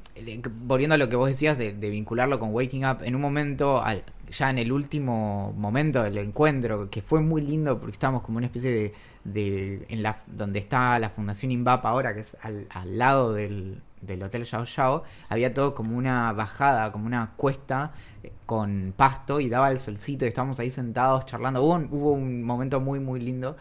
volviendo 0.66 0.94
a 0.94 0.98
lo 0.98 1.08
que 1.08 1.16
vos 1.16 1.28
decías 1.28 1.58
de, 1.58 1.74
de 1.74 1.90
vincularlo 1.90 2.38
con 2.38 2.54
Waking 2.54 2.86
Up, 2.86 2.98
en 3.02 3.14
un 3.14 3.20
momento, 3.20 3.82
al- 3.82 4.02
ya 4.30 4.50
en 4.50 4.58
el 4.58 4.72
último 4.72 5.52
momento 5.56 6.02
del 6.02 6.18
encuentro, 6.18 6.88
que 6.90 7.02
fue 7.02 7.20
muy 7.20 7.42
lindo 7.42 7.78
porque 7.78 7.92
estábamos 7.92 8.22
como 8.22 8.38
una 8.38 8.46
especie 8.46 8.94
de, 9.24 9.86
en 9.88 10.02
la, 10.02 10.18
donde 10.26 10.58
está 10.58 10.98
la 10.98 11.10
Fundación 11.10 11.52
INVAP 11.52 11.84
ahora, 11.84 12.14
que 12.14 12.20
es 12.20 12.36
al, 12.40 12.66
lado 12.98 13.32
del, 13.34 13.82
Hotel 14.22 14.44
Yao 14.44 14.64
Yao, 14.64 15.02
había 15.28 15.52
todo 15.52 15.74
como 15.74 15.96
una 15.96 16.32
bajada, 16.32 16.90
como 16.92 17.06
una 17.06 17.32
cuesta 17.36 17.92
eh, 18.22 18.32
con 18.46 18.94
pasto 18.96 19.40
y 19.40 19.48
daba 19.48 19.70
el 19.70 19.80
solcito 19.80 20.24
y 20.24 20.28
estábamos 20.28 20.60
ahí 20.60 20.70
sentados 20.70 21.26
charlando. 21.26 21.62
Hubo 21.62 21.74
hubo 21.90 22.12
un 22.12 22.42
momento 22.42 22.80
muy, 22.80 23.00
muy 23.00 23.20
lindo. 23.20 23.56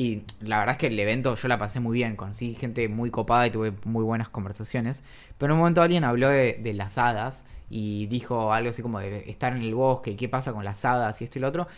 Y 0.00 0.22
la 0.40 0.60
verdad 0.60 0.76
es 0.76 0.78
que 0.78 0.86
el 0.86 0.98
evento 0.98 1.34
yo 1.34 1.46
la 1.46 1.58
pasé 1.58 1.78
muy 1.78 1.92
bien, 1.92 2.16
conocí 2.16 2.54
gente 2.54 2.88
muy 2.88 3.10
copada 3.10 3.46
y 3.46 3.50
tuve 3.50 3.74
muy 3.84 4.02
buenas 4.02 4.30
conversaciones. 4.30 5.04
Pero 5.36 5.52
en 5.52 5.56
un 5.56 5.58
momento 5.58 5.82
alguien 5.82 6.04
habló 6.04 6.30
de, 6.30 6.54
de 6.54 6.72
las 6.72 6.96
hadas 6.96 7.44
y 7.68 8.06
dijo 8.06 8.54
algo 8.54 8.70
así 8.70 8.80
como 8.80 8.98
de 8.98 9.28
estar 9.28 9.54
en 9.54 9.62
el 9.62 9.74
bosque 9.74 10.12
y 10.12 10.16
qué 10.16 10.26
pasa 10.26 10.54
con 10.54 10.64
las 10.64 10.86
hadas 10.86 11.20
y 11.20 11.24
esto 11.24 11.38
y 11.38 11.42
lo 11.42 11.48
otro. 11.48 11.68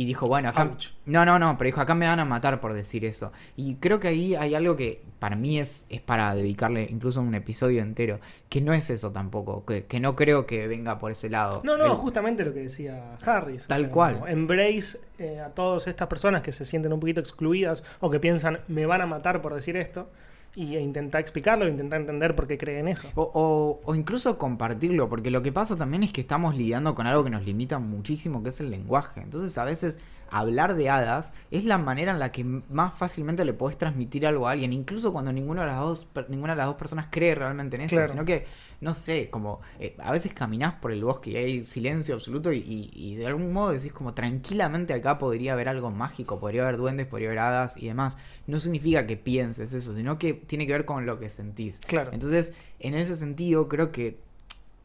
Y 0.00 0.06
dijo, 0.06 0.26
bueno, 0.28 0.48
acá... 0.48 0.62
Ouch. 0.62 0.88
No, 1.04 1.26
no, 1.26 1.38
no, 1.38 1.58
pero 1.58 1.66
dijo, 1.66 1.80
acá 1.82 1.94
me 1.94 2.06
van 2.06 2.20
a 2.20 2.24
matar 2.24 2.58
por 2.58 2.72
decir 2.72 3.04
eso. 3.04 3.32
Y 3.54 3.74
creo 3.74 4.00
que 4.00 4.08
ahí 4.08 4.34
hay 4.34 4.54
algo 4.54 4.74
que 4.74 5.02
para 5.18 5.36
mí 5.36 5.58
es, 5.58 5.84
es 5.90 6.00
para 6.00 6.34
dedicarle 6.34 6.86
incluso 6.90 7.20
un 7.20 7.34
episodio 7.34 7.82
entero, 7.82 8.18
que 8.48 8.62
no 8.62 8.72
es 8.72 8.88
eso 8.88 9.12
tampoco, 9.12 9.66
que, 9.66 9.84
que 9.84 10.00
no 10.00 10.16
creo 10.16 10.46
que 10.46 10.66
venga 10.68 10.98
por 10.98 11.10
ese 11.10 11.28
lado. 11.28 11.60
No, 11.64 11.76
no, 11.76 11.84
El- 11.84 11.90
justamente 11.92 12.46
lo 12.46 12.54
que 12.54 12.60
decía 12.60 13.16
Harris. 13.22 13.64
o 13.64 13.68
Tal 13.68 13.82
sea, 13.82 13.90
cual. 13.90 14.22
Embrace 14.26 14.98
eh, 15.18 15.40
a 15.40 15.50
todas 15.50 15.86
estas 15.86 16.08
personas 16.08 16.40
que 16.40 16.52
se 16.52 16.64
sienten 16.64 16.92
un 16.94 17.00
poquito 17.00 17.20
excluidas 17.20 17.82
o 18.00 18.08
que 18.10 18.20
piensan 18.20 18.60
me 18.68 18.86
van 18.86 19.02
a 19.02 19.06
matar 19.06 19.42
por 19.42 19.52
decir 19.54 19.76
esto 19.76 20.08
y 20.56 20.74
e 20.76 20.80
intentar 20.80 21.20
explicarlo, 21.20 21.68
intentar 21.68 22.00
entender 22.00 22.34
por 22.34 22.46
qué 22.46 22.58
creen 22.58 22.88
eso. 22.88 23.08
O, 23.14 23.30
o- 23.32 23.80
o 23.84 23.94
incluso 23.94 24.36
compartirlo, 24.36 25.08
porque 25.08 25.30
lo 25.30 25.42
que 25.42 25.52
pasa 25.52 25.76
también 25.76 26.02
es 26.02 26.12
que 26.12 26.20
estamos 26.22 26.56
lidiando 26.56 26.94
con 26.94 27.06
algo 27.06 27.22
que 27.24 27.30
nos 27.30 27.44
limita 27.44 27.78
muchísimo, 27.78 28.42
que 28.42 28.48
es 28.48 28.60
el 28.60 28.70
lenguaje. 28.70 29.20
Entonces 29.20 29.56
a 29.58 29.64
veces 29.64 30.00
hablar 30.30 30.74
de 30.74 30.88
hadas 30.90 31.32
es 31.50 31.64
la 31.64 31.78
manera 31.78 32.12
en 32.12 32.18
la 32.18 32.32
que 32.32 32.44
más 32.44 32.94
fácilmente 32.98 33.44
le 33.44 33.52
podés 33.52 33.76
transmitir 33.78 34.26
algo 34.26 34.48
a 34.48 34.52
alguien, 34.52 34.72
incluso 34.72 35.12
cuando 35.12 35.32
ninguna 35.32 35.62
de 35.62 35.66
las 35.68 35.78
dos, 35.80 36.08
ninguna 36.28 36.52
de 36.54 36.58
las 36.58 36.66
dos 36.66 36.76
personas 36.76 37.08
cree 37.10 37.34
realmente 37.34 37.76
en 37.76 37.82
eso, 37.82 37.96
Claro. 37.96 38.10
sino 38.12 38.24
que, 38.24 38.46
no 38.80 38.94
sé, 38.94 39.28
como 39.30 39.60
eh, 39.78 39.94
a 39.98 40.12
veces 40.12 40.32
caminás 40.32 40.74
por 40.74 40.92
el 40.92 41.04
bosque 41.04 41.30
y 41.30 41.36
hay 41.36 41.64
silencio 41.64 42.14
absoluto 42.14 42.52
y, 42.52 42.58
y- 42.58 42.90
y 42.94 43.16
de 43.16 43.26
algún 43.26 43.52
modo 43.52 43.72
decís 43.72 43.92
como 43.92 44.14
tranquilamente 44.14 44.94
acá 44.94 45.18
podría 45.18 45.52
haber 45.52 45.68
algo 45.68 45.90
mágico, 45.90 46.38
podría 46.40 46.62
haber 46.62 46.76
duendes, 46.76 47.06
podría 47.06 47.28
haber 47.28 47.38
hadas 47.40 47.76
y 47.76 47.86
demás. 47.88 48.16
No 48.46 48.60
significa 48.60 49.06
que 49.06 49.16
pienses 49.16 49.74
eso, 49.74 49.94
sino 49.94 50.18
que 50.18 50.34
tiene 50.34 50.66
que 50.66 50.72
ver 50.72 50.84
con 50.84 51.06
lo 51.06 51.18
que 51.18 51.28
sentís. 51.28 51.80
Claro. 51.80 52.10
Entonces, 52.12 52.54
en 52.78 52.94
ese 52.94 53.16
sentido, 53.16 53.68
creo 53.68 53.92
que 53.92 54.18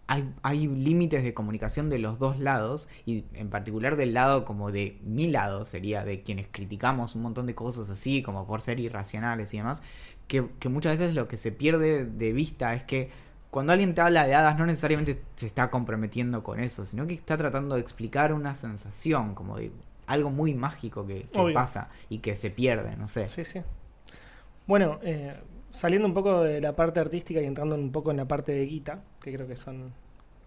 hay, 0.08 0.32
hay 0.44 0.68
límites 0.68 1.24
de 1.24 1.34
comunicación 1.34 1.89
de 1.89 2.00
los 2.00 2.20
dos 2.20 2.39
lados, 2.39 2.88
y 3.06 3.26
en 3.34 3.50
particular 3.50 3.96
del 3.96 4.13
lado 4.13 4.46
como 4.46 4.72
de 4.72 5.00
mi 5.04 5.28
lado, 5.28 5.65
sería 5.65 6.04
de 6.04 6.22
quienes 6.22 6.48
criticamos 6.50 7.15
un 7.15 7.24
montón 7.24 7.48
de 7.48 7.56
cosas 7.56 7.89
así, 7.89 8.22
como 8.22 8.46
por 8.46 8.62
ser 8.62 8.80
irracionales 8.80 9.54
y 9.54 9.58
demás, 9.58 9.84
que, 10.28 10.48
que 10.60 10.70
muchas 10.70 11.00
veces 11.00 11.15
lo 11.15 11.28
que 11.28 11.38
se 11.38 11.52
pierde 11.52 12.06
de 12.06 12.34
vista 12.34 12.74
es 12.74 12.84
que 12.84 13.10
cuando 13.56 13.72
alguien 13.72 13.94
te 13.94 14.02
habla 14.02 14.28
de 14.28 14.36
hadas 14.36 14.58
no 14.58 14.65
necesariamente 14.65 15.22
se 15.38 15.46
está 15.46 15.70
comprometiendo 15.70 16.44
con 16.44 16.60
eso, 16.60 16.86
sino 16.86 17.08
que 17.08 17.13
está 17.13 17.38
tratando 17.38 17.76
de 17.76 17.82
explicar 17.82 18.34
una 18.34 18.54
sensación, 18.54 19.34
como 19.34 19.58
de 19.58 19.72
algo 20.08 20.30
muy 20.30 20.54
mágico 20.54 21.08
que, 21.08 21.26
pasa 21.54 21.89
y 22.10 22.20
que 22.20 22.36
se 22.36 22.50
pierde, 22.50 22.98
no 22.98 23.08
sé. 23.08 23.30
Sí, 23.30 23.46
sí. 23.46 23.62
Bueno, 24.68 25.00
eh, 25.04 25.39
saliendo 25.76 26.08
un 26.08 26.14
poco 26.14 26.42
de 26.42 26.62
la 26.62 26.76
parte 26.76 27.00
artística 27.00 27.42
y 27.42 27.46
entrando 27.46 27.76
un 27.76 27.92
poco 27.92 28.12
en 28.12 28.18
la 28.18 28.26
parte 28.26 28.52
de 28.52 28.66
guita, 28.66 29.02
que 29.22 29.34
creo 29.34 29.48
que 29.48 29.56
son 29.56 29.94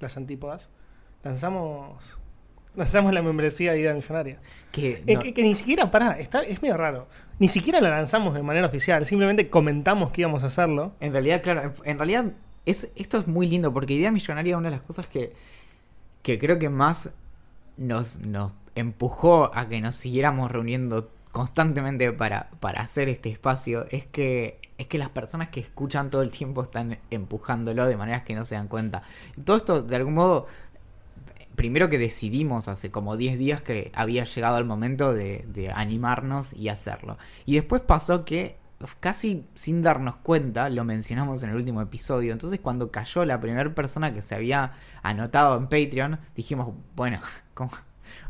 las 0.00 0.16
antípodas, 0.16 0.68
lanzamos 1.24 2.16
lanzamos 2.74 3.12
la 3.12 3.22
membresía 3.22 3.72
de 3.72 3.80
Idea 3.80 3.94
Millonaria. 3.94 4.38
Que 4.72 5.02
no- 5.06 5.20
que, 5.20 5.34
que 5.34 5.42
ni 5.42 5.54
siquiera, 5.54 5.90
pará, 5.90 6.18
está, 6.18 6.42
es 6.42 6.62
medio 6.62 6.76
raro. 6.76 7.08
Ni 7.38 7.48
siquiera 7.48 7.80
la 7.80 7.90
lanzamos 7.90 8.34
de 8.34 8.42
manera 8.42 8.66
oficial, 8.66 9.04
simplemente 9.06 9.48
comentamos 9.50 10.10
que 10.12 10.20
íbamos 10.22 10.42
a 10.44 10.46
hacerlo. 10.48 10.92
En 11.00 11.12
realidad, 11.12 11.42
claro, 11.42 11.72
en- 11.84 11.98
realidad 11.98 12.32
es, 12.66 12.90
esto 12.96 13.18
es 13.18 13.26
muy 13.26 13.48
lindo 13.48 13.72
porque 13.72 13.94
Idea 13.94 14.12
Millonaria 14.12 14.56
una 14.56 14.70
de 14.70 14.76
las 14.76 14.84
cosas 14.86 15.08
que, 15.08 15.32
que 16.22 16.38
creo 16.38 16.58
que 16.58 16.68
más 16.68 17.12
nos, 17.76 18.18
nos 18.20 18.52
empujó 18.74 19.50
a 19.54 19.68
que 19.68 19.80
nos 19.80 19.94
siguiéramos 19.96 20.50
reuniendo 20.50 21.10
constantemente 21.32 22.12
para, 22.12 22.50
para 22.60 22.82
hacer 22.82 23.08
este 23.08 23.30
espacio 23.30 23.86
es 23.90 24.06
que 24.06 24.60
es 24.78 24.86
que 24.86 24.96
las 24.98 25.08
personas 25.10 25.48
que 25.48 25.58
escuchan 25.58 26.08
todo 26.08 26.22
el 26.22 26.30
tiempo 26.30 26.62
están 26.62 26.98
empujándolo 27.10 27.86
de 27.86 27.96
maneras 27.96 28.22
que 28.22 28.36
no 28.36 28.44
se 28.44 28.54
dan 28.54 28.68
cuenta. 28.68 29.02
Todo 29.44 29.56
esto, 29.56 29.82
de 29.82 29.96
algún 29.96 30.14
modo, 30.14 30.46
primero 31.56 31.88
que 31.88 31.98
decidimos 31.98 32.68
hace 32.68 32.92
como 32.92 33.16
10 33.16 33.38
días 33.38 33.60
que 33.60 33.90
había 33.92 34.22
llegado 34.22 34.56
el 34.56 34.64
momento 34.64 35.12
de, 35.12 35.44
de 35.48 35.72
animarnos 35.72 36.52
y 36.52 36.68
hacerlo. 36.68 37.18
Y 37.44 37.54
después 37.54 37.82
pasó 37.82 38.24
que 38.24 38.56
casi 39.00 39.44
sin 39.54 39.82
darnos 39.82 40.16
cuenta, 40.16 40.70
lo 40.70 40.84
mencionamos 40.84 41.42
en 41.42 41.50
el 41.50 41.56
último 41.56 41.82
episodio, 41.82 42.32
entonces 42.32 42.60
cuando 42.60 42.92
cayó 42.92 43.24
la 43.24 43.40
primera 43.40 43.74
persona 43.74 44.14
que 44.14 44.22
se 44.22 44.36
había 44.36 44.74
anotado 45.02 45.56
en 45.56 45.64
Patreon, 45.64 46.20
dijimos, 46.36 46.72
bueno, 46.94 47.20
¿cómo? 47.54 47.72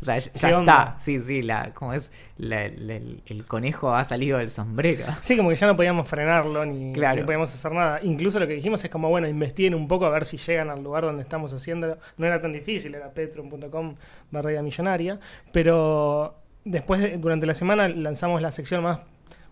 O 0.01 0.05
sea, 0.05 0.19
ya, 0.19 0.31
está, 0.61 0.95
sí, 0.99 1.19
sí, 1.21 1.43
la, 1.43 1.73
como 1.75 1.93
es, 1.93 2.13
La- 2.37 2.69
la- 2.69 2.95
el, 2.97 3.21
el 3.27 3.45
conejo 3.47 3.93
ha 3.95 4.05
salido 4.05 4.39
del 4.39 4.51
sombrero. 4.51 5.05
Sí, 5.23 5.37
como 5.37 5.49
que 5.49 5.57
ya 5.57 5.67
no 5.67 5.75
podíamos 5.77 6.07
frenarlo 6.09 6.65
ni, 6.65 6.93
Claro. 6.93 7.17
ni 7.21 7.25
podíamos 7.25 7.53
hacer 7.53 7.73
nada. 7.73 7.99
Incluso 8.03 8.39
lo 8.39 8.47
que 8.47 8.53
dijimos 8.55 8.83
es 8.85 8.91
como, 8.91 9.09
bueno, 9.09 9.27
investiguen 9.27 9.75
un 9.75 9.89
poco 9.89 10.07
a 10.07 10.11
ver 10.11 10.25
si 10.25 10.37
llegan 10.37 10.71
al 10.71 10.83
lugar 10.85 11.03
donde 11.05 11.23
estamos 11.23 11.53
haciendo. 11.53 11.99
No 12.17 12.27
era 12.27 12.41
tan 12.41 12.53
difícil, 12.53 12.95
era 12.95 13.07
patreon.com 13.09 13.95
barra 14.31 14.63
millonaria. 14.63 15.19
Pero 15.53 16.37
después, 16.65 17.01
de- 17.01 17.17
durante 17.19 17.47
la 17.47 17.55
semana, 17.55 17.89
lanzamos 17.89 18.41
la 18.41 18.53
sección 18.53 18.83
más, 18.85 19.01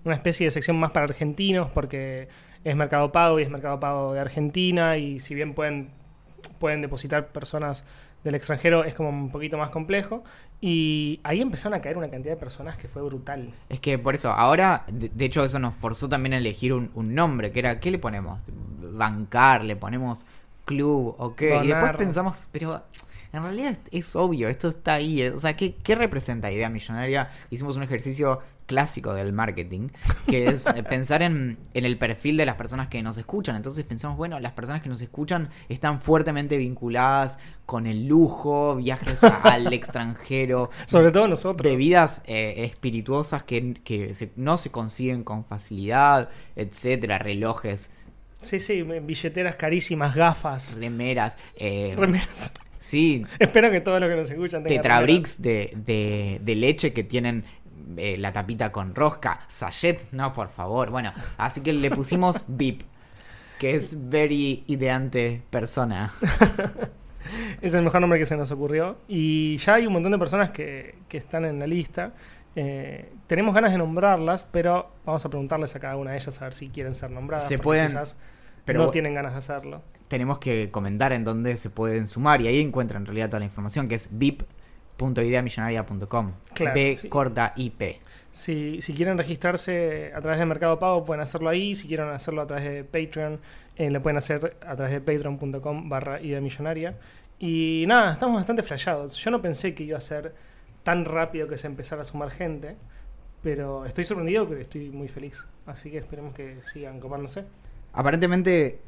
una 0.04 0.14
especie 0.14 0.46
de 0.46 0.52
sección 0.52 0.78
más 0.78 0.92
para 0.92 1.06
argentinos, 1.06 1.68
porque 1.70 2.28
es 2.62 2.76
Mercado 2.76 3.10
Pago 3.10 3.40
y 3.40 3.42
es 3.42 3.50
Mercado 3.50 3.80
Pago 3.80 4.12
de 4.14 4.20
Argentina. 4.20 4.96
Y 4.96 5.18
si 5.18 5.34
bien 5.34 5.54
pueden, 5.54 5.88
pueden 6.60 6.82
depositar 6.82 7.28
personas 7.28 7.84
del 8.26 8.34
extranjero, 8.34 8.84
es 8.84 8.94
como 8.94 9.08
un 9.08 9.30
poquito 9.30 9.56
más 9.56 9.70
complejo. 9.70 10.22
Y 10.60 11.20
ahí 11.22 11.40
empezaron 11.40 11.78
a 11.78 11.82
caer 11.82 11.98
una 11.98 12.08
cantidad 12.08 12.34
de 12.34 12.40
personas 12.40 12.76
que 12.76 12.88
fue 12.88 13.02
brutal. 13.02 13.52
Es 13.68 13.80
que 13.80 13.98
por 13.98 14.14
eso, 14.14 14.30
ahora, 14.30 14.84
de, 14.90 15.08
de 15.08 15.24
hecho, 15.26 15.44
eso 15.44 15.58
nos 15.58 15.74
forzó 15.74 16.08
también 16.08 16.32
a 16.34 16.38
elegir 16.38 16.72
un, 16.72 16.90
un 16.94 17.14
nombre, 17.14 17.50
que 17.52 17.58
era, 17.58 17.78
¿qué 17.80 17.90
le 17.90 17.98
ponemos? 17.98 18.42
Bancar, 18.92 19.64
le 19.64 19.76
ponemos 19.76 20.24
club, 20.64 21.14
o 21.18 21.34
qué. 21.34 21.60
Y 21.62 21.68
después 21.68 21.96
pensamos, 21.96 22.48
pero 22.52 22.82
en 23.32 23.42
realidad 23.42 23.72
es, 23.72 23.80
es 23.92 24.16
obvio, 24.16 24.48
esto 24.48 24.68
está 24.68 24.94
ahí. 24.94 25.22
eh, 25.22 25.30
O 25.30 25.38
sea, 25.38 25.56
¿qué, 25.56 25.74
¿qué 25.74 25.94
representa 25.94 26.50
Idea 26.50 26.70
Millonaria? 26.70 27.30
Hicimos 27.50 27.76
un 27.76 27.82
ejercicio 27.82 28.40
clásico 28.66 29.14
del 29.14 29.32
marketing, 29.32 29.88
que 30.26 30.48
es 30.48 30.66
eh, 30.66 30.82
pensar 30.88 31.22
en, 31.22 31.56
en 31.72 31.84
el 31.84 31.96
perfil 31.98 32.36
de 32.36 32.44
las 32.46 32.56
personas 32.56 32.88
que 32.88 33.02
nos 33.02 33.16
escuchan. 33.18 33.56
Entonces 33.56 33.84
pensamos, 33.84 34.16
bueno, 34.16 34.38
las 34.40 34.52
personas 34.52 34.82
que 34.82 34.88
nos 34.88 35.00
escuchan 35.00 35.48
están 35.68 36.00
fuertemente 36.00 36.56
vinculadas 36.56 37.38
con 37.64 37.86
el 37.86 38.06
lujo, 38.06 38.76
viajes 38.76 39.22
a- 39.24 39.36
al 39.38 39.72
extranjero, 39.72 40.70
Sobre 40.86 41.10
todo 41.12 41.28
nosotros. 41.28 41.62
bebidas 41.70 42.22
eh, 42.26 42.54
espirituosas 42.70 43.42
que, 43.44 43.74
que 43.84 44.14
se- 44.14 44.30
no 44.36 44.58
se 44.58 44.70
consiguen 44.70 45.24
con 45.24 45.44
facilidad, 45.44 46.28
etcétera, 46.56 47.18
relojes, 47.18 47.90
Sí, 48.42 48.60
sí, 48.60 48.82
billeteras 48.82 49.56
carísimas, 49.56 50.14
gafas, 50.14 50.74
remeras, 50.76 51.36
eh, 51.56 51.94
remeras. 51.96 52.52
sí, 52.78 53.24
Espero 53.40 53.70
que 53.72 53.80
todos 53.80 53.98
los 54.00 54.08
que 54.08 54.14
nos 54.16 54.30
escuchan 54.30 54.62
tengan 54.62 54.82
tetrabricks 54.82 55.42
de, 55.42 55.72
de, 55.74 56.38
de 56.42 56.54
leche 56.54 56.92
que 56.92 57.02
tienen 57.02 57.44
eh, 57.96 58.16
la 58.18 58.32
tapita 58.32 58.72
con 58.72 58.94
rosca, 58.94 59.40
sachet, 59.48 60.10
no, 60.12 60.32
por 60.32 60.48
favor, 60.48 60.90
bueno, 60.90 61.12
así 61.38 61.62
que 61.62 61.72
le 61.72 61.90
pusimos 61.90 62.44
VIP, 62.48 62.82
que 63.58 63.74
es 63.74 64.08
very 64.08 64.64
ideante 64.66 65.42
persona. 65.50 66.12
Es 67.60 67.74
el 67.74 67.82
mejor 67.82 68.00
nombre 68.00 68.18
que 68.20 68.26
se 68.26 68.36
nos 68.36 68.50
ocurrió. 68.52 68.98
Y 69.08 69.56
ya 69.56 69.74
hay 69.74 69.86
un 69.86 69.92
montón 69.94 70.12
de 70.12 70.18
personas 70.18 70.50
que, 70.50 70.94
que 71.08 71.16
están 71.18 71.44
en 71.44 71.58
la 71.58 71.66
lista. 71.66 72.12
Eh, 72.54 73.12
tenemos 73.26 73.52
ganas 73.54 73.72
de 73.72 73.78
nombrarlas, 73.78 74.44
pero 74.44 74.90
vamos 75.04 75.24
a 75.24 75.28
preguntarles 75.28 75.74
a 75.74 75.80
cada 75.80 75.96
una 75.96 76.12
de 76.12 76.18
ellas 76.18 76.40
a 76.40 76.44
ver 76.44 76.54
si 76.54 76.68
quieren 76.68 76.94
ser 76.94 77.10
nombradas. 77.10 77.48
Se 77.48 77.58
pueden- 77.58 77.88
quizás 77.88 78.16
Pero 78.64 78.78
no 78.84 78.90
tienen 78.90 79.14
ganas 79.14 79.32
de 79.32 79.38
hacerlo. 79.38 79.82
tenemos 80.08 80.38
que 80.38 80.70
comentar 80.70 81.12
en 81.12 81.24
dónde 81.24 81.56
se 81.56 81.68
pueden 81.68 82.06
sumar 82.06 82.40
y 82.42 82.46
ahí 82.46 82.60
encuentran 82.60 83.02
en 83.02 83.06
realidad 83.06 83.28
toda 83.28 83.40
la 83.40 83.46
información, 83.46 83.88
que 83.88 83.96
es 83.96 84.08
vip.ideamillonaria.com. 84.98 86.32
Claro, 86.54 86.74
B 86.74 86.96
sí. 86.96 87.08
corta 87.08 87.52
IP. 87.56 88.00
Si, 88.32 88.82
si 88.82 88.92
quieren 88.92 89.16
registrarse 89.16 90.12
a 90.14 90.20
través 90.20 90.38
de 90.38 90.46
Mercado 90.46 90.78
Pago, 90.78 91.04
pueden 91.04 91.22
hacerlo 91.22 91.48
ahí. 91.48 91.74
Si 91.74 91.88
quieren 91.88 92.08
hacerlo 92.08 92.42
a 92.42 92.46
través 92.46 92.64
de 92.64 92.84
Patreon, 92.84 93.40
eh, 93.76 93.90
lo 93.90 94.02
pueden 94.02 94.18
hacer 94.18 94.56
a 94.66 94.76
través 94.76 94.92
de 94.92 95.00
patreon.com 95.00 95.88
barra 95.88 96.20
idea 96.20 96.40
millonaria. 96.40 96.96
Y 97.38 97.84
nada, 97.86 98.12
estamos 98.12 98.36
bastante 98.36 98.62
flashados. 98.62 99.16
Yo 99.16 99.30
no 99.30 99.40
pensé 99.40 99.74
que 99.74 99.84
iba 99.84 99.98
a 99.98 100.02
ser 100.02 100.34
tan 100.82 101.04
rápido 101.04 101.48
que 101.48 101.56
se 101.56 101.66
empezara 101.66 102.02
a 102.02 102.04
sumar 102.04 102.30
gente, 102.30 102.76
pero 103.42 103.84
estoy 103.86 104.04
sorprendido, 104.04 104.48
pero 104.48 104.60
estoy 104.60 104.90
muy 104.90 105.08
feliz. 105.08 105.42
Así 105.66 105.90
que 105.90 105.98
esperemos 105.98 106.34
que 106.34 106.62
sigan 106.62 107.00
copándose. 107.00 107.44
Aparentemente 107.92 108.80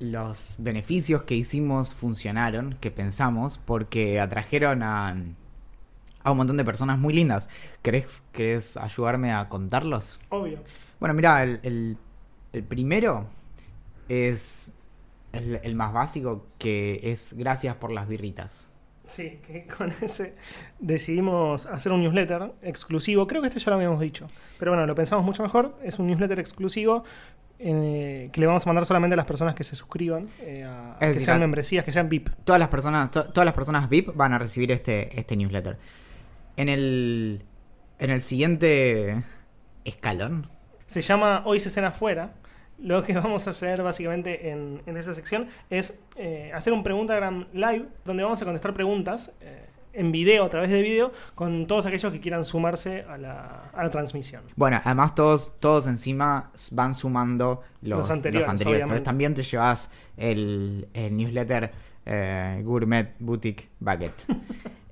los 0.00 0.56
beneficios 0.58 1.22
que 1.24 1.34
hicimos 1.34 1.94
funcionaron, 1.94 2.74
que 2.80 2.90
pensamos, 2.90 3.58
porque 3.58 4.20
atrajeron 4.20 4.82
a, 4.82 5.16
a 6.22 6.30
un 6.30 6.36
montón 6.36 6.56
de 6.56 6.64
personas 6.64 6.98
muy 6.98 7.14
lindas. 7.14 7.48
¿Querés, 7.82 8.22
querés 8.32 8.76
ayudarme 8.76 9.32
a 9.32 9.48
contarlos? 9.48 10.18
Obvio. 10.30 10.60
Bueno, 11.00 11.14
mira, 11.14 11.42
el, 11.42 11.60
el- 11.62 11.96
el 12.52 12.64
primero 12.64 13.26
es 14.08 14.72
el, 15.32 15.60
el 15.62 15.74
más 15.74 15.92
básico, 15.92 16.46
que 16.58 17.00
es 17.02 17.34
gracias 17.34 17.76
por 17.76 17.90
las 17.92 18.08
birritas. 18.08 18.68
Sí, 19.06 19.40
que 19.46 19.66
con 19.66 19.90
ese 20.02 20.34
decidimos 20.80 21.64
hacer 21.64 21.92
un 21.92 22.02
newsletter 22.02 22.52
exclusivo. 22.60 23.26
Creo 23.26 23.40
que 23.40 23.48
esto 23.48 23.58
ya 23.58 23.70
lo 23.70 23.76
habíamos 23.76 24.00
dicho. 24.00 24.26
Pero 24.58 24.72
bueno, 24.72 24.86
lo 24.86 24.94
pensamos 24.94 25.24
mucho 25.24 25.42
mejor. 25.42 25.78
Es 25.82 25.98
un 25.98 26.08
newsletter 26.08 26.38
exclusivo 26.38 27.04
eh, 27.60 28.30
que 28.32 28.40
le 28.40 28.46
vamos 28.46 28.64
a 28.66 28.68
mandar 28.68 28.86
solamente 28.86 29.14
a 29.14 29.16
las 29.16 29.26
personas 29.26 29.54
que 29.54 29.64
se 29.64 29.74
suscriban, 29.76 30.28
eh, 30.40 30.64
a- 30.64 30.96
que 31.00 31.06
decir, 31.08 31.24
sean 31.24 31.40
membresías, 31.40 31.84
que 31.84 31.92
sean 31.92 32.08
VIP. 32.08 32.28
todas 32.44 32.58
las 32.60 32.68
personas 32.68 33.10
to- 33.10 33.24
todas 33.32 33.44
las 33.44 33.54
personas 33.54 33.88
VIP 33.88 34.10
van 34.14 34.32
a 34.32 34.38
recibir 34.38 34.70
este 34.72 35.18
este 35.18 35.36
newsletter 35.36 35.76
en 36.56 36.68
el 36.68 37.42
en 37.98 38.10
el 38.10 38.20
siguiente 38.20 39.22
escalón 39.84 40.46
Se 40.86 41.00
llama 41.02 41.42
Hoy 41.44 41.58
se 41.60 41.70
cena 41.70 41.88
afuera. 41.88 42.32
Lo 42.80 43.02
que 43.02 43.12
vamos 43.12 43.46
a 43.48 43.50
hacer 43.50 43.82
básicamente 43.82 44.50
en, 44.50 44.82
en 44.86 44.96
esa 44.96 45.12
sección 45.12 45.48
es 45.68 45.98
eh, 46.16 46.52
hacer 46.54 46.72
un 46.72 46.84
Preguntagram 46.84 47.46
live 47.52 47.86
donde 48.04 48.22
vamos 48.22 48.40
a 48.40 48.44
contestar 48.44 48.72
preguntas 48.72 49.32
eh, 49.40 49.64
en 49.98 50.12
video, 50.12 50.44
a 50.44 50.48
través 50.50 50.70
de 50.70 50.80
video, 50.82 51.12
con 51.34 51.66
todos 51.66 51.86
aquellos 51.86 52.12
que 52.12 52.20
quieran 52.20 52.44
sumarse 52.44 53.02
a 53.02 53.18
la, 53.18 53.70
a 53.74 53.82
la 53.82 53.90
transmisión. 53.90 54.42
bueno 54.56 54.80
además 54.84 55.14
todos 55.14 55.58
todos 55.60 55.86
encima 55.86 56.50
van 56.72 56.94
sumando 56.94 57.62
los, 57.82 57.98
Los 57.98 58.10
anteriores, 58.10 58.48
Entonces 58.48 59.02
también 59.02 59.34
te 59.34 59.42
llevas 59.42 59.90
el, 60.16 60.88
el 60.94 61.16
newsletter 61.16 61.70
eh, 62.06 62.60
gourmet 62.64 63.14
boutique 63.18 63.68
baguette 63.80 64.24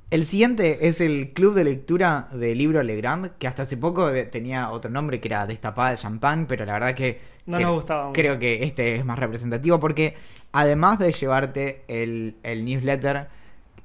El 0.08 0.24
siguiente 0.24 0.86
es 0.86 1.00
el 1.00 1.32
Club 1.32 1.54
de 1.54 1.64
Lectura 1.64 2.28
de 2.32 2.54
Libro 2.54 2.80
Legrand, 2.80 3.32
que 3.38 3.48
hasta 3.48 3.62
hace 3.62 3.76
poco 3.76 4.08
de- 4.08 4.24
tenía 4.24 4.70
otro 4.70 4.88
nombre 4.88 5.18
que 5.20 5.26
era 5.26 5.48
Destapada 5.48 5.90
el 5.90 5.98
Champán, 5.98 6.46
pero 6.46 6.64
la 6.64 6.74
verdad 6.74 6.94
que, 6.94 7.20
No 7.44 7.58
que- 7.58 7.64
nos 7.64 7.74
gustaba 7.74 8.06
mucho. 8.06 8.12
creo 8.20 8.38
que 8.38 8.62
este 8.62 8.94
es 8.94 9.04
más 9.04 9.18
representativo 9.18 9.80
porque 9.80 10.14
además 10.52 11.00
de 11.00 11.10
llevarte 11.10 11.82
el, 11.88 12.36
el 12.44 12.64
newsletter 12.64 13.26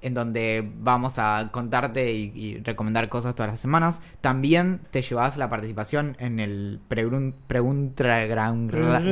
en 0.02 0.14
donde 0.14 0.68
vamos 0.80 1.20
a 1.20 1.50
contarte 1.52 2.12
y, 2.14 2.32
y 2.36 2.58
recomendar 2.64 3.08
cosas 3.10 3.36
todas 3.36 3.52
las 3.52 3.60
semanas, 3.60 4.02
también 4.22 4.80
te 4.92 5.02
llevas 5.02 5.38
la 5.38 5.50
participación 5.50 6.16
en 6.20 6.40
el 6.40 6.80
Pregun- 6.90 7.34
Pregunta 7.48 8.26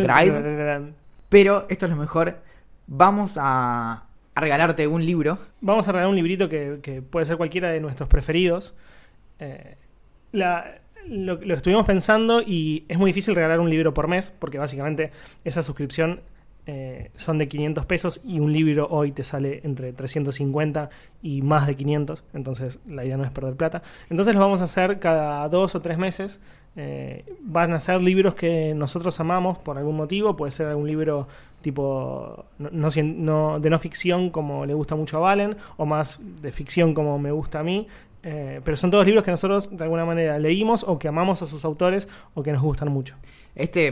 Drive. 0.03 0.31
Pero 1.29 1.65
esto 1.69 1.85
es 1.85 1.89
lo 1.91 1.95
mejor, 1.97 2.37
vamos 2.87 3.37
a, 3.39 4.03
a 4.35 4.41
regalarte 4.41 4.87
un 4.87 5.05
libro. 5.05 5.37
Vamos 5.61 5.87
a 5.87 5.91
regalar 5.91 6.09
un 6.09 6.15
librito 6.15 6.49
que, 6.49 6.79
que 6.81 7.01
puede 7.03 7.25
ser 7.27 7.37
cualquiera 7.37 7.69
de 7.69 7.79
nuestros 7.79 8.09
preferidos. 8.09 8.73
Eh, 9.39 9.75
la- 10.31 10.79
lo, 11.07 11.35
lo 11.35 11.53
estuvimos 11.55 11.85
pensando 11.85 12.41
y 12.41 12.83
es 12.87 12.97
muy 12.97 13.09
difícil 13.11 13.33
regalar 13.33 13.59
un 13.59 13.69
libro 13.69 13.93
por 13.93 14.07
mes 14.07 14.29
porque 14.37 14.57
básicamente 14.59 15.11
esa 15.43 15.63
suscripción 15.63 16.19
eh, 16.71 17.09
son 17.15 17.39
de 17.39 17.47
500 17.47 17.87
pesos 17.87 18.21
y 18.23 18.39
un 18.39 18.53
libro 18.53 18.87
hoy 18.91 19.11
te 19.11 19.23
sale 19.23 19.61
entre 19.63 19.91
350 19.91 20.91
y 21.23 21.41
más 21.41 21.65
de 21.65 21.75
500. 21.75 22.23
Entonces 22.35 22.77
la 22.87 23.03
idea 23.03 23.17
no 23.17 23.23
es 23.23 23.31
perder 23.31 23.55
plata. 23.55 23.81
Entonces 24.11 24.35
los 24.35 24.41
vamos 24.41 24.61
a 24.61 24.65
hacer 24.65 24.99
cada 24.99 25.49
dos 25.49 25.73
o 25.73 25.81
tres 25.81 25.97
meses. 25.97 26.39
Eh, 26.75 27.25
van 27.41 27.73
a 27.73 27.79
ser 27.79 27.99
libros 28.01 28.35
que 28.35 28.75
nosotros 28.75 29.19
amamos 29.19 29.57
por 29.57 29.79
algún 29.79 29.97
motivo. 29.97 30.35
Puede 30.37 30.51
ser 30.51 30.67
algún 30.67 30.85
libro 30.85 31.27
tipo 31.61 32.45
no, 32.59 33.59
de 33.59 33.69
no 33.71 33.79
ficción 33.79 34.29
como 34.29 34.67
le 34.67 34.75
gusta 34.75 34.95
mucho 34.95 35.17
a 35.17 35.21
Valen 35.21 35.57
o 35.77 35.87
más 35.87 36.19
de 36.39 36.51
ficción 36.51 36.93
como 36.93 37.17
me 37.17 37.31
gusta 37.31 37.61
a 37.61 37.63
mí. 37.63 37.87
Eh, 38.21 38.61
pero 38.63 38.77
son 38.77 38.91
todos 38.91 39.07
libros 39.07 39.23
que 39.23 39.31
nosotros 39.31 39.75
de 39.75 39.83
alguna 39.83 40.05
manera 40.05 40.37
leímos 40.37 40.83
o 40.83 40.99
que 40.99 41.07
amamos 41.07 41.41
a 41.41 41.47
sus 41.47 41.65
autores 41.65 42.07
o 42.35 42.43
que 42.43 42.51
nos 42.51 42.61
gustan 42.61 42.89
mucho. 42.89 43.15
Este, 43.55 43.91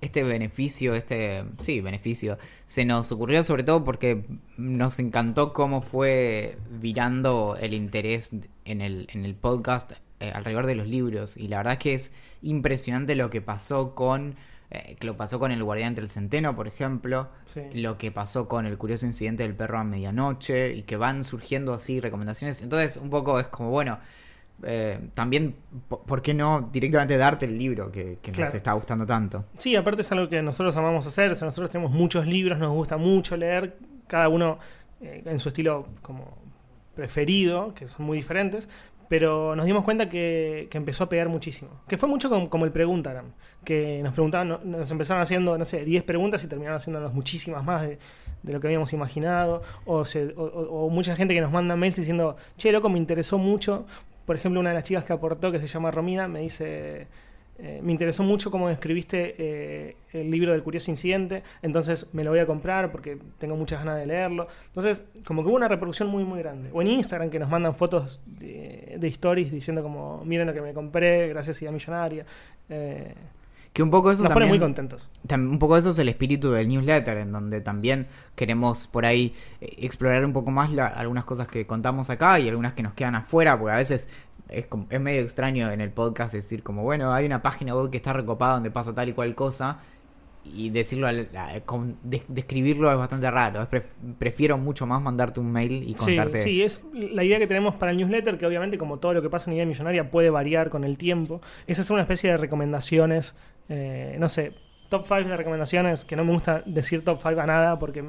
este 0.00 0.22
beneficio, 0.22 0.94
este, 0.94 1.44
sí, 1.58 1.80
beneficio, 1.80 2.38
se 2.66 2.84
nos 2.84 3.12
ocurrió 3.12 3.42
sobre 3.42 3.64
todo 3.64 3.84
porque 3.84 4.24
nos 4.56 4.98
encantó 4.98 5.52
cómo 5.52 5.82
fue 5.82 6.56
virando 6.70 7.56
el 7.60 7.74
interés 7.74 8.32
en 8.64 8.80
el, 8.80 9.08
en 9.12 9.24
el 9.24 9.34
podcast 9.34 9.92
eh, 10.20 10.32
alrededor 10.34 10.66
de 10.66 10.74
los 10.74 10.86
libros. 10.86 11.36
Y 11.36 11.48
la 11.48 11.58
verdad 11.58 11.74
es 11.74 11.78
que 11.78 11.94
es 11.94 12.12
impresionante 12.42 13.14
lo 13.14 13.30
que 13.30 13.42
pasó 13.42 13.94
con, 13.94 14.36
eh, 14.70 14.96
que 14.98 15.06
lo 15.06 15.16
pasó 15.16 15.38
con 15.38 15.50
El 15.50 15.62
Guardián 15.62 15.94
del 15.94 16.08
Centeno, 16.08 16.56
por 16.56 16.66
ejemplo. 16.66 17.28
Sí. 17.44 17.62
lo 17.74 17.98
que 17.98 18.10
pasó 18.10 18.48
con 18.48 18.66
el 18.66 18.78
curioso 18.78 19.06
incidente 19.06 19.42
del 19.42 19.54
perro 19.54 19.78
a 19.78 19.84
medianoche 19.84 20.74
y 20.74 20.82
que 20.84 20.96
van 20.96 21.24
surgiendo 21.24 21.74
así 21.74 22.00
recomendaciones. 22.00 22.62
Entonces, 22.62 22.96
un 22.96 23.10
poco 23.10 23.40
es 23.40 23.48
como, 23.48 23.70
bueno, 23.70 23.98
eh, 24.64 24.98
también, 25.14 25.54
po- 25.88 26.02
¿por 26.02 26.20
qué 26.22 26.34
no 26.34 26.68
directamente 26.72 27.16
darte 27.16 27.46
el 27.46 27.58
libro 27.58 27.90
que, 27.90 28.18
que 28.22 28.32
Claro. 28.32 28.46
nos 28.48 28.54
está 28.54 28.72
gustando 28.72 29.06
tanto? 29.06 29.44
Sí, 29.58 29.74
aparte 29.76 30.02
es 30.02 30.12
algo 30.12 30.28
que 30.28 30.42
nosotros 30.42 30.76
amamos 30.76 31.06
hacer. 31.06 31.30
O 31.32 31.34
sea, 31.34 31.46
nosotros 31.46 31.70
tenemos 31.70 31.90
muchos 31.92 32.26
libros, 32.26 32.58
nos 32.58 32.72
gusta 32.72 32.96
mucho 32.96 33.36
leer, 33.36 33.76
cada 34.06 34.28
uno 34.28 34.58
eh, 35.00 35.22
en 35.24 35.38
su 35.38 35.48
estilo 35.48 35.86
como 36.02 36.36
preferido, 36.94 37.74
que 37.74 37.88
son 37.88 38.06
muy 38.06 38.18
diferentes. 38.18 38.68
Pero 39.08 39.56
nos 39.56 39.66
dimos 39.66 39.82
cuenta 39.82 40.08
que, 40.08 40.68
que 40.70 40.78
empezó 40.78 41.02
a 41.04 41.08
pegar 41.08 41.28
muchísimo. 41.28 41.70
Que 41.88 41.98
fue 41.98 42.08
mucho 42.08 42.28
como, 42.30 42.48
como 42.48 42.64
el 42.64 42.70
Preguntagram. 42.70 43.32
Que 43.64 44.00
nos 44.04 44.12
preguntaban, 44.12 44.48
no- 44.48 44.60
nos 44.64 44.88
empezaron 44.90 45.20
haciendo, 45.20 45.58
no 45.58 45.64
sé, 45.64 45.84
10 45.84 46.04
preguntas 46.04 46.44
y 46.44 46.46
terminaron 46.46 46.76
haciéndonos 46.76 47.12
muchísimas 47.12 47.64
más 47.64 47.82
de, 47.82 47.98
de 48.44 48.52
lo 48.52 48.60
que 48.60 48.68
habíamos 48.68 48.92
imaginado. 48.92 49.62
O, 49.84 50.04
se- 50.04 50.32
o- 50.36 50.44
o- 50.44 50.86
o 50.86 50.90
mucha 50.90 51.16
gente 51.16 51.34
que 51.34 51.40
nos 51.40 51.50
manda 51.50 51.74
mails 51.74 51.96
diciendo, 51.96 52.36
che, 52.56 52.70
loco, 52.70 52.88
me 52.88 52.98
interesó 52.98 53.36
mucho. 53.36 53.84
Por 54.30 54.36
ejemplo, 54.36 54.60
una 54.60 54.68
de 54.68 54.76
las 54.76 54.84
chicas 54.84 55.02
que 55.02 55.12
aportó, 55.12 55.50
que 55.50 55.58
se 55.58 55.66
llama 55.66 55.90
Romina, 55.90 56.28
me 56.28 56.38
dice, 56.38 57.08
eh, 57.58 57.80
me 57.82 57.90
interesó 57.90 58.22
mucho 58.22 58.48
cómo 58.52 58.70
escribiste 58.70 59.34
eh, 59.36 59.96
el 60.12 60.30
libro 60.30 60.52
del 60.52 60.62
curioso 60.62 60.88
incidente, 60.92 61.42
entonces 61.62 62.14
me 62.14 62.22
lo 62.22 62.30
voy 62.30 62.38
a 62.38 62.46
comprar 62.46 62.92
porque 62.92 63.18
tengo 63.38 63.56
muchas 63.56 63.80
ganas 63.80 63.98
de 63.98 64.06
leerlo. 64.06 64.46
Entonces, 64.68 65.04
como 65.26 65.42
que 65.42 65.48
hubo 65.48 65.56
una 65.56 65.66
reproducción 65.66 66.08
muy, 66.08 66.22
muy 66.22 66.38
grande. 66.38 66.70
O 66.72 66.80
en 66.80 66.86
Instagram 66.86 67.28
que 67.28 67.40
nos 67.40 67.50
mandan 67.50 67.74
fotos 67.74 68.22
de, 68.38 68.98
de 69.00 69.08
stories 69.08 69.50
diciendo 69.50 69.82
como, 69.82 70.22
miren 70.24 70.46
lo 70.46 70.54
que 70.54 70.60
me 70.60 70.72
compré, 70.72 71.26
gracias 71.26 71.60
Idea 71.60 71.72
Millonaria. 71.72 72.24
Eh, 72.68 73.12
Que 73.72 73.82
un 73.84 73.90
poco 73.90 74.10
eso 74.10 74.22
nos 74.24 74.32
pone 74.32 74.46
también... 74.46 74.48
muy 74.50 74.58
contentos. 74.58 75.08
Tam- 75.28 75.48
Un 75.48 75.58
poco 75.60 75.76
eso 75.76 75.90
es 75.90 75.98
el 76.00 76.08
espíritu 76.08 76.50
del 76.50 76.68
newsletter, 76.68 77.18
en 77.18 77.30
donde 77.30 77.60
también 77.60 78.08
queremos 78.34 78.88
por 78.88 79.06
ahí 79.06 79.32
eh, 79.60 79.74
explorar 79.78 80.24
un 80.24 80.32
poco 80.32 80.50
más 80.50 80.72
la- 80.72 80.88
algunas 80.88 81.24
cosas 81.24 81.46
que 81.46 81.66
contamos 81.66 82.10
acá 82.10 82.40
y 82.40 82.48
algunas 82.48 82.72
que 82.72 82.82
nos 82.82 82.94
quedan 82.94 83.14
afuera, 83.14 83.56
porque 83.58 83.72
a 83.72 83.76
veces 83.76 84.08
es, 84.48 84.66
como- 84.66 84.86
es 84.90 85.00
medio 85.00 85.20
extraño 85.22 85.70
en 85.70 85.80
el 85.80 85.90
podcast 85.90 86.32
decir 86.34 86.64
como, 86.64 86.82
bueno, 86.82 87.12
hay 87.12 87.24
una 87.26 87.42
página 87.42 87.74
web 87.76 87.90
que 87.90 87.98
está 87.98 88.12
recopada 88.12 88.54
donde 88.54 88.72
pasa 88.72 88.92
tal 88.92 89.08
y 89.08 89.12
cual 89.12 89.36
cosa, 89.36 89.78
y 90.42 90.70
decirlo, 90.70 91.06
a- 91.06 91.60
con- 91.66 91.96
de- 92.02 92.22
describirlo 92.26 92.90
es 92.90 92.98
bastante 92.98 93.30
raro. 93.30 93.62
Es 93.62 93.68
pref- 93.68 93.84
prefiero 94.18 94.56
mucho 94.58 94.86
más 94.86 95.00
mandarte 95.00 95.38
un 95.38 95.52
mail 95.52 95.84
y 95.84 95.90
Sí, 95.90 95.94
contarte... 96.16 96.42
sí, 96.42 96.62
es 96.62 96.82
la 96.92 97.22
idea 97.22 97.38
que 97.38 97.46
tenemos 97.46 97.74
para 97.76 97.92
el 97.92 97.98
newsletter, 97.98 98.36
que 98.38 98.46
obviamente 98.46 98.78
como 98.78 98.96
todo 98.98 99.12
lo 99.12 99.22
que 99.22 99.28
pasa 99.30 99.48
en 99.50 99.56
Idea 99.56 99.66
Millonaria 99.66 100.10
puede 100.10 100.30
variar 100.30 100.70
con 100.70 100.82
el 100.82 100.96
tiempo, 100.98 101.40
es 101.68 101.78
hacer 101.78 101.92
una 101.92 102.02
especie 102.02 102.30
de 102.30 102.38
recomendaciones, 102.38 103.34
eh, 103.70 104.16
no 104.18 104.28
sé, 104.28 104.52
top 104.90 105.06
5 105.06 105.28
de 105.28 105.36
recomendaciones, 105.36 106.04
que 106.04 106.16
no 106.16 106.24
me 106.24 106.32
gusta 106.32 106.62
decir 106.66 107.02
top 107.04 107.20
5 107.22 107.40
a 107.40 107.46
nada, 107.46 107.78
porque 107.78 108.04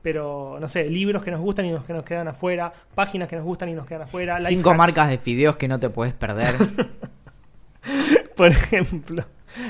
pero 0.00 0.58
no 0.60 0.68
sé, 0.68 0.90
libros 0.90 1.22
que 1.22 1.30
nos 1.30 1.40
gustan 1.40 1.66
y 1.66 1.72
los 1.72 1.84
que 1.84 1.92
nos 1.92 2.04
quedan 2.04 2.26
afuera, 2.28 2.72
páginas 2.94 3.28
que 3.28 3.36
nos 3.36 3.44
gustan 3.44 3.68
y 3.68 3.74
nos 3.74 3.86
quedan 3.86 4.02
afuera, 4.02 4.38
Cinco 4.40 4.70
hacks, 4.70 4.78
marcas 4.78 5.08
de 5.08 5.18
fideos 5.18 5.56
que 5.56 5.68
no 5.68 5.78
te 5.78 5.90
puedes 5.90 6.12
perder. 6.14 6.56
por 8.36 8.48
ejemplo, 8.48 9.24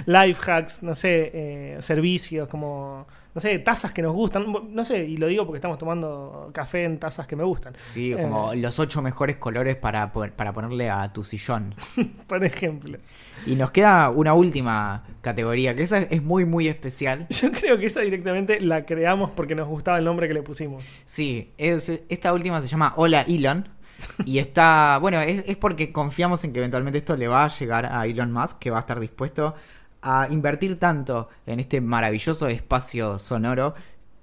life 0.06 0.50
hacks, 0.50 0.82
no 0.82 0.94
sé, 0.94 1.30
eh, 1.34 1.76
servicios 1.80 2.48
como 2.48 3.06
no 3.34 3.40
sé, 3.40 3.58
tazas 3.60 3.92
que 3.92 4.02
nos 4.02 4.12
gustan, 4.12 4.44
no 4.70 4.84
sé, 4.84 5.04
y 5.04 5.16
lo 5.16 5.26
digo 5.26 5.46
porque 5.46 5.56
estamos 5.58 5.78
tomando 5.78 6.50
café 6.52 6.84
en 6.84 6.98
tazas 6.98 7.26
que 7.26 7.34
me 7.36 7.44
gustan. 7.44 7.74
Sí, 7.80 8.12
como 8.12 8.52
Eh. 8.52 8.56
los 8.56 8.78
ocho 8.78 9.00
mejores 9.02 9.36
colores 9.36 9.76
para, 9.76 10.12
para 10.12 10.52
ponerle 10.52 10.90
a 10.90 11.12
tu 11.12 11.24
sillón. 11.24 11.74
Por 12.26 12.44
ejemplo. 12.44 12.98
Y 13.46 13.56
nos 13.56 13.70
queda 13.70 14.10
una 14.10 14.34
última 14.34 15.02
categoría, 15.20 15.74
que 15.74 15.82
esa 15.82 15.98
es 15.98 16.22
muy, 16.22 16.44
muy 16.44 16.68
especial. 16.68 17.26
Yo 17.30 17.50
creo 17.50 17.78
que 17.78 17.86
esa 17.86 18.00
directamente 18.00 18.60
la 18.60 18.84
creamos 18.84 19.30
porque 19.30 19.54
nos 19.54 19.66
gustaba 19.68 19.98
el 19.98 20.04
nombre 20.04 20.28
que 20.28 20.34
le 20.34 20.42
pusimos. 20.42 20.84
Sí, 21.06 21.52
es, 21.58 21.90
esta 22.08 22.32
última 22.32 22.60
se 22.60 22.68
llama 22.68 22.92
Hola 22.96 23.22
Elon. 23.22 23.68
Y 24.26 24.38
está, 24.38 24.98
bueno, 25.00 25.20
es, 25.20 25.44
es 25.46 25.56
porque 25.56 25.92
confiamos 25.92 26.42
en 26.42 26.52
que 26.52 26.58
eventualmente 26.58 26.98
esto 26.98 27.16
le 27.16 27.28
va 27.28 27.44
a 27.44 27.48
llegar 27.48 27.86
a 27.86 28.04
Elon 28.04 28.32
Musk, 28.32 28.58
que 28.58 28.68
va 28.70 28.78
a 28.78 28.80
estar 28.80 28.98
dispuesto 28.98 29.54
a 30.02 30.26
invertir 30.30 30.78
tanto 30.78 31.28
en 31.46 31.60
este 31.60 31.80
maravilloso 31.80 32.48
espacio 32.48 33.18
sonoro 33.18 33.74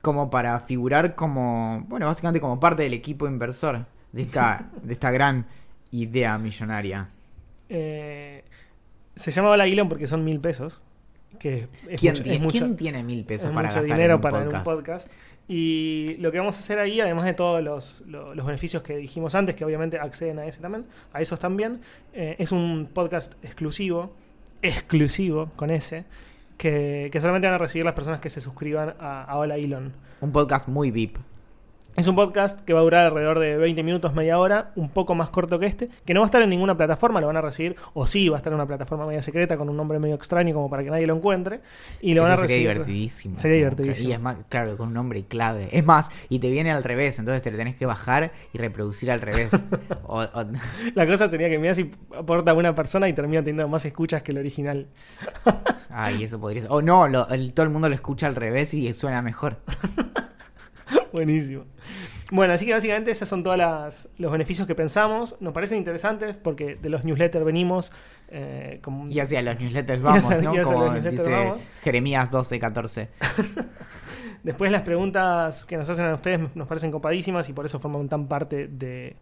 como 0.01 0.29
para 0.29 0.59
figurar 0.61 1.15
como, 1.15 1.85
bueno, 1.87 2.05
básicamente 2.05 2.39
como 2.41 2.59
parte 2.59 2.83
del 2.83 2.93
equipo 2.93 3.27
inversor 3.27 3.85
de 4.11 4.21
esta, 4.21 4.69
de 4.83 4.93
esta 4.93 5.11
gran 5.11 5.45
idea 5.91 6.37
millonaria. 6.37 7.09
Eh, 7.69 8.43
se 9.15 9.31
llama 9.31 9.49
Hola 9.49 9.65
Elon 9.65 9.89
porque 9.89 10.07
son 10.07 10.23
mil 10.23 10.39
pesos. 10.39 10.81
Que 11.37 11.67
es 11.87 11.99
¿Quién, 12.01 12.13
mucho- 12.13 12.23
tiene, 12.23 12.35
es 12.37 12.41
mucho- 12.43 12.57
¿quién 12.59 12.75
tiene 12.75 13.03
mil 13.03 13.23
pesos 13.23 13.49
es 13.49 13.55
para 13.55 13.67
mucho 13.69 13.81
gastar 13.81 13.83
dinero 13.97 14.13
en 14.13 14.17
un 14.17 14.21
para 14.21 14.39
podcast? 14.43 14.67
un 14.67 14.73
podcast. 14.75 15.11
Y 15.47 16.15
lo 16.19 16.31
que 16.31 16.37
vamos 16.39 16.55
a 16.57 16.59
hacer 16.59 16.79
ahí, 16.79 16.99
además 17.01 17.25
de 17.25 17.33
todos 17.33 17.63
los, 17.63 18.01
lo- 18.07 18.33
los 18.35 18.45
beneficios 18.45 18.83
que 18.83 18.97
dijimos 18.97 19.35
antes, 19.35 19.55
que 19.55 19.65
obviamente 19.65 19.97
acceden 19.99 20.39
a 20.39 20.45
ese 20.45 20.59
también, 20.59 20.85
a 21.13 21.21
esos 21.21 21.39
también, 21.39 21.81
eh, 22.13 22.35
es 22.39 22.51
un 22.51 22.89
podcast 22.93 23.33
exclusivo, 23.43 24.13
exclusivo 24.61 25.51
con 25.55 25.69
ese, 25.69 26.05
que, 26.57 27.09
que 27.11 27.19
solamente 27.21 27.47
van 27.47 27.55
a 27.55 27.59
recibir 27.59 27.85
las 27.85 27.95
personas 27.95 28.19
que 28.19 28.29
se 28.29 28.41
suscriban 28.41 28.95
a, 28.99 29.23
a 29.23 29.37
Hola 29.37 29.57
Elon. 29.57 29.93
Un 30.21 30.31
podcast 30.31 30.67
muy 30.67 30.91
VIP. 30.91 31.17
Es 31.95 32.07
un 32.07 32.15
podcast 32.15 32.61
que 32.61 32.71
va 32.71 32.79
a 32.79 32.83
durar 32.83 33.07
alrededor 33.07 33.39
de 33.39 33.57
20 33.57 33.83
minutos, 33.83 34.13
media 34.13 34.39
hora, 34.39 34.71
un 34.77 34.89
poco 34.89 35.15
más 35.15 35.31
corto 35.31 35.59
que 35.59 35.65
este, 35.65 35.89
que 36.05 36.13
no 36.13 36.21
va 36.21 36.27
a 36.27 36.29
estar 36.29 36.41
en 36.41 36.49
ninguna 36.49 36.77
plataforma, 36.77 37.19
lo 37.19 37.27
van 37.27 37.35
a 37.35 37.41
recibir, 37.41 37.75
o 37.93 38.07
sí, 38.07 38.29
va 38.29 38.37
a 38.37 38.39
estar 38.39 38.53
en 38.53 38.55
una 38.55 38.65
plataforma 38.67 39.05
media 39.05 39.21
secreta 39.21 39.57
con 39.57 39.67
un 39.69 39.75
nombre 39.75 39.99
medio 39.99 40.15
extraño 40.15 40.53
como 40.53 40.69
para 40.69 40.81
que 40.83 40.91
nadie 40.91 41.05
lo 41.07 41.15
encuentre. 41.17 41.59
Y 41.99 42.13
lo 42.13 42.21
van 42.21 42.31
a 42.33 42.37
sería 42.37 42.47
recibir. 42.55 42.69
divertidísimo. 42.69 43.37
Sería 43.37 43.65
Como 43.65 43.75
que- 43.75 43.81
divertidísimo. 43.83 44.09
Y 44.11 44.13
es 44.13 44.21
más, 44.21 44.37
claro, 44.47 44.77
con 44.77 44.87
un 44.89 44.93
nombre 44.93 45.25
clave. 45.25 45.67
Es 45.73 45.85
más, 45.85 46.09
y 46.29 46.39
te 46.39 46.49
viene 46.49 46.71
al 46.71 46.85
revés, 46.85 47.19
entonces 47.19 47.43
te 47.43 47.51
lo 47.51 47.57
tenés 47.57 47.75
que 47.75 47.85
bajar 47.85 48.31
y 48.53 48.57
reproducir 48.59 49.11
al 49.11 49.19
revés. 49.19 49.51
O- 50.11 50.21
o- 50.21 50.45
La 50.95 51.05
cosa 51.05 51.27
sería 51.27 51.49
que 51.49 51.59
mira 51.59 51.73
si 51.73 51.91
aporta 52.17 52.53
una 52.53 52.73
persona 52.73 53.09
y 53.09 53.13
termina 53.13 53.41
teniendo 53.43 53.67
más 53.67 53.83
escuchas 53.85 54.23
que 54.23 54.31
el 54.31 54.37
original. 54.37 54.87
ay, 55.89 56.23
eso 56.23 56.39
podría 56.39 56.61
ser. 56.61 56.71
O 56.71 56.81
no, 56.81 57.07
lo- 57.09 57.27
el- 57.29 57.53
todo 57.53 57.65
el 57.65 57.71
mundo 57.71 57.89
lo 57.89 57.95
escucha 57.95 58.25
al 58.27 58.35
revés 58.35 58.73
y 58.73 58.91
suena 58.93 59.21
mejor. 59.21 59.57
Buenísimo. 61.13 61.65
Bueno, 62.31 62.53
así 62.53 62.65
que 62.65 62.73
básicamente 62.73 63.11
esos 63.11 63.27
son 63.27 63.43
todos 63.43 63.57
los 64.17 64.31
beneficios 64.31 64.67
que 64.67 64.75
pensamos. 64.75 65.35
Nos 65.39 65.53
parecen 65.53 65.77
interesantes 65.79 66.35
porque 66.37 66.75
de 66.75 66.89
los 66.89 67.03
newsletters 67.03 67.43
venimos. 67.45 67.91
eh, 68.31 68.79
como- 68.83 69.07
Y 69.09 69.19
hacia 69.19 69.41
los 69.41 69.59
newsletters 69.59 70.01
vamos, 70.03 70.25
hacia- 70.25 70.37
¿no? 70.41 70.61
Como 70.63 70.83
newsletters 70.85 71.11
dice 71.17 71.31
vamos. 71.31 71.61
Jeremías 71.81 72.29
12, 72.29 72.59
14. 72.59 73.09
Después 74.43 74.71
las 74.71 74.83
preguntas 74.83 75.65
que 75.65 75.75
nos 75.77 75.89
hacen 75.89 76.05
a 76.05 76.13
ustedes 76.13 76.55
nos 76.55 76.67
parecen 76.67 76.91
copadísimas 76.91 77.49
y 77.49 77.53
por 77.53 77.65
eso 77.65 77.79
forman 77.79 78.07
tan 78.07 78.27
parte 78.27 78.67
de, 78.67 79.17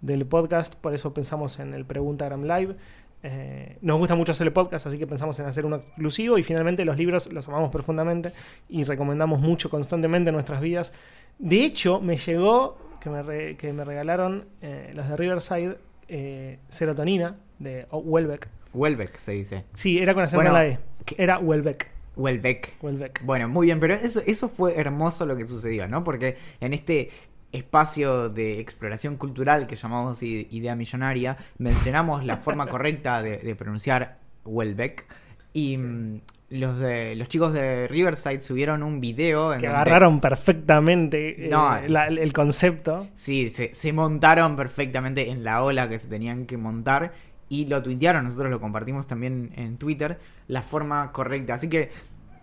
del 0.00 0.24
podcast, 0.26 0.74
por 0.76 0.94
eso 0.94 1.12
pensamos 1.12 1.58
en 1.58 1.74
el 1.74 1.84
Preguntagram 1.84 2.44
Live. 2.44 2.76
Eh, 3.26 3.78
nos 3.80 3.98
gusta 3.98 4.14
mucho 4.14 4.32
hacer 4.32 4.46
el 4.46 4.52
podcast, 4.52 4.86
así 4.86 4.98
que 4.98 5.06
pensamos 5.06 5.38
en 5.40 5.46
hacer 5.46 5.64
uno 5.64 5.76
exclusivo 5.76 6.36
y 6.36 6.42
finalmente 6.42 6.84
los 6.84 6.98
libros 6.98 7.32
los 7.32 7.48
amamos 7.48 7.70
profundamente 7.70 8.32
y 8.68 8.84
recomendamos 8.84 9.40
mucho 9.40 9.70
constantemente 9.70 10.28
en 10.28 10.34
nuestras 10.34 10.60
vidas. 10.60 10.92
De 11.38 11.64
hecho, 11.64 12.00
me 12.02 12.18
llegó 12.18 12.76
que 13.00 13.08
me, 13.08 13.22
re- 13.22 13.56
que 13.56 13.72
me 13.72 13.82
regalaron 13.82 14.44
eh, 14.60 14.92
los 14.94 15.08
de 15.08 15.16
Riverside 15.16 15.78
eh, 16.08 16.58
Serotonina 16.68 17.36
de 17.58 17.86
Welbeck. 17.90 18.46
Welbeck 18.74 19.16
se 19.16 19.32
dice. 19.32 19.64
Sí, 19.72 19.98
era 19.98 20.12
con 20.12 20.24
acento 20.24 20.42
Bueno, 20.42 20.58
en 20.60 20.68
la 20.68 20.74
E. 20.74 20.78
Era 21.16 21.38
Welbeck. 21.38 21.88
Welbeck. 22.16 22.74
Welbeck. 22.82 23.24
Bueno, 23.24 23.48
muy 23.48 23.66
bien, 23.68 23.80
pero 23.80 23.94
eso, 23.94 24.20
eso 24.26 24.48
fue 24.50 24.78
hermoso 24.78 25.24
lo 25.24 25.34
que 25.36 25.46
sucedió, 25.46 25.88
¿no? 25.88 26.04
Porque 26.04 26.36
en 26.60 26.74
este 26.74 27.08
espacio 27.54 28.28
de 28.28 28.60
exploración 28.60 29.16
cultural 29.16 29.66
que 29.66 29.76
llamamos 29.76 30.22
Idea 30.22 30.74
Millonaria, 30.76 31.36
mencionamos 31.58 32.24
la 32.24 32.36
forma 32.38 32.66
correcta 32.74 33.22
de, 33.22 33.38
de 33.38 33.54
pronunciar 33.54 34.18
Welbeck 34.44 35.04
y 35.52 35.76
mm, 35.76 36.20
los 36.50 36.78
de 36.78 37.16
los 37.16 37.28
chicos 37.28 37.52
de 37.52 37.88
Riverside 37.88 38.42
subieron 38.42 38.82
un 38.82 39.00
video 39.00 39.52
en 39.54 39.60
Que 39.60 39.66
donde- 39.66 39.80
agarraron 39.80 40.20
perfectamente 40.20 41.46
eh, 41.46 41.48
No, 41.48 41.76
es- 41.76 41.88
la- 41.90 42.06
el 42.08 42.32
concepto. 42.32 43.08
Sí, 43.14 43.50
se, 43.50 43.74
se 43.74 43.92
montaron 43.92 44.56
perfectamente 44.56 45.30
en 45.30 45.44
la 45.44 45.62
ola 45.62 45.88
que 45.88 45.98
se 45.98 46.08
tenían 46.08 46.46
que 46.46 46.56
montar 46.56 47.12
y 47.48 47.66
lo 47.66 47.82
tuitearon, 47.82 48.24
nosotros 48.24 48.50
lo 48.50 48.60
compartimos 48.60 49.06
también 49.06 49.52
en 49.56 49.76
Twitter, 49.78 50.18
la 50.48 50.62
forma 50.62 51.12
correcta. 51.12 51.54
Así 51.54 51.68
que 51.68 51.90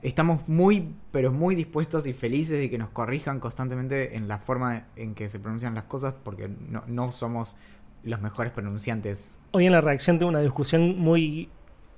estamos 0.02 0.48
muy, 0.48 0.94
pero 1.12 1.32
muy 1.32 1.56
dispuestos 1.56 2.08
y 2.08 2.14
felices 2.14 2.60
de 2.60 2.70
que 2.70 2.78
nos 2.78 2.90
corrijan 2.90 3.40
constantemente 3.40 4.16
en 4.16 4.28
la 4.28 4.40
forma 4.40 4.88
en 4.96 5.16
que 5.16 5.30
se 5.30 5.40
pronuncian 5.40 5.76
las 5.76 5.84
cosas 5.86 6.14
porque 6.14 6.48
no, 6.48 6.84
no 6.88 7.12
somos 7.12 7.58
los 8.04 8.22
mejores 8.22 8.52
pronunciantes. 8.52 9.38
Hoy 9.52 9.66
en 9.66 9.72
la 9.72 9.82
reacción 9.82 10.18
tuve 10.18 10.30
una 10.30 10.40
discusión 10.40 10.96
muy, 10.98 11.50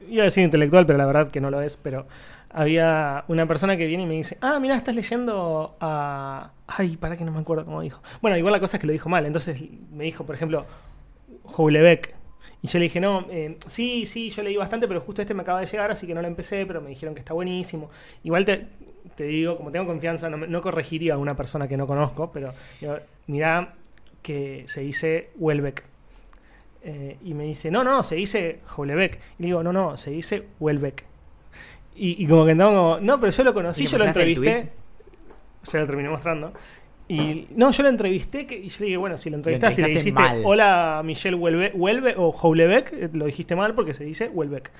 iba 0.08 0.24
a 0.24 0.26
decir 0.26 0.44
intelectual, 0.44 0.86
pero 0.86 0.98
la 0.98 1.06
verdad 1.06 1.32
que 1.32 1.39
no 1.39 1.50
lo 1.50 1.62
es, 1.62 1.78
pero 1.78 2.08
había 2.50 3.26
una 3.28 3.48
persona 3.48 3.78
que 3.78 3.88
viene 3.88 4.04
y 4.04 4.06
me 4.06 4.16
dice, 4.16 4.38
ah, 4.42 4.60
mira, 4.60 4.76
estás 4.76 4.96
leyendo 4.96 5.76
a... 5.80 6.52
Ay, 6.68 6.98
para 6.98 7.18
que 7.18 7.26
no 7.26 7.32
me 7.32 7.39
acuerdo 7.39 7.66
cómo 7.66 7.82
dijo. 7.82 8.02
Bueno, 8.22 8.38
igual 8.38 8.54
la 8.54 8.60
cosa 8.60 8.78
es 8.78 8.82
que 8.82 8.88
lo 8.88 8.94
dijo 8.94 9.10
mal, 9.10 9.26
entonces 9.26 9.62
me 9.92 10.04
dijo, 10.04 10.26
por 10.26 10.36
ejemplo, 10.36 10.66
Houellebecq. 11.44 12.16
Y 12.63 12.67
yo 12.67 12.80
le 12.80 12.84
dije, 12.84 13.02
no, 13.02 13.28
eh, 13.30 13.58
sí, 13.67 14.06
sí, 14.06 14.30
yo 14.30 14.41
leí 14.41 14.56
bastante, 14.56 14.88
pero 14.88 15.02
justo 15.02 15.21
este 15.21 15.34
me 15.34 15.41
acaba 15.41 15.60
de 15.60 15.65
llegar, 15.65 15.91
así 15.91 16.08
que 16.08 16.15
no 16.15 16.21
lo 16.21 16.28
empecé, 16.28 16.65
pero 16.65 16.80
me 16.80 16.89
dijeron 16.89 17.13
que 17.13 17.19
está 17.19 17.34
buenísimo. 17.34 17.91
Igual 18.23 18.45
te, 18.45 18.67
te 19.17 19.26
digo, 19.26 19.58
como 19.58 19.69
tengo 19.69 19.86
confianza, 19.86 20.30
no, 20.30 20.38
no 20.38 20.62
corregiría 20.62 21.15
a 21.15 21.17
una 21.17 21.36
persona 21.36 21.67
que 21.67 21.76
no 21.76 21.86
conozco, 21.86 22.32
pero 22.32 22.54
digo, 22.80 22.97
mirá 23.28 23.73
que 24.21 24.63
se 24.67 24.80
dice 24.80 25.32
Welbeck. 25.36 25.84
Eh, 26.86 27.17
y 27.23 27.34
me 27.34 27.43
dice, 27.43 27.69
no, 27.69 27.84
no, 27.84 28.02
se 28.02 28.15
dice 28.15 28.60
Houellebecq. 28.76 29.15
Y 29.39 29.43
le 29.43 29.45
digo, 29.47 29.62
no, 29.62 29.71
no, 29.71 29.97
se 29.97 30.12
dice 30.12 30.43
Welbeck. 30.60 31.04
Y, 31.95 32.23
y 32.23 32.28
como 32.28 32.45
que 32.45 32.52
andamos 32.52 32.73
como, 32.73 32.99
no, 32.99 33.19
pero 33.19 33.32
yo 33.32 33.43
lo 33.43 33.54
conocí, 33.54 33.84
¿Y 33.84 33.88
yo 33.88 33.97
lo 33.97 34.06
entrevisté. 34.06 34.71
Se 35.63 35.80
lo 35.80 35.86
terminé 35.86 36.10
mostrando. 36.10 36.54
Y 37.08 37.48
no, 37.56 37.72
yo 37.72 37.84
lo 37.84 37.89
entrevisté 37.89 38.48
que, 38.48 38.56
y 38.58 38.70
yo 38.70 38.78
le 38.80 38.86
dije, 38.86 38.98
bueno, 38.98 39.18
si 39.18 39.30
lo 39.30 39.36
entrevistaste 39.36 39.82
y 39.82 39.84
le 39.84 39.89
dijiste, 39.89 40.12
mal. 40.13 40.42
hola 40.46 41.02
Michelle 41.04 41.36
Welbe, 41.36 42.16
o 42.18 42.32
Houellebecq, 42.32 42.94
eh, 42.94 43.10
lo 43.13 43.26
dijiste 43.26 43.56
mal 43.56 43.76
porque 43.76 43.94
se 43.94 44.04
dice 44.04 44.30
Welbeck. 44.30 44.72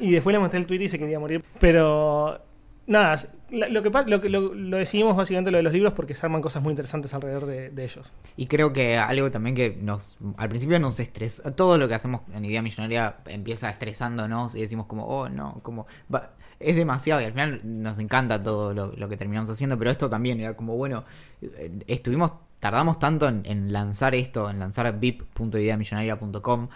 Y 0.00 0.10
después 0.12 0.32
le 0.32 0.40
mostré 0.40 0.58
el 0.58 0.66
tweet 0.66 0.80
y 0.82 0.88
se 0.88 0.98
quería 0.98 1.20
morir. 1.20 1.44
Pero 1.60 2.40
nada, 2.86 3.16
la- 3.50 3.68
lo 3.68 3.82
que 3.82 3.90
lo, 3.90 4.18
lo, 4.18 4.54
lo 4.54 4.76
decidimos 4.78 5.16
básicamente 5.16 5.50
lo 5.50 5.58
de 5.58 5.62
los 5.62 5.72
libros 5.72 5.92
porque 5.92 6.14
se 6.14 6.26
arman 6.26 6.40
cosas 6.42 6.62
muy 6.62 6.70
interesantes 6.72 7.14
alrededor 7.14 7.46
de, 7.46 7.70
de 7.70 7.84
ellos. 7.84 8.12
Y 8.36 8.46
creo 8.46 8.72
que 8.72 8.96
algo 8.96 9.30
también 9.30 9.54
que 9.54 9.76
nos 9.80 10.16
al 10.36 10.48
principio 10.48 10.78
nos 10.80 10.98
estresa, 10.98 11.54
todo 11.54 11.78
lo 11.78 11.86
que 11.88 11.94
hacemos 11.94 12.22
en 12.34 12.44
Idea 12.44 12.62
Millonaria 12.62 13.16
empieza 13.26 13.68
estresándonos 13.70 14.56
y 14.56 14.60
decimos 14.62 14.86
como, 14.86 15.04
oh 15.06 15.28
no, 15.28 15.60
como 15.62 15.86
va- 16.12 16.32
es 16.60 16.76
demasiado 16.76 17.20
y 17.20 17.24
al 17.24 17.32
final 17.32 17.60
nos 17.64 17.98
encanta 17.98 18.42
todo 18.42 18.72
lo, 18.72 19.08
que 19.08 19.16
terminamos 19.16 19.50
haciendo, 19.50 19.78
pero 19.78 19.90
esto 19.90 20.08
también 20.08 20.40
era 20.40 20.54
como, 20.54 20.76
bueno, 20.76 21.04
estuvimos, 21.86 22.32
tardamos 22.60 22.98
tanto 22.98 23.28
en, 23.28 23.72
lanzar 23.72 24.14
esto, 24.14 24.48
en 24.48 24.58
lanzar 24.58 24.98
vip.ideamillonaria.com 24.98 26.68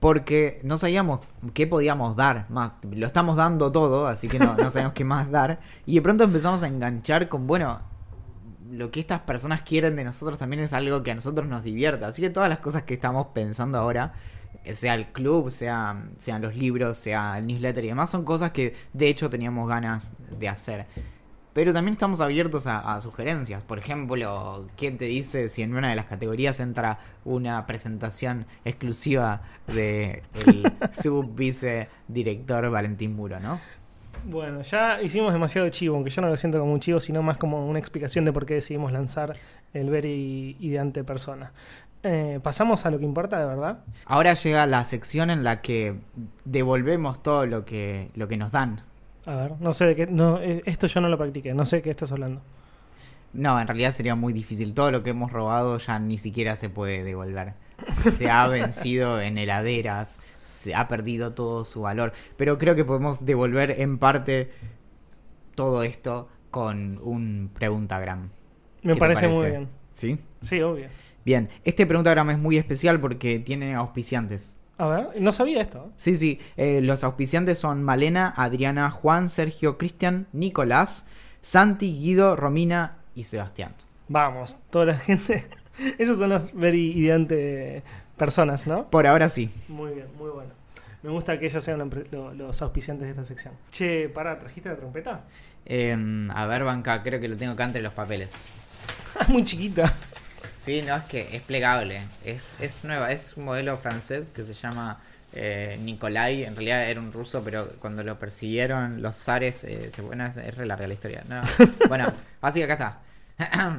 porque 0.00 0.60
no 0.62 0.76
sabíamos 0.76 1.20
qué 1.54 1.66
podíamos 1.66 2.16
dar 2.16 2.46
más. 2.50 2.74
Lo 2.90 3.06
estamos 3.06 3.36
dando 3.36 3.72
todo, 3.72 4.06
así 4.06 4.28
que 4.28 4.38
no, 4.38 4.54
no 4.54 4.70
sabíamos 4.70 4.92
qué 4.92 5.04
más 5.04 5.30
dar. 5.30 5.60
Y 5.86 5.94
de 5.94 6.02
pronto 6.02 6.24
empezamos 6.24 6.62
a 6.62 6.66
enganchar 6.66 7.28
con, 7.28 7.46
bueno, 7.46 7.80
lo 8.70 8.90
que 8.90 9.00
estas 9.00 9.20
personas 9.20 9.62
quieren 9.62 9.96
de 9.96 10.04
nosotros 10.04 10.38
también 10.38 10.62
es 10.62 10.72
algo 10.72 11.02
que 11.02 11.10
a 11.10 11.14
nosotros 11.14 11.46
nos 11.46 11.62
divierta. 11.62 12.08
Así 12.08 12.22
que 12.22 12.30
todas 12.30 12.48
las 12.48 12.58
cosas 12.58 12.82
que 12.82 12.94
estamos 12.94 13.28
pensando 13.28 13.78
ahora, 13.78 14.14
sea 14.72 14.94
el 14.94 15.06
club, 15.06 15.50
sea, 15.50 16.04
sean 16.18 16.42
los 16.42 16.56
libros, 16.56 16.98
sea 16.98 17.38
el 17.38 17.46
newsletter 17.46 17.84
y 17.84 17.88
demás, 17.88 18.10
son 18.10 18.24
cosas 18.24 18.50
que 18.52 18.74
de 18.92 19.08
hecho 19.08 19.30
teníamos 19.30 19.68
ganas 19.68 20.16
de 20.38 20.48
hacer. 20.48 20.86
Pero 21.52 21.72
también 21.72 21.92
estamos 21.92 22.20
abiertos 22.20 22.66
a, 22.66 22.94
a 22.94 23.00
sugerencias. 23.00 23.62
Por 23.62 23.78
ejemplo, 23.78 24.68
¿quién 24.76 24.98
te 24.98 25.06
dice 25.06 25.48
si 25.48 25.62
en 25.62 25.74
una 25.74 25.88
de 25.88 25.96
las 25.96 26.04
categorías 26.04 26.60
entra 26.60 26.98
una 27.24 27.64
presentación 27.66 28.44
exclusiva 28.66 29.40
de 29.66 30.22
el 30.34 30.70
subvice 30.92 31.88
director 32.08 32.68
Valentín 32.70 33.16
Muro, 33.16 33.40
¿no? 33.40 33.58
Bueno, 34.28 34.62
ya 34.62 35.00
hicimos 35.02 35.32
demasiado 35.32 35.68
chivo, 35.68 35.94
aunque 35.94 36.10
yo 36.10 36.20
no 36.20 36.28
lo 36.28 36.36
siento 36.36 36.58
como 36.58 36.72
un 36.72 36.80
chivo, 36.80 36.98
sino 36.98 37.22
más 37.22 37.36
como 37.36 37.64
una 37.64 37.78
explicación 37.78 38.24
de 38.24 38.32
por 38.32 38.44
qué 38.44 38.54
decidimos 38.54 38.90
lanzar 38.90 39.36
el 39.72 39.88
Very 39.88 40.56
Ideante 40.58 41.04
Persona. 41.04 41.52
Eh, 42.02 42.40
Pasamos 42.42 42.86
a 42.86 42.90
lo 42.90 42.98
que 42.98 43.04
importa 43.04 43.38
de 43.38 43.46
verdad. 43.46 43.80
Ahora 44.04 44.34
llega 44.34 44.66
la 44.66 44.84
sección 44.84 45.30
en 45.30 45.42
la 45.44 45.60
que 45.60 45.96
devolvemos 46.44 47.22
todo 47.22 47.46
lo 47.46 47.64
que, 47.64 48.10
lo 48.14 48.28
que 48.28 48.36
nos 48.36 48.52
dan. 48.52 48.82
A 49.26 49.34
ver, 49.34 49.52
no 49.60 49.74
sé 49.74 49.86
de 49.86 49.96
qué. 49.96 50.06
No, 50.06 50.40
eh, 50.40 50.62
esto 50.66 50.86
yo 50.86 51.00
no 51.00 51.08
lo 51.08 51.18
practiqué, 51.18 51.52
no 51.52 51.66
sé 51.66 51.76
de 51.76 51.82
qué 51.82 51.90
estás 51.90 52.12
hablando. 52.12 52.40
No, 53.32 53.60
en 53.60 53.66
realidad 53.66 53.90
sería 53.92 54.14
muy 54.14 54.32
difícil. 54.32 54.72
Todo 54.72 54.90
lo 54.90 55.02
que 55.02 55.10
hemos 55.10 55.32
robado 55.32 55.78
ya 55.78 55.98
ni 55.98 56.16
siquiera 56.16 56.54
se 56.56 56.70
puede 56.70 57.02
devolver. 57.02 57.54
Se 58.12 58.30
ha 58.30 58.46
vencido 58.48 59.20
en 59.20 59.36
heladeras, 59.36 60.20
se 60.42 60.74
ha 60.74 60.88
perdido 60.88 61.32
todo 61.34 61.64
su 61.64 61.82
valor. 61.82 62.12
Pero 62.36 62.56
creo 62.56 62.76
que 62.76 62.84
podemos 62.84 63.24
devolver 63.24 63.80
en 63.80 63.98
parte 63.98 64.50
todo 65.54 65.82
esto 65.82 66.28
con 66.50 66.98
un 67.02 67.50
preguntagram. 67.52 68.30
Me 68.82 68.92
¿Qué 68.92 68.94
te 68.94 69.00
parece, 69.00 69.26
muy 69.28 69.36
parece? 69.38 69.50
bien. 69.50 69.68
¿Sí? 69.92 70.18
Sí, 70.42 70.60
obvio. 70.62 70.86
Bien, 71.26 71.48
este 71.64 71.86
preguntagram 71.86 72.30
es 72.30 72.38
muy 72.38 72.56
especial 72.56 73.00
porque 73.00 73.40
tiene 73.40 73.74
auspiciantes. 73.74 74.54
A 74.78 74.86
ver, 74.86 75.08
no 75.20 75.32
sabía 75.32 75.60
esto. 75.60 75.90
Sí, 75.96 76.14
sí. 76.14 76.38
eh, 76.56 76.80
los 76.80 77.02
auspiciantes 77.02 77.58
son 77.58 77.82
Malena, 77.82 78.32
Adriana, 78.36 78.92
Juan, 78.92 79.28
Sergio, 79.28 79.76
Cristian, 79.76 80.28
Nicolás, 80.32 81.08
Santi, 81.42 81.98
Guido, 81.98 82.36
Romina 82.36 82.98
y 83.16 83.24
Sebastián. 83.24 83.72
Vamos, 84.06 84.56
toda 84.70 84.84
la 84.84 84.98
gente. 84.98 85.48
Esos 85.98 86.20
son 86.20 86.30
los 86.30 86.54
Very 86.54 86.92
Ideante 86.92 87.82
personas, 88.16 88.68
¿no? 88.68 88.88
Por 88.88 89.08
ahora 89.08 89.28
sí. 89.28 89.50
Muy 89.66 89.94
bien, 89.94 90.06
muy 90.16 90.30
bueno. 90.30 90.50
Me 91.02 91.10
gusta 91.10 91.40
que 91.40 91.46
ellos 91.46 91.64
sean 91.64 91.90
los 92.36 92.62
auspiciantes 92.62 93.04
de 93.04 93.10
esta 93.10 93.24
sección. 93.24 93.54
Che, 93.72 94.08
pará, 94.10 94.38
¿trajiste 94.38 94.68
la 94.68 94.76
trompeta? 94.76 95.24
Eh, 95.64 96.28
a 96.32 96.46
ver, 96.46 96.62
Banca, 96.62 97.02
creo 97.02 97.18
que 97.18 97.26
lo 97.26 97.36
tengo 97.36 97.54
acá 97.54 97.64
entre 97.64 97.82
los 97.82 97.94
papeles. 97.94 98.32
Es 99.20 99.28
muy 99.28 99.42
chiquita. 99.42 99.92
Sí, 100.66 100.82
no, 100.82 100.96
es 100.96 101.04
que 101.04 101.36
es 101.36 101.42
plegable. 101.42 102.02
Es, 102.24 102.56
es 102.58 102.84
nueva, 102.84 103.12
es 103.12 103.36
un 103.36 103.44
modelo 103.44 103.76
francés 103.76 104.32
que 104.34 104.42
se 104.42 104.52
llama 104.52 104.98
eh, 105.32 105.78
Nicolai. 105.80 106.42
En 106.42 106.56
realidad 106.56 106.90
era 106.90 107.00
un 107.00 107.12
ruso, 107.12 107.40
pero 107.44 107.68
cuando 107.78 108.02
lo 108.02 108.18
persiguieron 108.18 109.00
los 109.00 109.16
zares, 109.16 109.62
eh, 109.62 109.92
se, 109.92 110.02
bueno, 110.02 110.26
es, 110.26 110.36
es 110.36 110.56
re 110.56 110.66
larga 110.66 110.88
la 110.88 110.94
historia. 110.94 111.22
No, 111.28 111.40
bueno, 111.88 112.12
así 112.40 112.58
que 112.58 112.64
acá 112.64 112.98
está. 113.38 113.38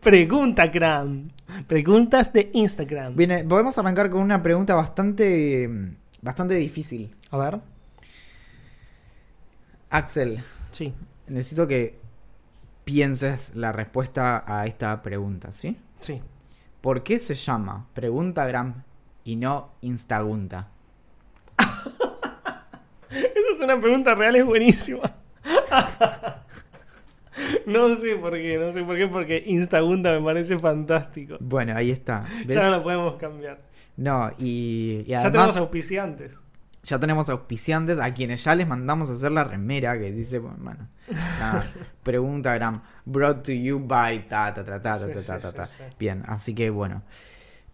Pregunta, 0.00 0.72
Cram. 0.72 1.30
Preguntas 1.68 2.32
de 2.32 2.50
Instagram. 2.52 3.14
Bien, 3.14 3.46
podemos 3.46 3.78
arrancar 3.78 4.10
con 4.10 4.22
una 4.22 4.42
pregunta 4.42 4.74
bastante, 4.74 5.70
bastante 6.20 6.54
difícil. 6.54 7.14
A 7.30 7.36
ver. 7.36 7.77
Axel, 9.90 10.42
Sí. 10.70 10.92
necesito 11.26 11.66
que 11.66 11.98
pienses 12.84 13.54
la 13.56 13.72
respuesta 13.72 14.44
a 14.46 14.66
esta 14.66 15.02
pregunta, 15.02 15.52
¿sí? 15.52 15.76
Sí. 16.00 16.20
¿Por 16.80 17.02
qué 17.02 17.18
se 17.20 17.34
llama 17.34 17.86
Preguntagram 17.94 18.82
y 19.24 19.36
no 19.36 19.72
Instagunta? 19.82 20.68
Esa 23.10 23.54
es 23.54 23.60
una 23.60 23.80
pregunta 23.80 24.14
real, 24.14 24.36
es 24.36 24.44
buenísima. 24.44 25.00
no 27.66 27.96
sé 27.96 28.16
por 28.16 28.32
qué, 28.32 28.58
no 28.58 28.72
sé 28.72 28.82
por 28.82 28.96
qué, 28.96 29.06
porque 29.06 29.42
Instagunta 29.46 30.12
me 30.12 30.20
parece 30.22 30.58
fantástico. 30.58 31.36
Bueno, 31.40 31.74
ahí 31.76 31.90
está. 31.90 32.26
¿Ves? 32.46 32.56
Ya 32.56 32.64
no 32.70 32.76
lo 32.76 32.82
podemos 32.82 33.16
cambiar. 33.16 33.58
No, 33.96 34.30
y, 34.38 35.02
y 35.06 35.10
Ya 35.10 35.18
tenemos 35.24 35.38
además 35.40 35.56
auspiciantes. 35.56 36.36
Ya 36.88 36.98
tenemos 36.98 37.28
auspiciantes 37.28 37.98
a 37.98 38.10
quienes 38.12 38.42
ya 38.44 38.54
les 38.54 38.66
mandamos 38.66 39.10
a 39.10 39.12
hacer 39.12 39.30
la 39.30 39.44
remera 39.44 39.98
que 39.98 40.10
dice, 40.10 40.38
bueno, 40.38 40.88
nada, 41.10 41.70
pregunta 42.02 42.54
Gram, 42.54 42.82
brought 43.04 43.44
to 43.44 43.52
you 43.52 43.78
by 43.78 44.26
ta 44.26 44.54
ta 44.54 44.64
ta 44.64 44.80
ta 44.80 45.52
ta. 45.52 45.68
Bien, 45.98 46.22
así 46.26 46.54
que 46.54 46.70
bueno. 46.70 47.02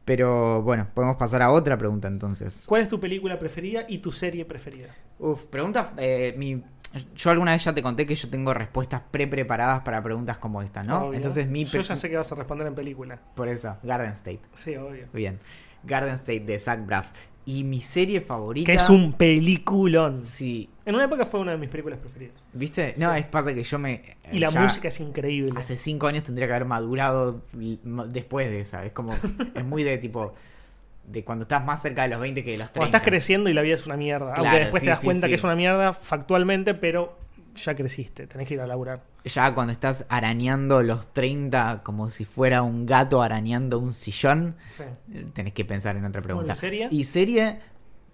Pero 0.05 0.63
bueno, 0.63 0.89
podemos 0.93 1.17
pasar 1.17 1.43
a 1.43 1.51
otra 1.51 1.79
pregunta 1.79 2.09
entonces. 2.09 2.65
¿Cuál 2.67 2.83
es 2.83 2.89
tu 2.89 2.99
película 2.99 3.39
preferida 3.39 3.87
y 3.89 3.99
tu 3.99 4.11
serie 4.11 4.45
preferida? 4.45 4.89
Uf, 5.19 5.45
pregunta, 5.45 5.93
eh, 5.97 6.35
mi, 6.37 6.63
yo 7.15 7.31
alguna 7.31 7.53
vez 7.53 7.65
ya 7.65 7.73
te 7.73 7.83
conté 7.83 8.07
que 8.07 8.15
yo 8.15 8.29
tengo 8.29 8.53
respuestas 8.53 9.03
pre-preparadas 9.11 9.81
para 9.81 10.03
preguntas 10.03 10.39
como 10.39 10.61
esta, 10.61 10.83
¿no? 10.83 11.07
Obvio. 11.07 11.15
Entonces 11.15 11.49
mi... 11.49 11.65
Yo 11.65 11.81
ya 11.81 11.97
sé 11.97 12.11
que 12.11 12.17
vas 12.17 12.31
a 12.33 12.35
responder 12.35 12.67
en 12.67 12.75
película. 12.75 13.19
Por 13.35 13.49
eso, 13.49 13.77
Garden 13.83 14.11
State. 14.11 14.41
Sí, 14.55 14.77
obvio. 14.77 15.07
Bien. 15.13 15.39
Garden 15.85 16.15
State 16.17 16.41
de 16.41 16.59
Zach 16.59 16.85
Braff. 16.85 17.09
Y 17.47 17.65
mi 17.65 17.81
serie 17.81 18.21
favorita... 18.21 18.67
Que 18.67 18.79
es 18.79 18.89
un 18.89 19.13
peliculón. 19.13 20.25
Sí. 20.25 20.69
En 20.87 20.95
una 20.95 21.05
época 21.05 21.27
fue 21.27 21.41
una 21.41 21.53
de 21.53 21.59
mis 21.59 21.69
películas 21.69 21.99
preferidas. 21.99 22.45
¿Viste? 22.53 22.95
No, 22.97 23.13
Sí. 23.13 23.21
es 23.21 23.27
pasa 23.27 23.55
que 23.55 23.63
yo 23.63 23.79
me... 23.79 24.17
Y 24.33 24.39
la 24.39 24.51
música 24.51 24.89
es 24.89 25.01
increíble. 25.01 25.53
Hace 25.59 25.77
cinco 25.77 26.07
años 26.07 26.25
tendría 26.25 26.47
que 26.47 26.55
haber 26.55 26.67
madurado 26.67 27.43
después 27.53 28.49
de 28.51 28.61
esa. 28.61 28.85
Es 28.85 28.93
como... 28.93 29.15
es 29.55 29.65
muy 29.65 29.83
de 29.83 29.99
tipo... 29.99 30.35
De 31.07 31.23
cuando 31.23 31.43
estás 31.43 31.63
más 31.63 31.83
cerca 31.83 32.03
de 32.05 32.09
los 32.09 32.21
20 32.21 32.43
que 32.45 32.53
de 32.53 32.57
los 32.57 32.69
30. 32.69 32.79
Cuando 32.79 32.97
estás 32.97 33.07
creciendo 33.07 33.51
y 33.51 33.53
la 33.53 33.61
vida 33.61 33.75
es 33.75 33.85
una 33.85 33.99
mierda. 33.99 34.33
Claro, 34.33 34.49
Aunque 34.49 34.59
después 34.61 34.81
sí, 34.81 34.87
te 34.87 34.91
das 34.91 35.01
sí, 35.01 35.07
cuenta 35.07 35.29
que 35.29 35.35
es 35.35 35.45
una 35.45 35.55
mierda 35.55 35.93
factualmente, 35.93 36.73
pero 36.73 37.19
ya 37.57 37.75
creciste. 37.75 38.27
Tenés 38.27 38.47
que 38.49 38.55
ir 38.55 38.61
a 38.61 38.67
laburar. 38.67 39.03
Ya 39.25 39.55
cuando 39.55 39.73
estás 39.73 40.07
arañando 40.09 40.83
los 40.83 41.13
30 41.13 41.83
como 41.83 42.11
si 42.11 42.25
fuera 42.25 42.63
un 42.63 42.87
gato 42.87 43.23
arañando 43.23 43.79
un 43.79 43.93
sillón, 43.93 44.57
Sí. 44.71 44.85
tenés 45.33 45.53
que 45.55 45.65
pensar 45.65 45.97
en 45.97 46.05
otra 46.05 46.21
pregunta. 46.23 46.53
¿y 46.53 46.57
serie? 46.57 46.89
Y 46.91 47.05
serie, 47.05 47.61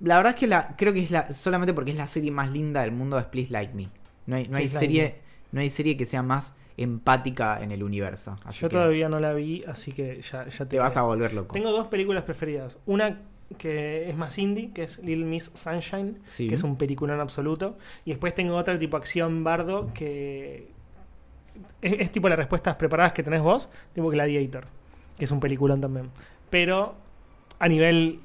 la 0.00 0.16
verdad 0.16 0.34
es 0.34 0.38
que 0.40 0.46
la 0.46 0.76
creo 0.76 0.92
que 0.92 1.02
es 1.02 1.10
la 1.10 1.32
solamente 1.32 1.74
porque 1.74 1.90
es 1.90 1.96
la 1.96 2.06
serie 2.06 2.30
más 2.30 2.50
linda 2.50 2.82
del 2.82 2.92
mundo 2.92 3.18
es 3.18 3.24
Please 3.26 3.52
Like 3.52 3.74
Me. 3.74 3.88
No 4.26 4.36
hay, 4.36 4.46
no 4.48 4.56
hay 4.58 4.64
Like 4.64 4.78
serie, 4.78 5.16
no 5.52 5.60
hay 5.60 5.70
serie 5.70 5.96
que 5.96 6.06
sea 6.06 6.22
más 6.22 6.54
empática 6.76 7.60
en 7.62 7.72
el 7.72 7.82
universo. 7.82 8.36
Así 8.44 8.60
Yo 8.62 8.68
que 8.68 8.76
todavía 8.76 9.08
no 9.08 9.20
la 9.20 9.32
vi, 9.34 9.64
así 9.64 9.92
que 9.92 10.22
ya, 10.22 10.46
ya 10.48 10.66
te 10.66 10.78
vas 10.78 10.96
a 10.96 11.02
volver 11.02 11.32
loco. 11.34 11.52
Tengo 11.54 11.72
dos 11.72 11.88
películas 11.88 12.24
preferidas. 12.24 12.78
Una 12.86 13.20
que 13.58 14.08
es 14.08 14.16
más 14.16 14.38
indie, 14.38 14.70
que 14.72 14.84
es 14.84 14.98
Little 15.00 15.24
Miss 15.24 15.50
Sunshine, 15.54 16.18
Sí. 16.24 16.48
que 16.48 16.54
es 16.54 16.62
un 16.62 16.76
peliculón 16.76 17.20
absoluto. 17.20 17.76
Y 18.04 18.10
después 18.10 18.34
tengo 18.34 18.56
otra 18.56 18.78
tipo 18.78 18.96
acción 18.96 19.42
bardo, 19.44 19.92
que 19.94 20.68
es, 21.82 21.92
es 22.00 22.12
tipo 22.12 22.28
las 22.28 22.38
respuestas 22.38 22.76
preparadas 22.76 23.12
que 23.12 23.22
tenés 23.22 23.42
vos, 23.42 23.68
tipo 23.94 24.08
Gladiator, 24.08 24.64
que 25.18 25.24
es 25.24 25.30
un 25.30 25.40
peliculón 25.40 25.80
también. 25.80 26.10
Pero 26.48 26.94
a 27.58 27.68
nivel 27.68 28.20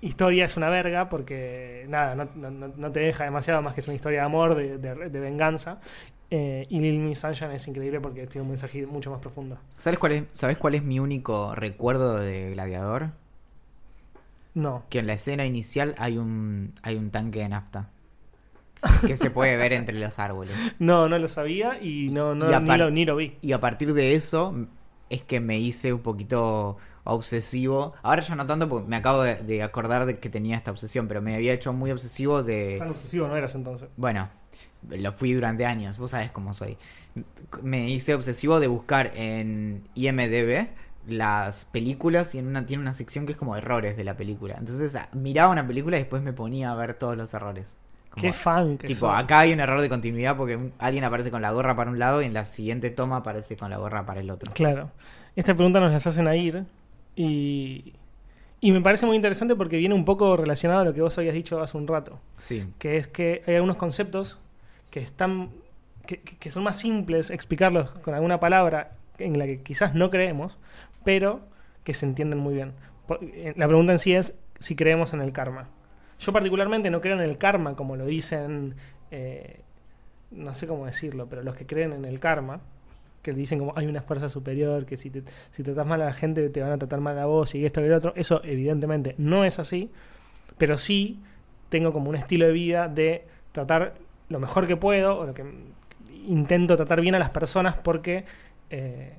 historia 0.00 0.44
es 0.44 0.56
una 0.56 0.68
verga, 0.68 1.08
porque 1.08 1.86
nada, 1.88 2.14
no, 2.14 2.28
no- 2.34 2.50
no- 2.50 2.72
no 2.76 2.92
te 2.92 3.00
deja 3.00 3.24
demasiado 3.24 3.62
más 3.62 3.74
que 3.74 3.80
es 3.80 3.86
una 3.86 3.94
historia 3.94 4.20
de 4.20 4.26
amor, 4.26 4.54
de, 4.56 4.78
de- 4.78 5.08
de 5.10 5.20
venganza. 5.20 5.80
Eh, 6.30 6.66
y 6.70 6.80
Little 6.80 6.98
Miss 7.00 7.20
Sunshine 7.20 7.52
es 7.52 7.68
increíble 7.68 8.00
porque 8.00 8.26
tiene 8.26 8.42
un 8.42 8.48
mensaje 8.48 8.86
mucho 8.86 9.10
más 9.10 9.20
profundo. 9.20 9.58
¿Sabes 9.76 9.98
cuál 9.98 10.12
es, 10.12 10.24
¿Sabes 10.32 10.56
cuál 10.58 10.74
es 10.74 10.82
mi 10.82 10.98
único 10.98 11.54
recuerdo 11.54 12.18
de 12.18 12.50
Gladiador? 12.52 13.10
No. 14.54 14.84
Que 14.90 14.98
en 15.00 15.06
la 15.06 15.14
escena 15.14 15.44
inicial 15.46 15.94
hay 15.98 16.18
un 16.18 16.74
hay 16.82 16.96
un 16.96 17.10
tanque 17.10 17.40
de 17.40 17.48
nafta 17.48 17.88
que 19.06 19.16
se 19.16 19.30
puede 19.30 19.56
ver 19.56 19.72
entre 19.72 19.98
los 19.98 20.18
árboles. 20.18 20.56
No, 20.78 21.08
no 21.08 21.18
lo 21.18 21.28
sabía 21.28 21.80
y 21.80 22.10
no, 22.10 22.34
no 22.34 22.46
Y 22.46 22.48
ni, 22.48 22.54
apar- 22.54 22.78
lo, 22.78 22.90
ni 22.90 23.04
lo 23.04 23.16
vi. 23.16 23.36
Y 23.40 23.52
a 23.52 23.60
partir 23.60 23.94
de 23.94 24.14
eso 24.14 24.54
es 25.08 25.22
que 25.22 25.40
me 25.40 25.58
hice 25.58 25.92
un 25.92 26.00
poquito 26.00 26.76
obsesivo. 27.04 27.94
Ahora 28.02 28.22
ya 28.22 28.34
no 28.34 28.46
tanto 28.46 28.68
porque 28.68 28.88
me 28.88 28.96
acabo 28.96 29.22
de, 29.22 29.36
de 29.36 29.62
acordar 29.62 30.06
de 30.06 30.14
que 30.14 30.28
tenía 30.30 30.56
esta 30.56 30.70
obsesión, 30.70 31.06
pero 31.08 31.20
me 31.22 31.34
había 31.34 31.52
hecho 31.52 31.72
muy 31.72 31.90
obsesivo 31.90 32.42
de... 32.42 32.76
Tan 32.78 32.90
obsesivo 32.90 33.28
no 33.28 33.36
eras 33.36 33.54
entonces. 33.54 33.88
Bueno, 33.96 34.28
lo 34.88 35.12
fui 35.12 35.32
durante 35.32 35.64
años, 35.66 35.98
vos 35.98 36.10
sabés 36.12 36.30
cómo 36.30 36.54
soy. 36.54 36.76
Me 37.62 37.88
hice 37.90 38.14
obsesivo 38.14 38.58
de 38.58 38.66
buscar 38.68 39.12
en 39.14 39.82
IMDB 39.94 40.68
las 41.06 41.64
películas 41.64 42.34
y 42.34 42.38
en 42.38 42.46
una, 42.46 42.64
tiene 42.66 42.82
una 42.82 42.94
sección 42.94 43.26
que 43.26 43.32
es 43.32 43.38
como 43.38 43.56
errores 43.56 43.96
de 43.96 44.04
la 44.04 44.14
película. 44.16 44.56
Entonces 44.58 44.94
ah, 44.96 45.08
miraba 45.12 45.50
una 45.52 45.66
película 45.66 45.96
y 45.96 46.00
después 46.00 46.22
me 46.22 46.32
ponía 46.32 46.70
a 46.70 46.74
ver 46.74 46.94
todos 46.94 47.16
los 47.16 47.32
errores. 47.34 47.76
Como- 48.10 48.22
Qué 48.22 48.32
fan 48.32 48.76
que 48.78 48.86
Tipo, 48.86 49.10
acá 49.10 49.40
hay 49.40 49.52
un 49.52 49.60
error 49.60 49.80
de 49.80 49.88
continuidad 49.88 50.36
porque 50.36 50.70
alguien 50.78 51.04
aparece 51.04 51.30
con 51.30 51.40
la 51.42 51.50
gorra 51.50 51.74
para 51.74 51.90
un 51.90 51.98
lado 51.98 52.20
y 52.22 52.26
en 52.26 52.34
la 52.34 52.44
siguiente 52.44 52.90
toma 52.90 53.16
aparece 53.18 53.56
con 53.56 53.70
la 53.70 53.78
gorra 53.78 54.04
para 54.06 54.20
el 54.20 54.30
otro. 54.30 54.52
Claro. 54.52 54.90
Esta 55.34 55.54
pregunta 55.54 55.80
nos 55.80 55.92
las 55.92 56.06
hacen 56.06 56.28
a 56.28 56.36
ir 56.36 56.64
y, 57.16 57.94
y 58.60 58.72
me 58.72 58.80
parece 58.80 59.06
muy 59.06 59.16
interesante 59.16 59.56
porque 59.56 59.76
viene 59.78 59.94
un 59.94 60.04
poco 60.04 60.36
relacionado 60.36 60.80
a 60.80 60.84
lo 60.84 60.94
que 60.94 61.00
vos 61.02 61.16
habías 61.18 61.34
dicho 61.34 61.60
hace 61.62 61.76
un 61.76 61.86
rato. 61.88 62.20
Sí. 62.38 62.66
Que 62.78 62.96
es 62.98 63.08
que 63.08 63.42
hay 63.46 63.54
algunos 63.56 63.76
conceptos 63.76 64.38
que 64.90 65.00
están 65.00 65.50
que- 66.06 66.20
que 66.20 66.50
son 66.50 66.64
más 66.64 66.78
simples 66.78 67.30
explicarlos 67.30 67.90
con 68.02 68.12
alguna 68.14 68.40
palabra 68.40 68.92
en 69.18 69.38
la 69.38 69.46
que 69.46 69.62
quizás 69.62 69.94
no 69.94 70.10
creemos, 70.10 70.58
pero 71.04 71.40
que 71.84 71.94
se 71.94 72.06
entienden 72.06 72.38
muy 72.38 72.54
bien. 72.54 72.72
Eh, 73.20 73.54
La 73.56 73.66
pregunta 73.66 73.92
en 73.92 73.98
sí 73.98 74.14
es 74.14 74.34
si 74.58 74.76
creemos 74.76 75.12
en 75.12 75.20
el 75.20 75.32
karma. 75.32 75.68
Yo 76.20 76.32
particularmente 76.32 76.90
no 76.90 77.00
creo 77.00 77.14
en 77.14 77.28
el 77.28 77.36
karma, 77.38 77.74
como 77.74 77.96
lo 77.96 78.06
dicen, 78.06 78.74
eh, 79.10 79.60
no 80.30 80.54
sé 80.54 80.66
cómo 80.66 80.86
decirlo, 80.86 81.26
pero 81.28 81.42
los 81.42 81.56
que 81.56 81.66
creen 81.66 81.92
en 81.92 82.04
el 82.04 82.20
karma, 82.20 82.60
que 83.22 83.32
dicen 83.32 83.58
como 83.58 83.72
hay 83.76 83.86
una 83.86 84.02
fuerza 84.02 84.28
superior, 84.28 84.86
que 84.86 84.96
si, 84.96 85.10
te, 85.10 85.22
si 85.50 85.62
tratas 85.62 85.86
mal 85.86 86.00
a 86.02 86.06
la 86.06 86.12
gente 86.12 86.48
te 86.48 86.60
van 86.62 86.72
a 86.72 86.78
tratar 86.78 87.00
mal 87.00 87.18
a 87.18 87.26
vos 87.26 87.54
y 87.54 87.66
esto 87.66 87.80
y 87.80 87.84
el 87.84 87.92
otro, 87.92 88.12
eso 88.16 88.40
evidentemente 88.44 89.14
no 89.18 89.44
es 89.44 89.58
así, 89.58 89.90
pero 90.58 90.78
sí 90.78 91.20
tengo 91.68 91.92
como 91.92 92.08
un 92.10 92.16
estilo 92.16 92.46
de 92.46 92.52
vida 92.52 92.88
de 92.88 93.24
tratar 93.52 93.94
lo 94.28 94.38
mejor 94.40 94.66
que 94.66 94.76
puedo, 94.76 95.26
lo 95.26 95.34
que 95.34 95.44
intento 96.26 96.76
tratar 96.76 97.00
bien 97.00 97.14
a 97.16 97.18
las 97.18 97.30
personas 97.30 97.74
porque... 97.76 98.24
eh, 98.70 99.14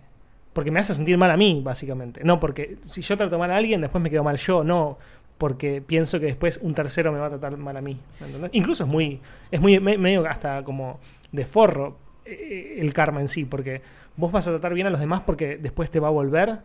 porque 0.54 0.72
me 0.72 0.80
hace 0.80 0.94
sentir 0.94 1.18
mal 1.18 1.32
a 1.32 1.38
mí, 1.38 1.62
básicamente. 1.64 2.22
No 2.24 2.40
porque 2.40 2.78
si 2.86 3.02
yo 3.02 3.18
trato 3.18 3.38
mal 3.40 3.52
a 3.52 3.58
alguien, 3.58 3.82
después 3.82 4.02
me 4.04 4.10
quedo 4.10 4.24
mal 4.24 4.38
yo. 4.38 4.64
No 4.64 4.98
porque 5.38 5.82
pienso 5.82 6.20
que 6.20 6.28
después 6.28 6.60
un 6.62 6.74
tercero 6.76 7.12
me 7.12 7.20
va 7.20 7.26
a 7.26 7.30
tratar 7.30 7.58
mal 7.58 7.76
a 7.76 7.82
mí. 7.82 7.98
Incluso 8.54 8.84
es 8.84 8.90
muy, 8.90 9.20
es 9.52 9.60
muy 9.60 9.80
me- 9.80 9.98
medio 9.98 10.26
hasta 10.28 10.64
como 10.64 11.00
de 11.32 11.46
forro 11.46 11.98
eh, 12.26 12.78
el 12.80 12.94
karma 12.94 13.20
en 13.20 13.28
sí, 13.28 13.44
porque 13.46 13.82
vos 14.16 14.32
vas 14.32 14.48
a 14.48 14.52
tratar 14.52 14.74
bien 14.74 14.88
a 14.88 14.90
los 14.92 15.00
demás 15.00 15.24
porque 15.26 15.58
después 15.58 15.90
te 15.90 16.00
va 16.00 16.08
a 16.08 16.12
volver. 16.12 16.60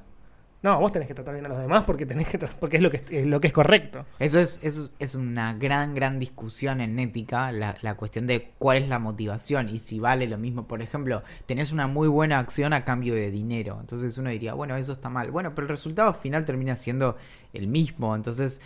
No, 0.60 0.80
vos 0.80 0.90
tenés 0.90 1.06
que 1.06 1.14
tratar 1.14 1.34
bien 1.34 1.46
a 1.46 1.48
los 1.48 1.58
demás 1.58 1.84
porque 1.84 2.04
tenés 2.04 2.26
que 2.26 2.36
porque 2.38 2.78
es 2.78 2.82
lo 2.82 2.90
que 2.90 3.04
es 3.10 3.26
lo 3.26 3.40
que 3.40 3.46
es 3.46 3.52
correcto. 3.52 4.04
Eso 4.18 4.40
es, 4.40 4.58
eso 4.64 4.90
es 4.98 5.14
una 5.14 5.54
gran, 5.54 5.94
gran 5.94 6.18
discusión 6.18 6.80
en 6.80 6.98
ética, 6.98 7.52
la, 7.52 7.76
la 7.80 7.94
cuestión 7.94 8.26
de 8.26 8.50
cuál 8.58 8.78
es 8.78 8.88
la 8.88 8.98
motivación 8.98 9.68
y 9.68 9.78
si 9.78 10.00
vale 10.00 10.26
lo 10.26 10.36
mismo. 10.36 10.66
Por 10.66 10.82
ejemplo, 10.82 11.22
tenés 11.46 11.70
una 11.70 11.86
muy 11.86 12.08
buena 12.08 12.40
acción 12.40 12.72
a 12.72 12.84
cambio 12.84 13.14
de 13.14 13.30
dinero. 13.30 13.78
Entonces 13.80 14.18
uno 14.18 14.30
diría, 14.30 14.54
bueno, 14.54 14.74
eso 14.76 14.92
está 14.92 15.08
mal. 15.08 15.30
Bueno, 15.30 15.54
pero 15.54 15.66
el 15.66 15.68
resultado 15.68 16.12
final 16.12 16.44
termina 16.44 16.74
siendo 16.74 17.16
el 17.52 17.68
mismo. 17.68 18.16
Entonces 18.16 18.60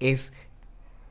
es, 0.00 0.32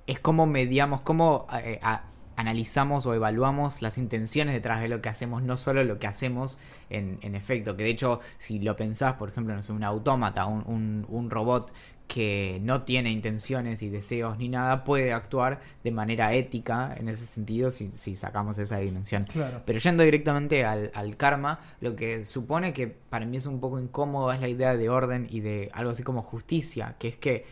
es 0.08 0.20
como 0.20 0.48
mediamos, 0.48 1.02
cómo 1.02 1.48
eh, 1.64 1.80
a- 1.84 2.04
analizamos 2.38 3.06
o 3.06 3.14
evaluamos 3.14 3.82
las 3.82 3.98
intenciones 3.98 4.54
detrás 4.54 4.80
de 4.80 4.88
lo 4.88 5.02
que 5.02 5.10
hacemos, 5.10 5.44
no 5.44 5.58
solo 5.58 5.84
lo 5.84 6.00
que 6.00 6.08
hacemos 6.08 6.58
en, 6.90 7.18
en 7.22 7.36
efecto. 7.36 7.76
Que 7.76 7.84
de 7.84 7.90
hecho, 7.90 8.22
si 8.38 8.60
lo 8.60 8.78
pensás, 8.78 9.16
por 9.16 9.28
ejemplo, 9.28 9.54
no 9.54 9.62
sé, 9.62 9.74
un 9.74 9.84
autómata, 9.84 10.46
un, 10.46 10.64
un, 10.68 11.06
un 11.10 11.30
robot 11.30 11.74
que 12.08 12.60
no 12.62 12.84
tiene 12.84 13.12
intenciones 13.12 13.84
y 13.84 13.90
deseos 13.90 14.38
ni 14.38 14.48
nada, 14.48 14.86
puede 14.86 15.12
actuar 15.12 15.60
de 15.84 15.92
manera 15.92 16.34
ética 16.34 16.96
en 16.98 17.10
ese 17.10 17.26
sentido 17.26 17.70
si, 17.70 17.92
si 17.96 18.16
sacamos 18.16 18.58
esa 18.60 18.78
dimensión. 18.78 19.26
Claro. 19.26 19.62
Pero 19.66 19.80
yendo 19.80 20.04
directamente 20.04 20.64
al, 20.64 20.90
al 20.94 21.18
karma, 21.18 21.60
lo 21.82 21.98
que 21.98 22.24
supone 22.24 22.72
que 22.72 22.88
para 22.88 23.26
mí 23.26 23.36
es 23.36 23.46
un 23.46 23.60
poco 23.60 23.78
incómodo 23.78 24.32
es 24.32 24.40
la 24.40 24.48
idea 24.48 24.78
de 24.78 24.90
orden 24.90 25.28
y 25.30 25.42
de 25.42 25.70
algo 25.74 25.92
así 25.92 26.04
como 26.04 26.22
justicia, 26.22 26.96
que 26.98 27.10
es 27.10 27.18
que 27.18 27.46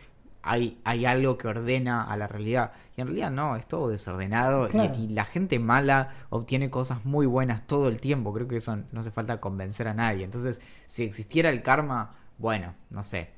hay, 0.46 0.78
hay 0.84 1.04
algo 1.06 1.36
que 1.36 1.48
ordena 1.48 2.02
a 2.04 2.16
la 2.16 2.26
realidad. 2.28 2.72
Y 2.96 3.00
en 3.02 3.08
realidad 3.08 3.30
no, 3.30 3.56
es 3.56 3.66
todo 3.66 3.88
desordenado 3.88 4.68
y- 4.68 5.08
la 5.08 5.24
gente 5.24 5.58
mala 5.58 6.14
obtiene 6.30 6.70
cosas 6.70 7.04
muy 7.04 7.26
buenas 7.26 7.66
todo 7.66 7.88
el 7.88 8.00
tiempo. 8.00 8.32
Creo 8.32 8.48
que 8.48 8.56
eso 8.56 8.76
no 8.92 9.00
hace 9.00 9.10
falta 9.10 9.40
convencer 9.40 9.88
a 9.88 9.94
nadie. 9.94 10.24
Entonces, 10.24 10.62
si 10.86 11.04
existiera 11.04 11.50
el 11.50 11.62
karma, 11.62 12.14
bueno, 12.38 12.74
no 12.90 13.02
sé. 13.02 13.30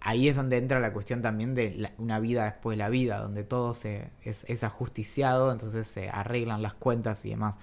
Ahí 0.00 0.28
es 0.28 0.36
donde 0.36 0.58
entra 0.58 0.78
la 0.78 0.92
cuestión 0.92 1.22
también 1.22 1.54
de 1.54 1.74
la- 1.74 1.92
una 1.98 2.20
vida 2.20 2.44
después 2.44 2.76
de 2.76 2.82
la 2.84 2.88
vida, 2.90 3.18
donde 3.20 3.42
todo 3.44 3.74
se, 3.74 4.10
es, 4.22 4.44
es 4.48 4.62
ajusticiado, 4.62 5.50
entonces 5.50 5.88
se 5.88 6.10
arreglan 6.10 6.62
las 6.62 6.74
cuentas 6.74 7.24
y 7.24 7.30
demás. 7.30 7.56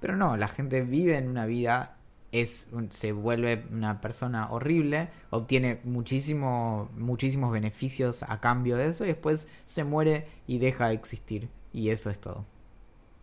Pero 0.00 0.16
no, 0.16 0.36
la 0.36 0.48
gente 0.48 0.82
vive 0.82 1.16
en 1.18 1.28
una 1.28 1.46
vida, 1.46 1.95
se 2.44 3.12
vuelve 3.12 3.64
una 3.70 4.00
persona 4.00 4.50
horrible, 4.50 5.08
obtiene 5.30 5.80
muchísimo, 5.84 6.90
muchísimos 6.96 7.52
beneficios 7.52 8.22
a 8.22 8.40
cambio 8.40 8.76
de 8.76 8.88
eso 8.88 9.04
y 9.04 9.08
después 9.08 9.48
se 9.64 9.84
muere 9.84 10.26
y 10.46 10.58
deja 10.58 10.88
de 10.88 10.94
existir. 10.94 11.48
Y 11.72 11.90
eso 11.90 12.10
es 12.10 12.18
todo. 12.18 12.44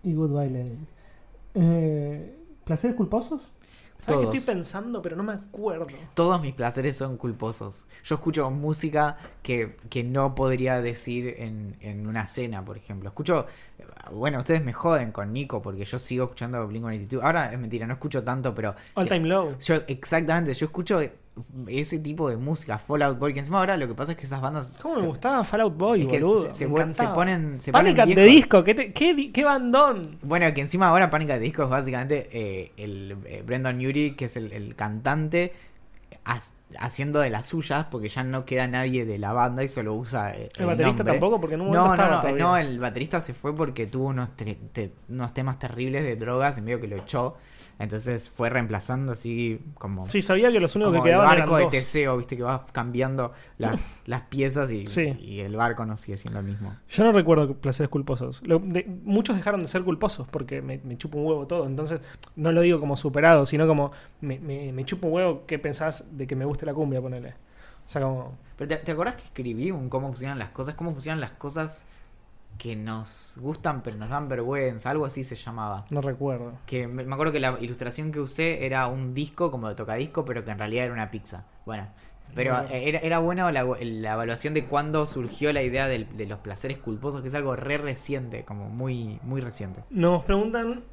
Y 0.04 0.14
Goodbye. 0.14 0.78
Eh, 1.56 2.36
¿Placeres 2.64 2.96
culposos? 2.96 3.52
¿Sabes 4.06 4.20
Todos. 4.20 4.32
que 4.32 4.38
estoy 4.38 4.54
pensando, 4.56 5.02
pero 5.02 5.16
no 5.16 5.24
me 5.24 5.34
acuerdo? 5.34 5.88
Todos 6.14 6.42
mis 6.42 6.54
placeres 6.54 6.98
son 6.98 7.16
culposos. 7.18 7.86
Yo 8.04 8.16
escucho 8.16 8.50
música 8.52 9.18
que, 9.42 9.78
que 9.90 10.04
no 10.04 10.36
podría 10.36 10.82
decir 10.82 11.36
en, 11.38 11.78
en 11.80 12.06
una 12.08 12.28
cena, 12.28 12.66
por 12.66 12.76
ejemplo. 12.78 13.10
Escucho, 13.10 13.46
bueno, 14.12 14.40
ustedes 14.40 14.64
me 14.64 14.74
joden 14.74 15.12
con 15.14 15.32
Nico 15.32 15.62
porque 15.62 15.86
yo 15.86 15.98
sigo 15.98 16.26
escuchando 16.26 16.68
Blink-182. 16.70 17.22
Ahora 17.24 17.52
es 17.52 17.58
mentira, 17.58 17.88
no 17.88 17.94
escucho 17.94 18.24
tanto, 18.24 18.54
pero 18.54 18.76
All 18.96 19.08
Time 19.08 19.28
Low. 19.28 19.58
yo 19.60 19.76
exactamente, 19.88 20.54
yo 20.54 20.66
escucho 20.66 21.00
ese 21.68 21.98
tipo 22.00 22.30
de 22.30 22.38
música, 22.38 22.78
Fallout 22.78 23.18
Boy, 23.18 23.34
que 23.34 23.40
encima 23.40 23.58
ahora 23.60 23.76
lo 23.78 23.88
que 23.88 23.96
pasa 23.96 24.12
es 24.12 24.18
que 24.18 24.26
esas 24.26 24.40
bandas 24.42 24.78
¿Cómo 24.82 24.98
me 25.02 25.08
gustaba 25.08 25.44
Fallout 25.44 25.76
Boy, 25.76 26.02
es 26.04 26.08
que 26.08 26.20
boludo? 26.20 26.42
se, 26.44 26.54
se 26.54 26.66
Me 26.68 26.72
pon- 26.72 26.80
se 26.80 26.84
encantaba. 27.04 27.14
ponen 27.14 27.62
se 27.62 27.72
Panic 27.72 27.96
ponen 27.98 28.16
viejos. 28.16 28.34
Disco, 28.36 28.64
¿qué, 28.64 28.76
te- 28.76 28.94
qué, 28.94 29.32
qué 29.34 29.44
bandón? 29.44 30.18
Bueno, 30.22 30.54
que 30.54 30.62
encima 30.62 30.90
ahora 30.90 31.10
Pánica 31.10 31.34
de 31.34 31.40
Disco 31.40 31.64
es 31.64 31.70
básicamente 31.70 32.30
eh, 32.32 32.72
el 32.78 33.18
eh, 33.26 33.42
Brendan 33.46 33.78
Urie, 33.78 34.16
que 34.16 34.26
es 34.26 34.38
el, 34.38 34.52
el 34.54 34.76
cantante, 34.76 35.54
haciendo 36.80 37.20
de 37.20 37.30
las 37.30 37.48
suyas, 37.50 37.86
porque 37.92 38.10
ya 38.10 38.24
no 38.24 38.46
queda 38.46 38.66
nadie 38.68 39.06
de 39.06 39.18
la 39.20 39.32
banda 39.34 39.64
y 39.64 39.68
solo 39.68 39.94
usa 39.94 40.32
eh, 40.36 40.50
El 40.58 40.66
baterista 40.66 40.98
nombre. 41.04 41.14
tampoco, 41.14 41.40
porque 41.40 41.56
en 41.56 41.62
un 41.62 41.68
No, 41.72 41.84
momento 41.84 41.88
no, 41.90 41.94
estaba 42.04 42.16
no, 42.16 42.22
todavía. 42.22 42.44
no, 42.44 42.58
el 42.58 42.80
baterista 42.80 43.20
se 43.20 43.34
fue 43.34 43.56
porque 43.56 43.86
tuvo 43.86 44.08
unos, 44.08 44.30
te- 44.36 44.92
unos 45.10 45.34
temas 45.34 45.60
terribles 45.60 46.04
de 46.04 46.16
drogas, 46.16 46.58
en 46.58 46.66
medio 46.66 46.80
que 46.82 46.88
lo 46.88 46.96
echó. 46.98 47.36
Entonces 47.80 48.30
fue 48.30 48.50
reemplazando 48.50 49.12
así 49.14 49.60
como, 49.76 50.08
Sí, 50.08 50.22
sabía 50.22 50.52
que 50.52 50.60
los 50.60 50.76
únicos 50.76 50.94
que 50.94 50.98
el 51.00 51.04
quedaban 51.06 51.26
eran 51.34 51.40
barco 51.42 51.58
de 51.58 51.64
dos. 51.64 51.72
Teseo, 51.72 52.18
viste 52.18 52.38
que 52.38 52.44
vas 52.44 52.62
cambiando 52.72 53.34
las, 53.58 53.86
las 54.06 54.22
piezas 54.22 54.72
y, 54.72 54.88
Sí. 54.88 55.16
y 55.20 55.40
el 55.42 55.56
barco 55.56 55.84
no 55.86 55.98
sigue 55.98 56.18
siendo 56.18 56.40
el 56.40 56.46
mismo. 56.46 56.76
Yo 56.90 57.04
no 57.04 57.12
recuerdo 57.12 57.56
placeres 57.56 57.90
culposos. 57.90 58.42
Lo- 58.46 58.60
de- 58.60 58.86
muchos 59.04 59.36
dejaron 59.36 59.62
de 59.62 59.68
ser 59.68 59.84
culposos 59.84 60.28
porque 60.30 60.62
me, 60.62 60.80
me 60.84 60.98
chupa 60.98 61.18
un 61.18 61.26
huevo 61.26 61.46
todo. 61.48 61.66
Entonces, 61.66 62.00
no 62.36 62.52
lo 62.52 62.62
digo 62.62 62.80
como 62.80 62.96
superado, 62.96 63.46
sino 63.46 63.68
como 63.68 63.92
me, 64.22 64.40
me, 64.40 64.72
me 64.72 64.86
chupa 64.86 65.08
un 65.08 65.14
huevo 65.14 65.44
qué 65.48 65.58
pensás 65.60 66.06
de 66.18 66.28
que 66.28 66.36
me 66.36 66.46
guste 66.46 66.66
la 66.66 66.74
cumbia, 66.74 67.02
ponele. 67.02 67.30
O 67.86 67.90
sea, 67.90 68.02
como. 68.02 68.38
Pero 68.58 68.68
¿te, 68.70 68.78
te 68.78 68.92
acordás 68.92 69.16
que 69.16 69.24
escribí 69.24 69.72
un 69.72 69.90
cómo 69.90 70.08
funcionan 70.08 70.40
las 70.40 70.50
cosas? 70.52 70.76
¿Cómo 70.76 70.92
funcionan 70.92 71.20
las 71.22 71.34
cosas 71.34 71.86
que 72.58 72.76
nos 72.76 73.38
gustan 73.42 73.82
pero 73.82 73.98
nos 73.98 74.10
dan 74.10 74.30
vergüenza? 74.30 74.90
Algo 74.92 75.06
así 75.06 75.24
se 75.24 75.36
llamaba. 75.36 75.86
No 75.90 76.02
recuerdo. 76.02 76.54
Que 76.66 76.88
me, 76.88 77.04
me 77.04 77.14
acuerdo 77.14 77.34
que 77.34 77.40
la 77.40 77.58
ilustración 77.60 78.12
que 78.12 78.20
usé 78.20 78.66
era 78.66 78.88
un 78.88 79.14
disco 79.14 79.52
como 79.52 79.68
de 79.70 79.76
tocadisco, 79.76 80.24
pero 80.24 80.46
que 80.46 80.52
en 80.52 80.60
realidad 80.60 80.86
era 80.86 80.94
una 80.94 81.12
pizza. 81.12 81.46
Bueno, 81.66 81.88
pero 82.36 82.58
eh, 82.70 82.88
era, 82.90 83.00
era 83.00 83.20
bueno 83.20 83.52
la, 83.52 83.64
la 83.64 84.14
evaluación 84.14 84.54
de 84.54 84.64
cuándo 84.66 85.06
surgió 85.06 85.52
la 85.54 85.62
idea 85.62 85.88
del- 85.88 86.16
de 86.16 86.26
los 86.26 86.40
placeres 86.40 86.78
culposos, 86.78 87.22
que 87.22 87.28
es 87.28 87.36
algo 87.36 87.56
re 87.56 87.78
reciente, 87.78 88.44
como 88.46 88.70
muy, 88.70 89.20
muy 89.24 89.42
reciente. 89.42 89.84
Nos 89.90 90.24
preguntan 90.24 90.84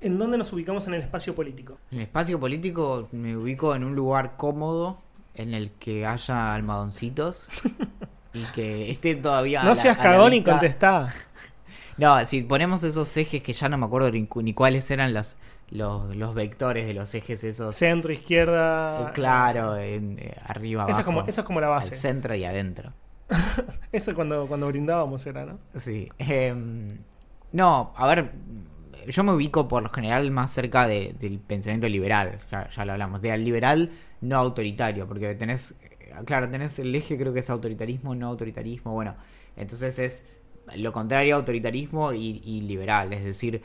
en 0.00 0.18
dónde 0.18 0.38
nos 0.38 0.52
ubicamos 0.52 0.86
en 0.86 0.94
el 0.94 1.02
espacio 1.02 1.34
político. 1.34 1.78
En 1.90 1.98
el 1.98 2.04
espacio 2.04 2.38
político 2.40 3.08
me 3.12 3.36
ubico 3.36 3.74
en 3.74 3.84
un 3.84 3.94
lugar 3.94 4.36
cómodo 4.36 4.98
en 5.34 5.54
el 5.54 5.70
que 5.72 6.06
haya 6.06 6.54
almohadoncitos 6.54 7.48
y 8.34 8.42
que 8.54 8.90
esté 8.90 9.14
todavía. 9.16 9.62
no 9.62 9.70
la- 9.70 9.74
seas 9.74 9.98
cagón 9.98 10.34
y 10.34 10.42
contestá. 10.42 11.12
No, 11.98 12.24
si 12.26 12.42
ponemos 12.42 12.84
esos 12.84 13.16
ejes 13.16 13.42
que 13.42 13.52
ya 13.52 13.68
no 13.68 13.76
me 13.76 13.86
acuerdo 13.86 14.12
ni, 14.12 14.24
cu- 14.28 14.40
ni 14.40 14.54
cuáles 14.54 14.88
eran 14.92 15.12
los, 15.12 15.36
los, 15.70 16.14
los 16.14 16.32
vectores 16.32 16.86
de 16.86 16.94
los 16.94 17.12
ejes 17.12 17.42
esos. 17.42 17.74
Centro, 17.74 18.12
izquierda. 18.12 19.08
Eh, 19.08 19.12
claro, 19.14 19.76
en- 19.76 20.16
eh, 20.20 20.36
arriba, 20.44 20.82
abajo. 20.84 20.92
Esa 20.92 21.00
es 21.00 21.04
como, 21.04 21.20
esa 21.26 21.40
es 21.40 21.44
como 21.44 21.60
la 21.60 21.66
al 21.66 21.72
base. 21.72 21.96
centro 21.96 22.36
y 22.36 22.44
adentro. 22.44 22.92
Eso 23.90 24.14
cuando, 24.14 24.46
cuando 24.46 24.68
brindábamos 24.68 25.26
era, 25.26 25.44
¿no? 25.44 25.58
Sí. 25.74 26.08
em, 26.18 26.98
no, 27.50 27.92
a 27.96 28.06
ver, 28.06 28.30
yo 29.08 29.24
me 29.24 29.32
ubico 29.32 29.68
por 29.68 29.82
lo 29.82 29.88
general 29.90 30.30
más 30.30 30.50
cerca 30.52 30.86
de- 30.86 31.14
del 31.18 31.38
pensamiento 31.38 31.88
liberal, 31.88 32.38
ya, 32.50 32.84
lo 32.84 32.92
hablamos, 32.92 33.20
del 33.22 33.44
liberal 33.44 33.90
no 34.20 34.36
autoritario, 34.36 35.06
porque 35.06 35.34
tenés, 35.34 35.74
claro, 36.24 36.48
tenés 36.50 36.78
el 36.78 36.94
eje 36.94 37.16
creo 37.16 37.32
que 37.32 37.40
es 37.40 37.50
autoritarismo, 37.50 38.14
no 38.14 38.26
autoritarismo, 38.28 38.92
bueno, 38.94 39.14
entonces 39.56 39.98
es 39.98 40.26
lo 40.76 40.92
contrario 40.92 41.34
a 41.34 41.38
autoritarismo 41.38 42.12
y, 42.12 42.60
liberal, 42.62 43.12
es 43.12 43.24
decir, 43.24 43.62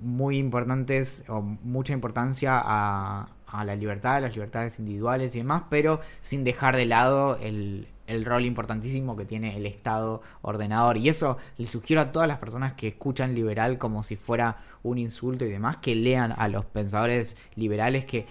muy 0.00 0.38
importantes 0.38 1.24
o 1.28 1.42
mucha 1.42 1.92
importancia 1.92 2.60
a, 2.62 3.28
a 3.46 3.64
la 3.64 3.74
libertad, 3.74 4.16
a 4.16 4.20
las 4.20 4.34
libertades 4.34 4.78
individuales 4.78 5.34
y 5.34 5.38
demás, 5.38 5.64
pero 5.68 6.00
sin 6.20 6.44
dejar 6.44 6.76
de 6.76 6.86
lado 6.86 7.36
el, 7.38 7.88
el 8.06 8.24
rol 8.24 8.44
importantísimo 8.44 9.16
que 9.16 9.24
tiene 9.24 9.56
el 9.56 9.66
Estado 9.66 10.22
ordenador. 10.42 10.96
Y 10.96 11.08
eso 11.08 11.38
le 11.56 11.66
sugiero 11.66 12.02
a 12.02 12.12
todas 12.12 12.28
las 12.28 12.38
personas 12.38 12.74
que 12.74 12.88
escuchan 12.88 13.34
liberal 13.34 13.78
como 13.78 14.02
si 14.02 14.16
fuera 14.16 14.58
un 14.82 14.98
insulto 14.98 15.44
y 15.44 15.50
demás, 15.50 15.78
que 15.78 15.94
lean 15.94 16.34
a 16.36 16.48
los 16.48 16.64
pensadores 16.64 17.36
liberales 17.54 18.04
que 18.04 18.26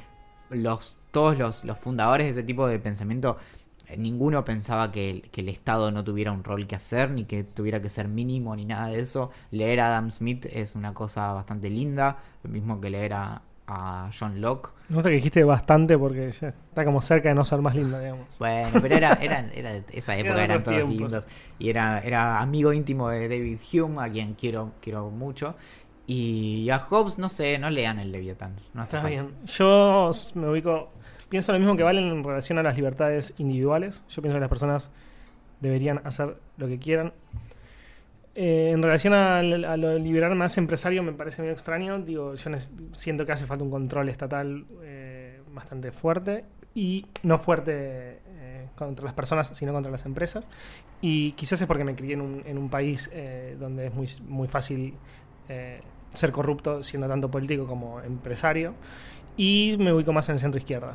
los, 0.50 1.00
todos 1.12 1.38
los, 1.38 1.64
los 1.64 1.78
fundadores 1.80 2.28
de 2.28 2.32
ese 2.32 2.44
tipo 2.44 2.68
de 2.68 2.78
pensamiento 2.80 3.38
eh, 3.88 3.98
ninguno 3.98 4.44
pensaba 4.44 4.92
que 4.92 5.10
el, 5.10 5.22
que 5.30 5.42
el 5.42 5.50
Estado 5.50 5.92
no 5.92 6.04
tuviera 6.04 6.32
un 6.32 6.44
rol 6.44 6.68
que 6.68 6.76
hacer, 6.76 7.12
ni 7.12 7.26
que 7.26 7.44
tuviera 7.44 7.82
que 7.82 7.90
ser 7.90 8.08
mínimo, 8.08 8.56
ni 8.56 8.66
nada 8.66 8.88
de 8.88 9.00
eso. 9.00 9.32
Leer 9.52 9.80
a 9.82 9.88
Adam 9.88 10.12
Smith 10.12 10.46
es 10.52 10.76
una 10.76 10.94
cosa 10.94 11.32
bastante 11.34 11.70
linda, 11.70 12.20
lo 12.44 12.50
mismo 12.50 12.82
que 12.82 12.90
leer 12.90 13.14
a, 13.14 13.42
a 13.68 14.10
John 14.18 14.42
Locke. 14.42 14.70
Nota 14.90 15.10
que 15.10 15.16
dijiste 15.16 15.44
bastante 15.44 15.98
porque 15.98 16.32
ya 16.34 16.50
está 16.50 16.84
como 16.84 17.02
cerca 17.02 17.30
de 17.30 17.36
no 17.36 17.46
ser 17.46 17.62
más 17.62 17.76
linda, 17.76 18.00
digamos. 18.00 18.28
Bueno, 18.40 18.80
pero 18.82 18.96
era, 18.96 19.14
era, 19.22 19.40
era 19.54 19.72
de 19.74 19.84
esa 19.94 20.16
época, 20.18 20.44
Eran 20.44 20.64
todos 20.64 20.78
tiempos. 20.78 20.96
lindos. 20.98 21.28
Y 21.60 21.70
era, 21.70 22.00
era 22.02 22.40
amigo 22.42 22.74
íntimo 22.74 23.10
de 23.10 23.28
David 23.30 23.60
Hume, 23.74 24.04
a 24.04 24.10
quien 24.10 24.34
quiero, 24.34 24.72
quiero 24.82 25.10
mucho. 25.10 25.56
Y 26.08 26.70
a 26.70 26.80
Hobbes, 26.80 27.20
no 27.20 27.30
sé, 27.30 27.58
no 27.58 27.70
lean 27.70 28.00
el 28.00 28.12
Leviatán. 28.12 28.56
No 28.74 28.82
hace 28.82 28.98
Está 28.98 29.08
falta. 29.08 29.22
bien. 29.24 29.36
Yo 29.46 30.12
me 30.36 30.50
ubico. 30.50 30.90
Pienso 31.30 31.54
lo 31.54 31.60
mismo 31.60 31.78
que 31.78 31.84
valen 31.84 32.04
en 32.10 32.24
relación 32.24 32.58
a 32.58 32.64
las 32.64 32.76
libertades 32.76 33.34
individuales. 33.38 34.04
Yo 34.10 34.22
pienso 34.22 34.36
que 34.36 34.42
las 34.42 34.50
personas 34.50 34.90
deberían 35.62 36.02
hacer 36.04 36.36
lo 36.58 36.68
que 36.68 36.80
quieran. 36.80 37.14
Eh, 38.34 38.72
en 38.72 38.82
relación 38.82 39.14
a, 39.14 39.42
lo 39.44 39.98
liberal 39.98 40.36
más 40.36 40.58
empresario, 40.58 41.04
me 41.04 41.12
parece 41.14 41.42
medio 41.42 41.54
extraño. 41.54 42.00
Digo, 42.00 42.36
yo 42.36 42.52
siento 42.94 43.26
que 43.26 43.32
hace 43.32 43.46
falta 43.46 43.64
un 43.64 43.72
control 43.72 44.10
estatal 44.10 44.66
eh, 44.84 45.42
bastante 45.54 45.92
fuerte. 45.92 46.46
Y 46.74 47.06
no 47.24 47.38
fuerte 47.38 48.20
eh, 48.26 48.68
contra 48.78 49.04
las 49.04 49.14
personas, 49.14 49.50
sino 49.50 49.74
contra 49.74 49.92
las 49.92 50.06
empresas. 50.06 50.50
Y 51.02 51.34
quizás 51.34 51.62
es 51.62 51.68
porque 51.68 51.84
me 51.84 51.96
crié 51.96 52.14
en 52.14 52.22
un, 52.22 52.44
en 52.46 52.58
un 52.58 52.70
país 52.70 53.10
eh, 53.14 53.58
donde 53.60 53.88
es 53.88 53.94
muy, 53.94 54.08
muy 54.28 54.48
fácil 54.48 54.94
eh, 55.50 55.82
ser 56.14 56.32
corrupto 56.32 56.82
siendo 56.82 57.10
tanto 57.10 57.30
político 57.30 57.68
como 57.68 58.00
empresario. 58.00 58.74
Y 59.36 59.76
me 59.80 59.92
ubico 59.92 60.14
más 60.14 60.30
en 60.30 60.36
el 60.36 60.40
centro 60.40 60.60
izquierda. 60.60 60.94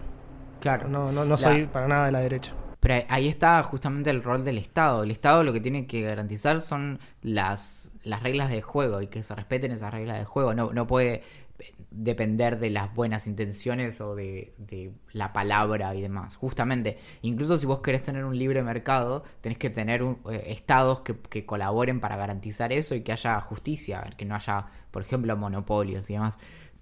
Claro. 0.61 0.89
No, 0.89 1.13
no, 1.13 1.25
no 1.27 1.31
La- 1.33 1.37
soy 1.37 1.67
para 1.67 1.87
nada 1.87 2.07
de 2.07 2.13
la 2.13 2.21
derecha. 2.21 2.55
Pero 2.87 3.05
ahí 3.09 3.27
está 3.27 3.61
justamente 3.65 4.11
el 4.11 4.23
rol 4.23 4.45
del 4.45 4.59
Estado. 4.59 5.03
El 5.03 5.11
Estado 5.11 5.43
lo 5.43 5.53
que 5.53 5.61
tiene 5.61 5.87
que 5.89 6.03
garantizar 6.03 6.61
son 6.61 7.01
las, 7.21 7.91
las 8.05 8.23
reglas 8.23 8.49
de 8.49 8.63
juego 8.63 9.03
y 9.03 9.09
que 9.09 9.25
se 9.25 9.35
respeten 9.35 9.73
esas 9.73 9.93
reglas 9.93 10.19
de 10.21 10.25
juego. 10.25 10.55
No, 10.55 10.73
no 10.73 10.87
puede 10.87 11.23
depender 11.91 12.59
de 12.59 12.71
las 12.71 12.95
buenas 12.95 13.27
intenciones 13.27 14.01
o 14.01 14.15
de, 14.15 14.53
de 14.59 14.93
la 15.13 15.33
palabra 15.33 15.95
y 15.95 16.03
demás. 16.03 16.37
Justamente, 16.37 16.99
incluso 17.23 17.57
si 17.59 17.67
vos 17.67 17.81
querés 17.81 18.03
tener 18.03 18.25
un 18.25 18.39
libre 18.39 18.63
mercado, 18.63 19.25
tenés 19.41 19.59
que 19.59 19.71
tener 19.71 20.03
un- 20.03 20.19
eh, 20.31 20.45
estados 20.49 21.01
que, 21.01 21.17
que 21.19 21.47
colaboren 21.47 22.01
para 22.01 22.17
garantizar 22.17 22.73
eso 22.73 22.95
y 22.95 23.01
que 23.03 23.13
haya 23.13 23.41
justicia, 23.41 24.03
que 24.17 24.25
no 24.25 24.35
haya, 24.35 24.67
por 24.91 25.03
ejemplo, 25.03 25.37
monopolios 25.37 26.09
y 26.11 26.15
demás. 26.15 26.37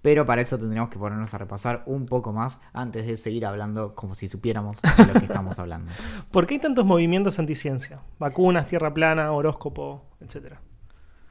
Pero 0.05 0.23
para 0.23 0.43
eso 0.43 0.59
tendríamos 0.59 0.91
que 0.91 0.99
ponernos 0.99 1.33
a 1.33 1.39
repasar 1.39 1.81
un 1.87 2.05
poco 2.05 2.31
más 2.31 2.61
antes 2.73 3.07
de 3.07 3.17
seguir 3.17 3.43
hablando 3.43 3.95
como 3.95 4.13
si 4.13 4.27
supiéramos 4.27 4.79
de 4.79 5.05
lo 5.07 5.13
que 5.13 5.25
estamos 5.25 5.57
hablando. 5.57 5.91
¿Por 6.31 6.45
qué 6.45 6.53
hay 6.53 6.59
tantos 6.59 6.85
movimientos 6.85 7.39
anticiencia? 7.39 8.01
Vacunas, 8.19 8.67
tierra 8.67 8.93
plana, 8.93 9.31
horóscopo, 9.31 10.05
etcétera. 10.21 10.61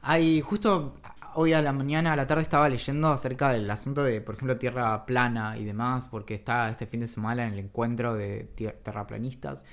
Hay 0.01 0.41
justo 0.41 0.97
hoy 1.35 1.53
a 1.53 1.61
la 1.61 1.71
mañana, 1.71 2.11
a 2.11 2.15
la 2.17 2.27
tarde 2.27 2.43
estaba 2.43 2.67
leyendo 2.67 3.13
acerca 3.13 3.53
del 3.53 3.71
asunto 3.71 4.03
de, 4.03 4.19
por 4.19 4.35
ejemplo, 4.35 4.57
tierra 4.57 5.05
plana 5.05 5.57
y 5.57 5.63
demás, 5.63 6.09
porque 6.09 6.33
está 6.33 6.67
este 6.67 6.85
fin 6.85 6.99
de 6.99 7.07
semana 7.07 7.47
en 7.47 7.53
el 7.53 7.59
encuentro 7.59 8.13
de 8.13 8.49
terraplanistas 8.83 9.63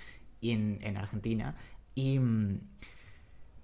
y 0.40 0.52
en, 0.52 0.78
en 0.80 0.96
Argentina. 0.96 1.56
Y, 1.96 2.20
mm, 2.20 2.60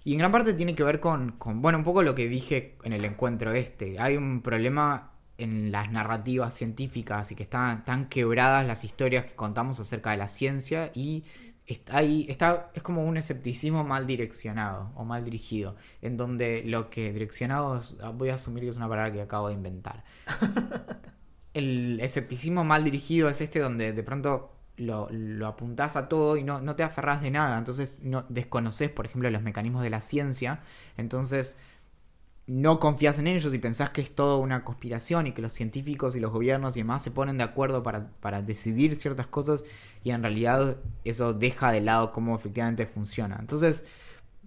y 0.03 0.15
en 0.15 0.19
gran 0.19 0.33
parte 0.33 0.53
tiene 0.55 0.75
que 0.75 0.83
ver 0.83 0.99
con, 0.99 1.31
con, 1.39 1.63
bueno, 1.63 1.79
un 1.79 1.85
poco 1.85 2.03
lo 2.03 2.17
que 2.17 2.29
dije 2.29 2.77
en 2.83 2.93
el 2.93 3.05
encuentro 3.05 3.53
este. 3.53 4.01
Hay 4.01 4.17
un 4.17 4.43
problema 4.43 5.13
en 5.39 5.73
las 5.73 5.91
narrativas 5.93 6.55
científicas 6.55 7.31
y 7.33 7.35
que 7.37 7.43
están 7.45 7.85
tan 7.85 8.09
quebradas 8.09 8.67
las 8.67 8.85
historias 8.85 9.25
que 9.25 9.35
contamos 9.35 9.81
acerca 9.81 10.11
de 10.11 10.17
la 10.19 10.29
ciencia 10.29 10.91
y 10.95 11.25
está 11.67 11.99
ahí, 11.99 12.27
está, 12.29 12.71
es 12.75 12.83
como 12.83 13.05
un 13.05 13.17
escepticismo 13.17 13.85
mal 13.85 14.07
direccionado 14.07 14.93
o 14.97 15.05
mal 15.05 15.25
dirigido, 15.25 15.77
en 16.03 16.17
donde 16.17 16.63
lo 16.65 16.91
que 16.91 17.13
direccionado, 17.13 17.79
es- 17.79 17.97
voy 18.15 18.31
a 18.31 18.35
asumir 18.37 18.65
que 18.65 18.71
es 18.71 18.77
una 18.77 18.89
palabra 18.89 19.13
que 19.13 19.21
acabo 19.23 19.49
de 19.49 19.55
inventar. 19.55 20.05
El 21.55 22.01
escepticismo 22.01 22.65
mal 22.65 22.85
dirigido 22.85 23.29
es 23.29 23.41
este 23.41 23.59
donde 23.61 23.93
de 23.93 24.03
pronto 24.03 24.53
lo, 24.77 25.09
lo 25.11 25.47
apuntás 25.49 25.97
a 25.97 26.09
todo 26.09 26.37
y 26.37 26.45
no, 26.45 26.61
no 26.61 26.77
te 26.77 26.83
aferrás 26.85 27.21
de 27.23 27.31
nada, 27.31 27.59
entonces 27.59 27.97
no 28.01 28.25
desconoces, 28.29 28.91
por 28.91 29.07
ejemplo, 29.07 29.29
los 29.31 29.43
mecanismos 29.43 29.83
de 29.83 29.91
la 29.91 30.01
ciencia, 30.01 30.61
entonces 30.97 31.59
no 32.49 32.81
confías 32.81 33.19
en 33.19 33.27
ellos 33.27 33.53
y 33.55 33.59
pensás 33.59 33.91
que 33.91 34.01
es 34.01 34.15
todo 34.15 34.39
una 34.39 34.65
conspiración 34.65 35.27
y 35.27 35.33
que 35.33 35.43
los 35.43 35.53
científicos 35.53 36.17
y 36.17 36.21
los 36.21 36.33
gobiernos 36.33 36.77
y 36.77 36.81
demás 36.81 37.03
se 37.03 37.11
ponen 37.11 37.37
de 37.37 37.45
acuerdo 37.45 37.83
para, 37.83 38.09
para 38.21 38.41
decidir 38.41 38.97
ciertas 38.97 39.27
cosas 39.27 39.67
y 40.03 40.11
en 40.11 40.23
realidad 40.23 40.79
eso 41.05 41.35
deja 41.35 41.71
de 41.71 41.83
lado 41.83 42.11
cómo 42.11 42.35
efectivamente 42.35 42.87
funciona. 42.87 43.37
Entonces 43.39 43.85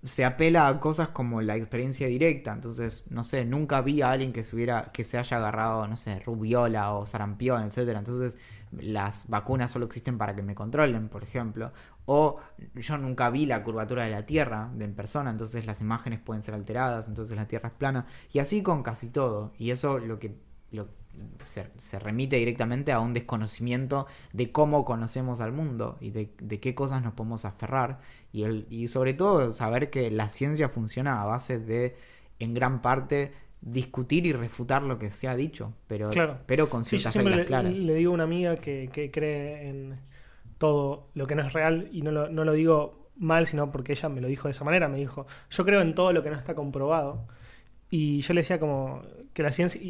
se 0.04 0.26
apela 0.26 0.68
a 0.68 0.80
cosas 0.80 1.10
como 1.10 1.42
la 1.42 1.56
experiencia 1.56 2.08
directa. 2.08 2.54
Entonces, 2.54 3.04
no 3.10 3.24
sé, 3.24 3.46
nunca 3.46 3.82
vi 3.82 4.02
a 4.02 4.12
alguien 4.12 4.34
que 4.34 4.44
se 4.44 4.74
que 4.94 5.04
se 5.04 5.18
haya 5.18 5.38
agarrado, 5.38 5.88
no 5.88 5.98
sé, 5.98 6.20
rubiola 6.22 6.94
o 6.94 7.06
sarampión, 7.06 7.64
etcétera. 7.64 8.00
Entonces, 8.00 8.38
las 8.72 9.28
vacunas 9.28 9.72
solo 9.72 9.86
existen 9.86 10.18
para 10.18 10.36
que 10.36 10.42
me 10.42 10.56
controlen, 10.56 11.10
por 11.10 11.24
ejemplo. 11.24 11.72
O 12.06 12.38
yo 12.76 12.98
nunca 12.98 13.30
vi 13.30 13.46
la 13.46 13.64
curvatura 13.64 14.04
de 14.04 14.12
la 14.12 14.26
Tierra 14.26 14.72
de 14.74 14.86
en 14.86 14.96
persona, 14.96 15.30
entonces 15.30 15.66
las 15.66 15.82
imágenes 15.82 16.20
pueden 16.20 16.42
ser 16.42 16.54
alteradas, 16.54 17.08
entonces 17.08 17.38
la 17.38 17.48
Tierra 17.48 17.70
es 17.70 17.76
plana. 17.76 18.08
Y 18.32 18.40
así 18.40 18.64
con 18.64 18.84
casi 18.84 19.10
todo. 19.10 19.54
Y 19.58 19.72
eso 19.72 20.00
lo 20.00 20.20
que 20.20 20.36
lo, 20.72 20.88
se, 21.44 22.00
remite 22.00 22.38
directamente 22.38 22.92
a 22.92 23.00
un 23.00 23.14
desconocimiento 23.14 24.08
de 24.34 24.52
cómo 24.52 24.86
conocemos 24.86 25.42
al 25.42 25.52
mundo 25.52 25.98
y 26.00 26.12
de, 26.12 26.60
qué 26.60 26.76
cosas 26.76 27.04
nos 27.04 27.14
podemos 27.14 27.46
aferrar. 27.46 28.00
Y, 28.32 28.44
el, 28.44 28.68
y 28.70 28.88
sobre 28.88 29.14
todo 29.14 29.54
saber 29.54 29.90
que 29.90 30.12
la 30.12 30.30
ciencia 30.30 30.70
funciona 30.70 31.22
a 31.22 31.26
base 31.26 31.60
de, 31.60 31.96
en 32.40 32.54
gran 32.54 32.82
parte, 32.82 33.34
discutir 33.62 34.26
y 34.26 34.34
refutar 34.34 34.84
lo 34.84 34.98
que 34.98 35.10
se 35.10 35.28
ha 35.28 35.36
dicho, 35.36 35.74
pero, 35.88 36.10
pero 36.46 36.70
con 36.70 36.84
ciertas 36.84 37.16
reglas 37.16 37.38
le, 37.38 37.46
claras. 37.46 37.74
Le 37.74 37.94
digo 37.94 38.12
a 38.12 38.16
una 38.16 38.24
amiga 38.24 38.56
que, 38.56 38.90
que, 38.92 39.12
cree 39.12 39.70
en 39.70 40.00
todo 40.62 41.10
lo 41.16 41.26
que 41.26 41.34
no 41.34 41.42
es 41.42 41.54
real 41.54 41.90
y 41.92 42.04
no 42.04 42.12
lo, 42.12 42.30
no 42.30 42.46
lo 42.46 42.54
digo 42.54 43.10
mal, 43.16 43.48
sino 43.48 43.72
porque 43.72 43.94
ella 43.94 44.10
me 44.10 44.22
lo 44.22 44.28
dijo 44.28 44.48
de 44.48 44.52
esa 44.52 44.64
manera, 44.64 44.88
me 44.88 44.98
dijo, 44.98 45.26
yo 45.50 45.66
creo 45.66 45.82
en 45.82 45.96
todo 45.96 46.14
lo 46.14 46.22
que 46.22 46.30
no 46.30 46.36
está 46.38 46.54
comprobado. 46.54 47.26
Y 47.90 48.22
yo 48.22 48.34
le 48.36 48.42
decía 48.42 48.60
como 48.60 49.02
que 49.34 49.42
la 49.42 49.52
ciencia, 49.52 49.82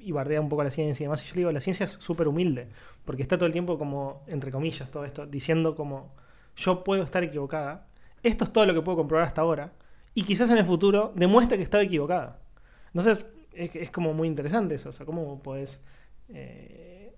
y 0.00 0.12
bardea 0.12 0.40
un 0.40 0.48
poco 0.48 0.64
la 0.64 0.70
ciencia 0.70 1.04
y 1.04 1.06
demás. 1.06 1.24
Y 1.24 1.28
yo 1.28 1.34
le 1.34 1.40
digo, 1.40 1.52
la 1.52 1.60
ciencia 1.60 1.84
es 1.84 1.90
súper 1.90 2.28
humilde, 2.28 2.68
porque 3.04 3.22
está 3.22 3.36
todo 3.36 3.46
el 3.46 3.52
tiempo 3.52 3.78
como, 3.78 4.24
entre 4.26 4.50
comillas, 4.50 4.90
todo 4.90 5.04
esto, 5.04 5.26
diciendo 5.26 5.74
como, 5.74 6.14
yo 6.56 6.82
puedo 6.84 7.02
estar 7.02 7.22
equivocada, 7.22 7.86
esto 8.22 8.44
es 8.44 8.52
todo 8.52 8.66
lo 8.66 8.74
que 8.74 8.82
puedo 8.82 8.98
comprobar 8.98 9.26
hasta 9.26 9.42
ahora, 9.42 9.72
y 10.14 10.24
quizás 10.24 10.50
en 10.50 10.58
el 10.58 10.66
futuro 10.66 11.12
demuestre 11.14 11.56
que 11.56 11.64
estaba 11.64 11.84
equivocada. 11.84 12.40
Entonces, 12.88 13.30
es, 13.52 13.90
como 13.90 14.14
muy 14.14 14.28
interesante 14.28 14.74
eso, 14.74 14.88
o 14.88 14.92
sea, 14.92 15.06
cómo 15.06 15.42
puedes 15.42 15.82
eh, 16.28 17.14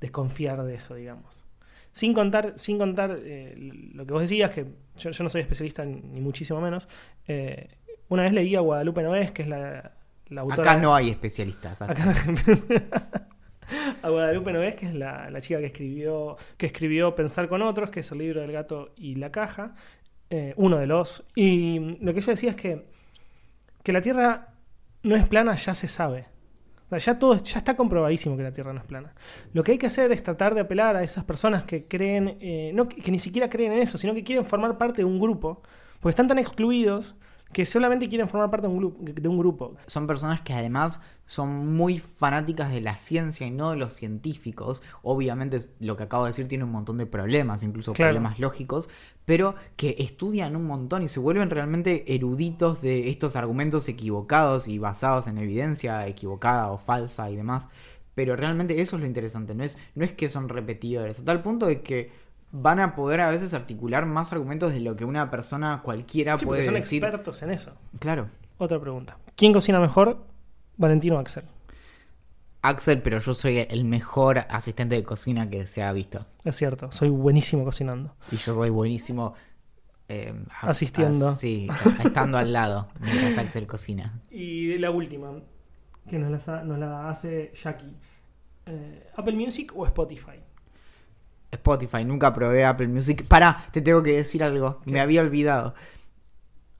desconfiar 0.00 0.62
de 0.64 0.74
eso, 0.74 0.94
digamos. 0.94 1.44
Sin 1.92 2.14
contar, 2.14 2.54
sin 2.56 2.78
contar 2.78 3.18
eh, 3.22 3.54
lo 3.94 4.06
que 4.06 4.12
vos 4.12 4.22
decías, 4.22 4.50
que 4.50 4.66
yo, 4.98 5.10
no 5.22 5.28
soy 5.28 5.42
especialista 5.42 5.84
ni 5.84 6.20
muchísimo 6.20 6.60
menos. 6.60 6.88
Eh, 7.26 7.68
una 8.08 8.22
vez 8.22 8.32
leí 8.32 8.56
a 8.56 8.60
Guadalupe 8.60 9.02
Noés, 9.02 9.32
que 9.32 9.42
es 9.42 9.48
la, 9.48 9.92
Acá 10.50 10.76
no 10.76 10.94
hay 10.94 11.10
especialistas. 11.10 11.82
a 11.82 11.86
Guadalupe 14.08 14.52
Noves, 14.52 14.74
que 14.76 14.86
es 14.86 14.94
la, 14.94 15.40
chica 15.40 15.60
que 15.60 15.66
escribió, 15.66 16.36
que 16.56 16.66
escribió 16.66 17.14
Pensar 17.14 17.48
con 17.48 17.62
otros, 17.62 17.90
que 17.90 18.00
es 18.00 18.12
el 18.12 18.18
libro 18.18 18.40
del 18.40 18.52
gato 18.52 18.92
y 18.96 19.16
la 19.16 19.30
caja, 19.30 19.74
eh, 20.30 20.54
uno 20.56 20.78
de 20.78 20.86
los. 20.86 21.24
Y 21.34 21.96
lo 22.00 22.12
que 22.12 22.20
ella 22.20 22.32
decía 22.32 22.50
es 22.50 22.56
que, 22.56 22.86
que 23.82 23.92
la 23.92 24.00
Tierra 24.00 24.48
no 25.02 25.16
es 25.16 25.26
plana, 25.26 25.54
ya 25.54 25.74
se 25.74 25.88
sabe. 25.88 26.26
Ya 26.98 27.18
todo, 27.18 27.42
ya 27.42 27.58
está 27.58 27.76
comprobadísimo 27.76 28.36
que 28.36 28.42
la 28.42 28.52
Tierra 28.52 28.72
no 28.72 28.80
es 28.80 28.86
plana. 28.86 29.14
Lo 29.52 29.62
que 29.62 29.72
hay 29.72 29.78
que 29.78 29.86
hacer 29.86 30.12
es 30.12 30.22
tratar 30.22 30.54
de 30.54 30.62
apelar 30.62 30.96
a 30.96 31.02
esas 31.02 31.24
personas 31.24 31.64
que 31.64 31.86
creen, 31.86 32.36
eh, 32.40 32.72
no, 32.74 32.88
que 32.88 33.10
ni 33.10 33.18
siquiera 33.18 33.48
creen 33.48 33.72
en 33.72 33.80
eso, 33.80 33.98
sino 33.98 34.14
que 34.14 34.24
quieren 34.24 34.44
formar 34.44 34.78
parte 34.78 35.02
de 35.02 35.04
un 35.04 35.20
grupo, 35.20 35.62
porque 36.00 36.10
están 36.10 36.28
tan 36.28 36.38
excluidos 36.38 37.16
que 37.52 37.66
solamente 37.66 38.08
quieren 38.08 38.28
formar 38.28 38.50
parte 38.50 38.66
de 38.66 38.72
un, 38.72 38.78
grupo, 38.78 38.98
de 39.02 39.28
un 39.28 39.38
grupo. 39.38 39.76
Son 39.86 40.06
personas 40.06 40.40
que 40.40 40.54
además 40.54 41.00
son 41.26 41.74
muy 41.74 41.98
fanáticas 41.98 42.72
de 42.72 42.80
la 42.80 42.96
ciencia 42.96 43.46
y 43.46 43.50
no 43.50 43.70
de 43.70 43.76
los 43.76 43.94
científicos. 43.94 44.82
Obviamente 45.02 45.60
lo 45.80 45.96
que 45.96 46.04
acabo 46.04 46.24
de 46.24 46.30
decir 46.30 46.48
tiene 46.48 46.64
un 46.64 46.72
montón 46.72 46.98
de 46.98 47.06
problemas, 47.06 47.62
incluso 47.62 47.92
problemas 47.92 48.38
lógicos, 48.38 48.88
pero 49.24 49.54
que 49.76 49.96
estudian 49.98 50.56
un 50.56 50.66
montón 50.66 51.02
y 51.02 51.08
se 51.08 51.20
vuelven 51.20 51.50
realmente 51.50 52.14
eruditos 52.14 52.82
de 52.82 53.08
estos 53.08 53.36
argumentos 53.36 53.88
equivocados 53.88 54.68
y 54.68 54.78
basados 54.78 55.26
en 55.26 55.38
evidencia 55.38 56.06
equivocada 56.06 56.70
o 56.70 56.78
falsa 56.78 57.30
y 57.30 57.36
demás. 57.36 57.68
Pero 58.14 58.36
realmente 58.36 58.80
eso 58.80 58.96
es 58.96 59.00
lo 59.00 59.06
interesante, 59.06 59.54
no 59.54 59.64
es, 59.64 59.78
no 59.94 60.04
es 60.04 60.12
que 60.12 60.28
son 60.28 60.48
repetidores, 60.50 61.20
a 61.20 61.24
tal 61.24 61.42
punto 61.42 61.66
de 61.66 61.80
que 61.80 62.10
van 62.52 62.80
a 62.80 62.94
poder 62.94 63.20
a 63.20 63.30
veces 63.30 63.54
articular 63.54 64.06
más 64.06 64.30
argumentos 64.32 64.72
de 64.72 64.80
lo 64.80 64.94
que 64.94 65.04
una 65.04 65.30
persona 65.30 65.80
cualquiera 65.82 66.38
sí, 66.38 66.46
puede 66.46 66.64
son 66.64 66.74
decir. 66.74 67.02
expertos 67.02 67.42
en 67.42 67.50
eso. 67.50 67.72
Claro. 67.98 68.28
Otra 68.58 68.78
pregunta. 68.78 69.16
¿Quién 69.34 69.52
cocina 69.52 69.80
mejor? 69.80 70.24
Valentino 70.76 71.16
o 71.16 71.18
Axel. 71.18 71.44
Axel, 72.60 73.02
pero 73.02 73.18
yo 73.18 73.34
soy 73.34 73.66
el 73.68 73.84
mejor 73.84 74.38
asistente 74.38 74.94
de 74.94 75.02
cocina 75.02 75.50
que 75.50 75.66
se 75.66 75.82
ha 75.82 75.92
visto. 75.92 76.26
Es 76.44 76.56
cierto, 76.56 76.92
soy 76.92 77.08
buenísimo 77.08 77.64
cocinando. 77.64 78.14
Y 78.30 78.36
yo 78.36 78.54
soy 78.54 78.70
buenísimo 78.70 79.34
eh, 80.08 80.32
asistiendo. 80.60 81.34
sí, 81.34 81.68
estando 82.04 82.38
al 82.38 82.52
lado 82.52 82.88
mientras 83.00 83.38
Axel 83.38 83.66
cocina. 83.66 84.20
Y 84.30 84.78
la 84.78 84.90
última, 84.90 85.32
que 86.08 86.18
nos 86.18 86.46
la, 86.46 87.08
hace 87.08 87.52
Jackie. 87.60 87.96
Eh, 88.66 89.10
¿Apple 89.16 89.34
Music 89.34 89.72
o 89.74 89.84
Spotify? 89.86 90.41
Spotify, 91.52 92.04
nunca 92.04 92.32
probé 92.32 92.64
Apple 92.64 92.88
Music. 92.88 93.26
Pará, 93.26 93.68
te 93.70 93.80
tengo 93.80 94.02
que 94.02 94.12
decir 94.12 94.42
algo. 94.42 94.80
Me 94.86 95.00
había 95.00 95.20
olvidado. 95.20 95.74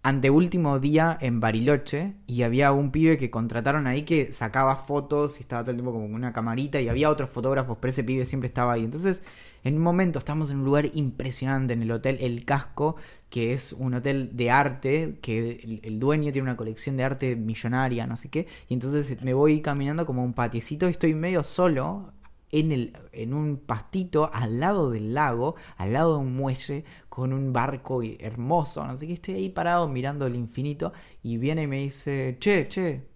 Anteúltimo 0.04 0.80
día 0.80 1.16
en 1.20 1.38
Bariloche 1.38 2.14
y 2.26 2.42
había 2.42 2.72
un 2.72 2.90
pibe 2.90 3.18
que 3.18 3.30
contrataron 3.30 3.86
ahí 3.86 4.02
que 4.02 4.32
sacaba 4.32 4.74
fotos 4.74 5.38
y 5.38 5.42
estaba 5.42 5.62
todo 5.62 5.70
el 5.70 5.76
tiempo 5.76 5.92
como 5.92 6.06
con 6.06 6.14
una 6.16 6.32
camarita 6.32 6.80
y 6.80 6.88
había 6.88 7.08
otros 7.08 7.30
fotógrafos, 7.30 7.78
pero 7.80 7.90
ese 7.90 8.02
pibe 8.02 8.24
siempre 8.24 8.48
estaba 8.48 8.72
ahí. 8.72 8.82
Entonces, 8.82 9.22
en 9.62 9.76
un 9.76 9.82
momento 9.82 10.18
estamos 10.18 10.50
en 10.50 10.56
un 10.56 10.64
lugar 10.64 10.90
impresionante, 10.92 11.74
en 11.74 11.82
el 11.82 11.92
hotel 11.92 12.18
El 12.20 12.44
Casco, 12.44 12.96
que 13.30 13.52
es 13.52 13.72
un 13.72 13.94
hotel 13.94 14.30
de 14.32 14.50
arte, 14.50 15.18
que 15.22 15.60
el, 15.62 15.80
el 15.84 16.00
dueño 16.00 16.32
tiene 16.32 16.48
una 16.48 16.56
colección 16.56 16.96
de 16.96 17.04
arte 17.04 17.36
millonaria, 17.36 18.04
no 18.08 18.16
sé 18.16 18.28
qué. 18.28 18.48
Y 18.68 18.74
entonces 18.74 19.22
me 19.22 19.34
voy 19.34 19.60
caminando 19.60 20.04
como 20.04 20.24
un 20.24 20.32
patiecito 20.32 20.88
y 20.88 20.90
estoy 20.90 21.14
medio 21.14 21.44
solo 21.44 22.12
en, 22.52 22.70
el, 22.70 22.96
en 23.12 23.34
un 23.34 23.56
pastito 23.56 24.30
al 24.32 24.60
lado 24.60 24.90
del 24.90 25.14
lago, 25.14 25.56
al 25.78 25.94
lado 25.94 26.14
de 26.14 26.20
un 26.20 26.34
muelle, 26.34 26.84
con 27.08 27.32
un 27.32 27.52
barco 27.52 28.02
hermoso, 28.02 28.86
no 28.86 28.96
sé 28.96 29.06
qué, 29.06 29.14
estoy 29.14 29.34
ahí 29.34 29.48
parado 29.48 29.88
mirando 29.88 30.26
el 30.26 30.36
infinito 30.36 30.92
y 31.22 31.38
viene 31.38 31.62
y 31.62 31.66
me 31.66 31.78
dice, 31.78 32.36
che, 32.38 32.68
che, 32.68 33.08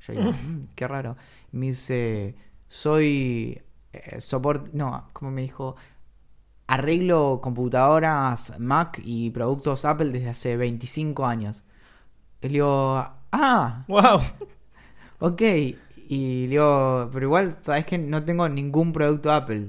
yo 0.00 0.12
digo, 0.14 0.32
mm, 0.32 0.68
qué 0.74 0.88
raro, 0.88 1.16
me 1.52 1.66
dice, 1.66 2.34
soy 2.68 3.60
eh, 3.92 4.20
soporte, 4.20 4.70
no, 4.72 5.08
como 5.12 5.30
me 5.30 5.42
dijo, 5.42 5.76
arreglo 6.66 7.40
computadoras 7.42 8.58
Mac 8.58 9.00
y 9.04 9.30
productos 9.30 9.84
Apple 9.84 10.10
desde 10.10 10.30
hace 10.30 10.56
25 10.56 11.26
años. 11.26 11.62
Y 12.40 12.48
le 12.48 12.52
digo, 12.54 13.04
ah, 13.32 13.84
wow. 13.88 14.20
Ok, 15.20 15.42
y 16.10 16.46
digo, 16.46 17.10
pero 17.12 17.26
igual, 17.26 17.58
sabes 17.60 17.84
que 17.84 17.98
no 17.98 18.24
tengo 18.24 18.48
ningún 18.48 18.94
producto 18.94 19.30
Apple. 19.30 19.68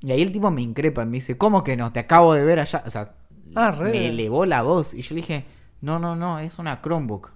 Y 0.00 0.10
ahí 0.10 0.20
el 0.20 0.32
tipo 0.32 0.50
me 0.50 0.60
increpa, 0.60 1.04
me 1.04 1.12
dice, 1.12 1.38
¿cómo 1.38 1.62
que 1.62 1.76
no? 1.76 1.92
Te 1.92 2.00
acabo 2.00 2.34
de 2.34 2.44
ver 2.44 2.58
allá. 2.58 2.82
O 2.84 2.90
sea, 2.90 3.14
ah, 3.54 3.70
me 3.80 4.08
elevó 4.08 4.46
la 4.46 4.62
voz. 4.62 4.94
Y 4.94 5.02
yo 5.02 5.14
le 5.14 5.20
dije, 5.20 5.44
no, 5.80 6.00
no, 6.00 6.16
no, 6.16 6.40
es 6.40 6.58
una 6.58 6.82
Chromebook. 6.82 7.30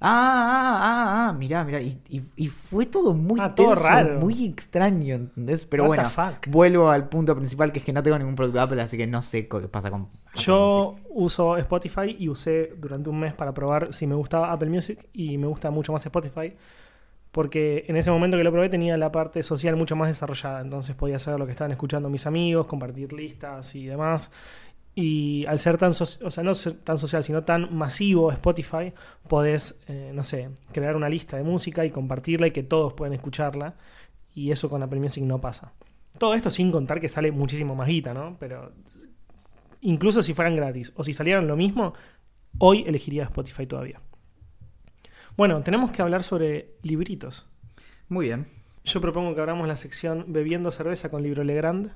Ah, 0.00 0.08
ah, 0.08 0.78
ah, 0.80 1.28
ah, 1.28 1.32
mirá, 1.32 1.64
mirá. 1.64 1.80
Y, 1.80 2.00
y, 2.08 2.46
fue 2.48 2.86
todo 2.86 3.14
muy 3.14 3.40
ah, 3.40 3.52
todo 3.52 3.74
raro. 3.74 4.20
muy 4.20 4.44
extraño, 4.44 5.16
¿entendés? 5.16 5.64
Pero 5.64 5.86
bueno, 5.86 6.08
vuelvo 6.48 6.88
al 6.88 7.08
punto 7.08 7.34
principal 7.34 7.72
que 7.72 7.80
es 7.80 7.84
que 7.84 7.92
no 7.92 8.02
tengo 8.02 8.16
ningún 8.16 8.36
producto 8.36 8.60
Apple, 8.60 8.80
así 8.80 8.96
que 8.96 9.08
no 9.08 9.22
sé 9.22 9.48
qué 9.48 9.68
pasa 9.68 9.90
con. 9.90 10.08
Yo 10.36 10.94
uso 11.10 11.56
Spotify 11.56 12.16
y 12.16 12.28
usé 12.28 12.74
durante 12.78 13.10
un 13.10 13.18
mes 13.18 13.32
para 13.32 13.52
probar 13.52 13.92
si 13.92 14.06
me 14.06 14.14
gustaba 14.14 14.52
Apple 14.52 14.70
Music 14.70 15.08
y 15.12 15.36
me 15.36 15.48
gusta 15.48 15.70
mucho 15.70 15.92
más 15.92 16.04
Spotify 16.06 16.52
porque 17.32 17.86
en 17.88 17.96
ese 17.96 18.10
momento 18.10 18.36
que 18.36 18.44
lo 18.44 18.52
probé 18.52 18.68
tenía 18.68 18.96
la 18.98 19.10
parte 19.10 19.42
social 19.42 19.74
mucho 19.74 19.96
más 19.96 20.08
desarrollada, 20.08 20.60
entonces 20.60 20.94
podía 20.94 21.18
saber 21.18 21.40
lo 21.40 21.46
que 21.46 21.52
estaban 21.52 21.72
escuchando 21.72 22.10
mis 22.10 22.26
amigos, 22.26 22.66
compartir 22.66 23.12
listas 23.14 23.74
y 23.74 23.86
demás. 23.86 24.30
Y 24.94 25.46
al 25.46 25.58
ser 25.58 25.78
tan, 25.78 25.92
o 25.92 25.94
sea, 25.94 26.44
no 26.44 26.54
tan 26.84 26.98
social, 26.98 27.24
sino 27.24 27.42
tan 27.44 27.74
masivo 27.74 28.30
Spotify, 28.30 28.92
podés, 29.26 29.80
eh, 29.88 30.12
no 30.14 30.22
sé, 30.22 30.50
crear 30.72 30.94
una 30.94 31.08
lista 31.08 31.38
de 31.38 31.42
música 31.42 31.86
y 31.86 31.90
compartirla 31.90 32.48
y 32.48 32.50
que 32.50 32.62
todos 32.62 32.92
puedan 32.92 33.14
escucharla. 33.14 33.74
Y 34.34 34.50
eso 34.52 34.68
con 34.68 34.82
Apple 34.82 35.00
Music 35.00 35.24
no 35.24 35.40
pasa. 35.40 35.72
Todo 36.18 36.34
esto 36.34 36.50
sin 36.50 36.70
contar 36.70 37.00
que 37.00 37.08
sale 37.08 37.32
muchísimo 37.32 37.74
más 37.74 37.88
guita, 37.88 38.12
¿no? 38.12 38.36
Pero 38.38 38.72
incluso 39.80 40.22
si 40.22 40.34
fueran 40.34 40.56
gratis 40.56 40.92
o 40.96 41.02
si 41.02 41.14
salieran 41.14 41.46
lo 41.46 41.56
mismo, 41.56 41.94
hoy 42.58 42.84
elegiría 42.86 43.24
Spotify 43.24 43.66
todavía. 43.66 44.00
Bueno, 45.36 45.62
tenemos 45.62 45.92
que 45.92 46.02
hablar 46.02 46.24
sobre 46.24 46.74
libritos. 46.82 47.46
Muy 48.08 48.26
bien. 48.26 48.46
Yo 48.84 49.00
propongo 49.00 49.34
que 49.34 49.40
abramos 49.40 49.66
la 49.66 49.76
sección 49.76 50.26
Bebiendo 50.28 50.70
cerveza 50.72 51.08
con 51.10 51.22
libro 51.22 51.44
Legrand. 51.44 51.92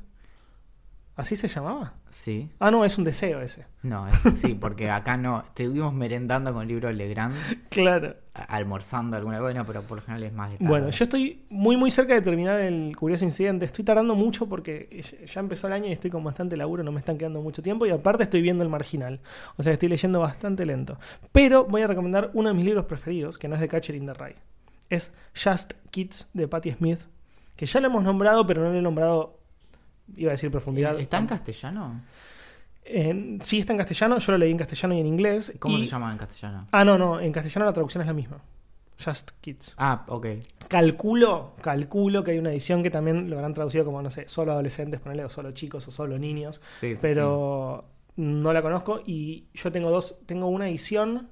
¿Así 1.16 1.34
se 1.34 1.48
llamaba? 1.48 1.94
Sí. 2.10 2.50
Ah, 2.58 2.70
no, 2.70 2.84
es 2.84 2.98
un 2.98 3.04
deseo 3.04 3.40
ese. 3.40 3.64
No, 3.82 4.06
es, 4.06 4.18
sí, 4.36 4.54
porque 4.54 4.90
acá 4.90 5.16
no. 5.16 5.44
Estuvimos 5.46 5.94
merendando 5.94 6.52
con 6.52 6.60
el 6.62 6.68
libro 6.68 6.92
Legrand, 6.92 7.34
Claro. 7.70 8.16
almorzando 8.34 9.16
alguna 9.16 9.40
bueno, 9.40 9.64
pero 9.66 9.80
por 9.82 9.96
lo 9.96 10.02
general 10.04 10.24
es 10.24 10.32
más 10.34 10.50
de 10.50 10.58
tarde. 10.58 10.68
Bueno, 10.68 10.90
yo 10.90 11.04
estoy 11.04 11.46
muy 11.48 11.76
muy 11.78 11.90
cerca 11.90 12.12
de 12.12 12.20
terminar 12.20 12.60
el 12.60 12.94
curioso 12.96 13.24
incidente. 13.24 13.64
Estoy 13.64 13.82
tardando 13.84 14.14
mucho 14.14 14.46
porque 14.46 15.02
ya 15.26 15.40
empezó 15.40 15.66
el 15.68 15.72
año 15.72 15.86
y 15.88 15.92
estoy 15.92 16.10
con 16.10 16.22
bastante 16.22 16.54
laburo, 16.56 16.82
no 16.82 16.92
me 16.92 16.98
están 17.00 17.16
quedando 17.16 17.40
mucho 17.40 17.62
tiempo 17.62 17.86
y 17.86 17.90
aparte 17.90 18.24
estoy 18.24 18.42
viendo 18.42 18.62
el 18.62 18.68
marginal. 18.68 19.20
O 19.56 19.62
sea, 19.62 19.72
estoy 19.72 19.88
leyendo 19.88 20.20
bastante 20.20 20.66
lento. 20.66 20.98
Pero 21.32 21.64
voy 21.64 21.80
a 21.80 21.86
recomendar 21.86 22.30
uno 22.34 22.50
de 22.50 22.54
mis 22.54 22.66
libros 22.66 22.84
preferidos, 22.84 23.38
que 23.38 23.48
no 23.48 23.54
es 23.54 23.62
de 23.62 23.68
Catcher 23.68 23.94
in 23.96 24.04
the 24.06 24.12
Rye. 24.12 24.36
Es 24.90 25.14
Just 25.34 25.72
Kids 25.90 26.30
de 26.34 26.46
Patti 26.46 26.72
Smith, 26.72 27.00
que 27.56 27.64
ya 27.64 27.80
lo 27.80 27.86
hemos 27.86 28.04
nombrado, 28.04 28.46
pero 28.46 28.62
no 28.62 28.70
lo 28.70 28.78
he 28.78 28.82
nombrado, 28.82 29.36
iba 30.16 30.30
a 30.30 30.34
decir 30.34 30.50
profundidad. 30.50 30.98
¿Está 31.00 31.18
en 31.18 31.26
castellano? 31.26 32.00
En- 32.84 33.40
sí 33.42 33.59
está 33.61 33.72
en 33.72 33.78
castellano, 33.78 34.18
yo 34.18 34.32
lo 34.32 34.38
leí 34.38 34.50
en 34.52 34.59
castellano 34.59 34.94
y 34.94 35.00
en 35.00 35.07
inglés. 35.07 35.52
¿Cómo 35.59 35.76
y- 35.78 35.84
se 35.84 35.90
llama 35.90 36.12
en 36.12 36.18
castellano? 36.18 36.66
Ah, 36.70 36.84
no, 36.84 36.96
no, 36.96 37.20
en 37.20 37.32
castellano 37.32 37.66
la 37.66 37.72
traducción 37.72 38.02
es 38.02 38.07
la 38.07 38.12
misma. 38.12 38.38
Just 39.04 39.32
Kids. 39.40 39.74
Ah, 39.76 40.04
ok. 40.09 40.26
Calculo, 40.68 41.52
calculo 41.61 42.24
que 42.24 42.30
hay 42.30 42.38
una 42.38 42.50
edición 42.50 42.82
que 42.82 42.90
también 42.90 43.28
lo 43.28 43.36
habrán 43.36 43.52
traducido 43.54 43.84
como, 43.84 44.00
no 44.00 44.09
sé, 44.11 44.28
solo 44.28 44.52
adolescentes, 44.52 45.00
ponele, 45.00 45.24
o 45.24 45.28
solo 45.28 45.50
chicos, 45.50 45.86
o 45.88 45.90
solo 45.90 46.18
niños. 46.18 46.61
Sí, 46.78 46.94
sí, 46.94 46.98
Pero 47.02 47.84
no 48.16 48.52
la 48.52 48.62
conozco 48.62 49.02
y 49.04 49.44
yo 49.52 49.70
tengo 49.70 49.90
dos, 49.90 50.16
tengo 50.26 50.46
una 50.46 50.68
edición. 50.68 51.28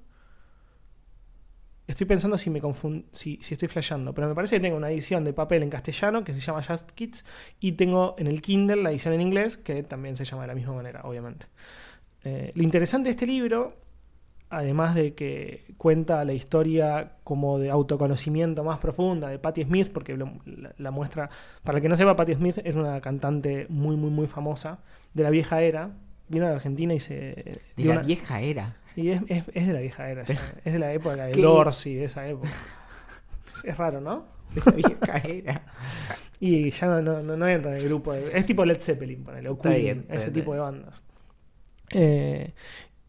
Estoy 1.87 2.07
pensando 2.07 2.39
si 2.39 2.49
me 2.49 2.61
confund, 2.63 3.05
si, 3.13 3.39
si 3.43 3.55
estoy 3.55 3.69
flasheando, 3.69 4.15
pero 4.15 4.27
me 4.27 4.35
parece 4.35 4.57
que 4.57 4.61
tengo 4.61 4.77
una 4.77 4.91
edición 4.91 5.23
de 5.23 5.35
papel 5.35 5.63
en 5.63 5.69
castellano 5.71 6.25
que 6.25 6.33
se 6.33 6.41
llama 6.41 6.63
Just 6.63 6.91
Kids 6.93 7.25
y 7.61 7.73
tengo 7.73 8.15
en 8.19 8.27
el 8.27 8.41
Kindle 8.41 8.77
la 8.83 8.91
edición 8.91 9.13
en 9.13 9.21
inglés 9.21 9.59
que 9.59 9.83
también 9.83 10.17
se 10.17 10.25
llama 10.25 10.43
de 10.45 10.49
la 10.49 10.55
misma 10.55 10.73
manera, 10.73 11.03
obviamente. 11.05 11.47
Eh, 12.25 12.53
lo 12.55 12.63
interesante 12.63 13.09
de 13.09 13.11
este 13.11 13.27
libro, 13.27 13.77
además 14.49 14.95
de 14.95 15.13
que 15.15 15.65
cuenta 15.77 16.25
la 16.25 16.33
historia 16.33 17.17
como 17.23 17.59
de 17.59 17.69
autoconocimiento 17.71 18.65
más 18.65 18.79
profunda 18.79 19.29
de 19.29 19.39
Patti 19.39 19.65
Smith, 19.65 19.91
porque 19.93 20.17
lo- 20.17 20.33
la, 20.47 20.73
la 20.79 20.91
muestra, 20.91 21.29
para 21.65 21.77
el 21.79 21.83
que 21.83 21.91
no 21.91 21.97
sepa, 21.97 22.17
Patti 22.17 22.33
Smith 22.35 22.59
es 22.65 22.77
una 22.77 22.99
cantante 23.03 23.67
muy, 23.69 23.97
muy, 23.97 24.09
muy 24.11 24.27
famosa 24.27 24.79
de 25.13 25.23
la 25.23 25.29
vieja 25.29 25.61
era. 25.61 25.91
Vino 26.29 26.47
a 26.47 26.49
la 26.49 26.55
Argentina 26.55 26.95
y 26.95 27.01
se... 27.01 27.15
De 27.77 27.85
la 27.85 27.93
una- 27.93 28.03
vieja 28.03 28.41
era. 28.41 28.77
Y 28.97 29.11
es, 29.11 29.23
es- 29.29 29.45
es 29.53 29.67
de 29.67 29.73
la 29.73 29.81
vieja 29.81 30.09
era, 30.11 30.25
ya, 30.25 30.35
es 30.65 30.73
de 30.73 30.79
la 30.79 30.93
época 30.93 31.27
de 31.27 31.33
¿Qué? 31.33 31.43
Dorsey, 31.43 31.95
de 31.95 32.05
esa 32.05 32.27
época. 32.29 32.51
Es 33.65 33.77
raro, 33.77 34.01
¿no? 34.01 34.27
De 34.55 34.63
la 34.65 34.73
vieja 34.73 35.19
era. 35.19 35.63
Y 36.41 36.71
ya 36.71 36.87
no, 36.87 37.01
no, 37.03 37.23
no, 37.23 37.37
no 37.37 37.49
entra 37.49 37.73
en 37.73 37.79
el 37.79 37.85
grupo. 37.89 38.13
de- 38.13 38.37
es 38.37 38.45
tipo 38.47 38.65
Led 38.65 38.81
Zeppelin, 38.81 39.25
ponele, 39.25 39.49
o 39.49 39.59
Queen, 39.59 39.83
bien, 39.83 40.07
ese 40.11 40.27
bien, 40.31 40.33
tipo 40.35 40.53
de 40.55 40.61
bandas. 40.61 41.03
Eh, 41.91 42.53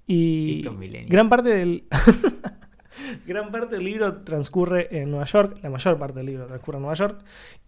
y 0.07 0.61
gran 1.07 1.27
parte 1.29 1.49
del. 1.49 1.85
gran 3.27 3.51
parte 3.51 3.75
del 3.75 3.83
libro 3.85 4.21
transcurre 4.23 4.87
en 5.01 5.09
Nueva 5.11 5.25
York, 5.25 5.57
la 5.61 5.69
mayor 5.69 5.97
parte 5.97 6.17
del 6.19 6.27
libro 6.27 6.45
transcurre 6.47 6.77
en 6.77 6.81
Nueva 6.83 6.95
York, 6.95 7.23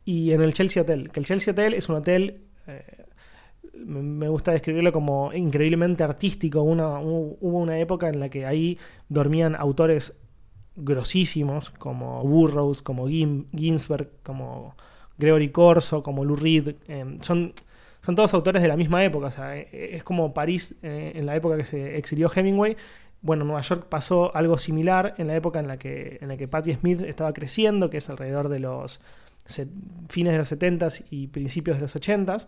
y 0.05 0.31
en 0.31 0.41
el 0.41 0.53
Chelsea 0.53 0.81
Hotel. 0.83 1.09
Que 1.11 1.19
el 1.19 1.25
Chelsea 1.25 1.51
Hotel 1.51 1.73
es 1.73 1.89
un 1.89 1.95
hotel. 1.95 2.41
eh, 2.67 3.05
me 3.85 4.27
gusta 4.29 4.51
describirlo 4.51 4.91
como 4.91 5.31
increíblemente 5.33 6.03
artístico. 6.03 6.61
Una, 6.61 6.99
hu- 6.99 7.37
hubo 7.39 7.57
una 7.59 7.79
época 7.79 8.09
en 8.09 8.19
la 8.19 8.29
que 8.29 8.45
ahí 8.45 8.77
dormían 9.09 9.55
autores 9.55 10.13
grosísimos 10.75 11.69
como 11.71 12.23
Burroughs, 12.23 12.81
como 12.81 13.07
Gin- 13.07 13.47
Ginsberg, 13.55 14.09
como 14.23 14.75
Gregory 15.17 15.49
Corso, 15.49 16.03
como 16.03 16.23
Lou 16.25 16.35
Reed. 16.35 16.75
eh, 16.87 17.17
son, 17.21 17.53
son 18.05 18.15
todos 18.15 18.33
autores 18.33 18.61
de 18.61 18.67
la 18.67 18.77
misma 18.77 19.03
época. 19.03 19.31
Sea, 19.31 19.57
eh, 19.57 19.67
es 19.93 20.03
como 20.03 20.33
París 20.33 20.75
eh, 20.83 21.13
en 21.15 21.25
la 21.25 21.35
época 21.35 21.57
que 21.57 21.63
se 21.63 21.97
exilió 21.97 22.31
Hemingway. 22.33 22.77
Bueno, 23.21 23.43
Nueva 23.45 23.61
York 23.61 23.87
pasó 23.89 24.35
algo 24.35 24.57
similar 24.59 25.15
en 25.17 25.27
la 25.27 25.35
época 25.35 25.59
en 25.59 25.67
la 25.67 25.77
que, 25.77 26.19
en 26.21 26.27
la 26.27 26.37
que 26.37 26.47
Patti 26.47 26.73
Smith 26.75 27.01
estaba 27.01 27.33
creciendo, 27.33 27.89
que 27.89 27.97
es 27.97 28.09
alrededor 28.09 28.47
de 28.49 28.59
los 28.59 28.99
fines 30.09 30.33
de 30.33 30.37
los 30.39 30.51
70s 30.51 31.03
y 31.09 31.27
principios 31.27 31.77
de 31.77 31.81
los 31.83 31.95
80s 31.95 32.47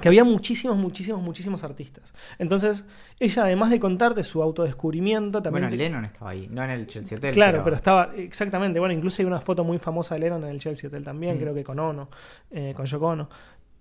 que 0.00 0.08
había 0.08 0.24
muchísimos, 0.24 0.76
muchísimos, 0.76 1.22
muchísimos 1.22 1.62
artistas. 1.64 2.12
Entonces, 2.38 2.84
ella, 3.20 3.44
además 3.44 3.70
de 3.70 3.78
contarte 3.78 4.24
su 4.24 4.42
autodescubrimiento, 4.42 5.40
también. 5.40 5.62
Bueno, 5.64 5.70
te- 5.70 5.76
Lennon 5.76 6.04
estaba 6.04 6.30
ahí, 6.30 6.48
no 6.50 6.62
en 6.64 6.70
el 6.70 6.86
Chelsea 6.86 7.16
Hotel. 7.16 7.32
Claro, 7.32 7.62
pero... 7.62 7.76
estaba, 7.76 8.12
exactamente, 8.16 8.78
bueno, 8.80 8.92
incluso 8.94 9.22
hay 9.22 9.26
una 9.26 9.40
foto 9.40 9.62
muy 9.64 9.78
famosa 9.78 10.14
de 10.16 10.20
Lennon 10.22 10.42
en 10.44 10.50
el 10.50 10.58
Chelsea 10.58 10.88
Hotel 10.88 11.04
también, 11.04 11.36
Mm. 11.36 11.40
creo 11.40 11.54
que 11.54 11.62
con 11.64 11.78
Ono, 11.78 12.08
eh, 12.50 12.72
con 12.76 12.86
Yoko 12.86 13.06
Ono. 13.06 13.28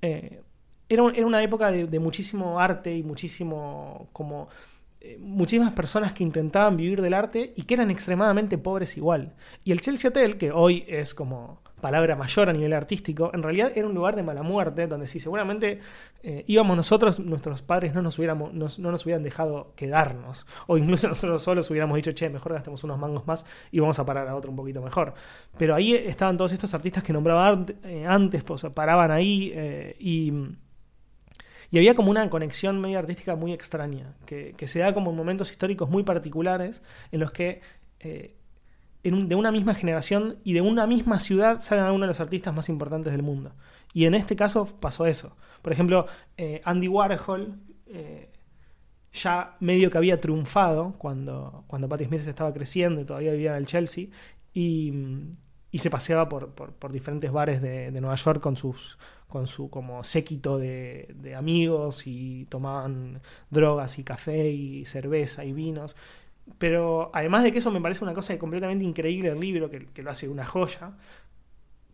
Eh, 0.02 0.42
era, 0.88 1.04
era 1.16 1.26
una 1.26 1.42
época 1.42 1.72
de, 1.72 1.88
de 1.88 2.00
muchísimo 2.00 2.60
arte 2.60 2.96
y 2.96 3.02
muchísimo, 3.04 4.10
como, 4.14 4.50
eh, 5.02 5.18
muchísimas 5.20 5.74
personas 5.74 6.14
que 6.14 6.24
intentaban 6.24 6.78
vivir 6.78 7.02
del 7.02 7.16
arte 7.16 7.54
y 7.56 7.64
que 7.64 7.74
eran 7.74 7.90
extremadamente 7.90 8.58
pobres 8.60 8.96
igual. 8.98 9.34
Y 9.64 9.72
el 9.72 9.82
Chelsea 9.82 10.10
Hotel, 10.10 10.38
que 10.38 10.52
hoy 10.52 10.86
es 10.88 11.16
como 11.16 11.63
palabra 11.84 12.16
mayor 12.16 12.48
a 12.48 12.54
nivel 12.54 12.72
artístico, 12.72 13.30
en 13.34 13.44
realidad 13.44 13.74
era 13.76 13.86
un 13.86 13.94
lugar 13.94 14.16
de 14.16 14.24
mala 14.24 14.42
muerte, 14.42 14.88
donde 14.88 15.06
si 15.06 15.20
seguramente 15.20 15.82
eh, 16.24 16.46
íbamos 16.48 16.78
nosotros, 16.78 17.20
nuestros 17.20 17.62
padres 17.62 17.94
no 17.94 18.02
nos, 18.02 18.18
hubiéramos, 18.18 18.54
no 18.54 18.92
nos 18.92 19.06
hubieran 19.06 19.22
dejado 19.22 19.74
quedarnos, 19.76 20.48
o 20.68 20.78
incluso 20.78 21.08
nosotros 21.14 21.44
solos 21.44 21.70
hubiéramos 21.70 21.98
dicho, 21.98 22.14
che, 22.14 22.30
mejor 22.30 22.54
gastemos 22.54 22.86
unos 22.86 22.98
mangos 22.98 23.28
más 23.28 23.46
y 23.70 23.82
vamos 23.82 24.00
a 24.00 24.06
parar 24.06 24.30
a 24.30 24.36
otro 24.38 24.50
un 24.50 24.56
poquito 24.56 24.82
mejor. 24.82 25.14
Pero 25.58 25.76
ahí 25.76 25.94
estaban 25.94 26.38
todos 26.38 26.54
estos 26.54 26.74
artistas 26.74 27.04
que 27.04 27.12
nombraba 27.12 27.66
eh, 27.84 28.06
antes, 28.08 28.44
pues, 28.44 28.64
paraban 28.74 29.12
ahí 29.12 29.52
eh, 29.54 29.98
y... 30.00 30.32
Y 31.70 31.78
había 31.80 31.96
como 31.96 32.12
una 32.12 32.30
conexión 32.30 32.80
medio 32.80 33.00
artística 33.00 33.36
muy 33.36 33.52
extraña, 33.52 34.14
que, 34.28 34.56
se 34.68 34.80
da 34.80 34.94
como 34.94 35.10
en 35.10 35.18
momentos 35.18 35.50
históricos 35.50 35.90
muy 35.90 36.04
particulares 36.04 36.84
en 37.12 37.20
los 37.20 37.32
que 37.32 37.62
de 39.04 39.36
una 39.36 39.52
misma 39.52 39.76
generación 39.76 40.38
y 40.44 40.54
de 40.54 40.62
una 40.62 40.88
misma 40.88 41.20
ciudad 41.20 41.60
salen 41.62 41.84
algunos 41.86 42.06
de 42.06 42.10
los 42.10 42.20
artistas 42.22 42.54
más 42.54 42.70
importantes 42.70 43.12
del 43.14 43.24
mundo. 43.24 43.54
Y 43.94 44.06
en 44.06 44.16
este 44.16 44.36
caso 44.36 44.66
pasó 44.80 45.06
eso. 45.06 45.36
Por 45.62 45.74
ejemplo, 45.74 46.08
eh, 46.38 46.62
Andy 46.66 46.88
Warhol 46.88 47.56
eh, 47.88 48.30
ya 49.14 49.56
medio 49.60 49.92
que 49.92 49.98
había 49.98 50.20
triunfado 50.22 50.96
cuando, 50.98 51.64
cuando 51.68 51.88
Patti 51.90 52.06
Smith 52.06 52.28
estaba 52.28 52.54
creciendo 52.54 53.02
y 53.02 53.06
todavía 53.06 53.32
vivía 53.34 53.52
en 53.52 53.58
el 53.58 53.68
Chelsea 53.68 54.08
y, 54.54 54.94
y 55.72 55.80
se 55.80 55.90
paseaba 55.90 56.30
por, 56.30 56.54
por- 56.54 56.74
por 56.74 56.92
diferentes 56.92 57.32
bares 57.32 57.62
de, 57.62 57.92
de 57.92 58.02
Nueva 58.02 58.16
York 58.16 58.42
con 58.42 58.58
sus 58.58 58.98
con 59.28 59.48
su 59.48 59.72
como 59.72 60.04
séquito 60.04 60.60
de, 60.60 61.10
de 61.16 61.34
amigos 61.34 62.04
y 62.06 62.46
tomaban 62.52 63.20
drogas 63.50 63.98
y 63.98 64.04
café 64.04 64.50
y 64.52 64.86
cerveza 64.86 65.44
y 65.44 65.54
vinos. 65.54 65.96
Pero 66.58 67.10
además 67.14 67.44
de 67.44 67.52
que 67.52 67.60
eso 67.60 67.72
me 67.72 67.80
parece 67.82 68.04
una 68.04 68.14
cosa 68.14 68.38
completamente 68.38 68.84
increíble 68.84 69.30
el 69.30 69.40
libro, 69.40 69.70
que, 69.70 69.86
que 69.88 70.04
lo 70.04 70.12
hace 70.12 70.28
una 70.28 70.46
joya, 70.46 70.92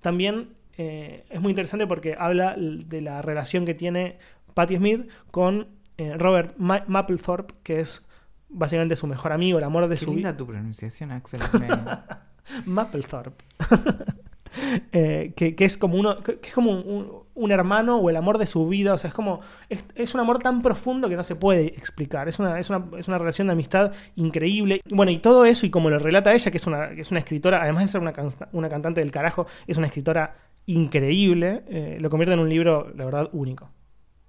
también 0.02 0.50
eh, 0.78 1.26
es 1.30 1.42
muy 1.42 1.52
interesante 1.52 1.86
porque 1.88 2.16
habla 2.18 2.56
de 2.58 3.02
la 3.02 3.22
relación 3.22 3.66
que 3.66 3.74
tiene 3.76 4.18
Patti 4.54 4.78
Smith 4.78 5.08
con 5.32 5.68
eh, 5.98 6.16
Robert 6.18 6.56
Ma- 6.58 6.84
Mapplethorpe, 6.88 7.54
que 7.64 7.82
es 7.82 8.06
básicamente 8.50 8.96
su 8.96 9.06
mejor 9.08 9.32
amigo, 9.34 9.58
el 9.60 9.64
amor 9.64 9.88
de 9.88 9.96
Qué 9.98 10.06
su 10.06 10.14
vida. 10.14 10.36
tu 10.36 10.48
pronunciación, 10.48 11.12
Axel. 11.12 11.42
Mapplethorpe. 12.66 13.44
Eh, 14.92 15.34
que, 15.36 15.56
es 15.60 15.78
como 15.78 15.98
uno 15.98 16.18
es 16.44 16.54
como 16.54 16.72
un, 17.36 17.52
hermano 17.52 17.98
o 17.98 18.10
el 18.10 18.16
amor 18.16 18.38
de 18.38 18.48
su 18.48 18.68
vida. 18.68 18.94
O 18.94 18.98
sea 18.98 19.10
es 19.10 19.14
como 19.14 19.42
es, 19.70 20.14
un 20.14 20.20
amor 20.20 20.40
tan 20.40 20.62
profundo 20.62 21.10
que 21.10 21.16
no 21.16 21.24
se 21.24 21.36
puede 21.36 21.68
explicar. 21.68 22.28
Es 22.28 22.40
una, 22.40 22.60
es 22.60 22.70
una, 22.70 22.86
es 22.98 23.08
una 23.08 23.18
relación 23.18 23.48
de 23.48 23.54
amistad 23.54 23.92
increíble. 24.16 24.82
Bueno 24.90 25.12
y 25.12 25.20
todo 25.20 25.46
eso 25.46 25.66
y 25.66 25.70
como 25.70 25.90
lo 25.90 26.00
relata 26.00 26.34
ella 26.34 26.52
que 26.52 26.58
es 26.58 26.68
una, 26.68 26.90
que 26.90 27.02
es 27.02 27.12
una 27.12 27.20
escritora 27.20 27.62
además 27.62 27.84
de 27.84 27.90
ser 27.90 28.02
una, 28.02 28.14
una 28.52 28.70
cantante 28.70 29.02
del 29.02 29.12
carajo 29.12 29.48
es 29.68 29.78
una 29.78 29.88
escritora 29.88 30.36
increíble 30.66 31.64
eh, 31.68 31.98
lo 32.00 32.10
convierte 32.10 32.34
en 32.34 32.40
un 32.40 32.50
libro 32.50 32.92
la 32.96 33.06
verdad 33.06 33.30
único. 33.32 33.70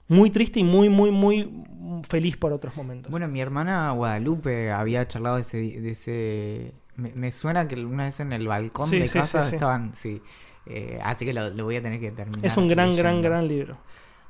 Muy 0.08 0.30
triste 0.30 0.60
y 0.60 0.64
muy 0.64 0.88
muy 0.88 1.10
muy 1.10 1.48
feliz 2.08 2.36
por 2.36 2.52
otros 2.52 2.76
momentos. 2.76 3.10
Bueno, 3.10 3.28
mi 3.28 3.40
hermana 3.40 3.90
Guadalupe 3.92 4.70
había 4.70 5.06
charlado 5.06 5.36
de 5.36 5.42
ese... 5.42 5.58
De 5.58 5.90
ese 5.90 6.72
me, 6.96 7.12
me 7.14 7.30
suena 7.32 7.66
que 7.68 7.76
una 7.84 8.04
vez 8.04 8.20
en 8.20 8.32
el 8.32 8.46
balcón 8.48 8.88
Sí, 8.88 8.98
de 8.98 9.08
sí, 9.08 9.18
casa 9.18 9.42
sí, 9.44 9.54
estaban... 9.56 9.94
Sí. 9.94 10.22
Eh, 10.66 11.00
así 11.02 11.24
que 11.24 11.32
lo, 11.32 11.50
lo 11.50 11.64
voy 11.64 11.76
a 11.76 11.82
tener 11.82 11.98
que 12.00 12.10
terminar. 12.12 12.46
es 12.46 12.56
un 12.56 12.68
gran 12.68 12.94
gran 12.96 13.16
leyendo. 13.16 13.28
gran 13.28 13.48
libro 13.48 13.78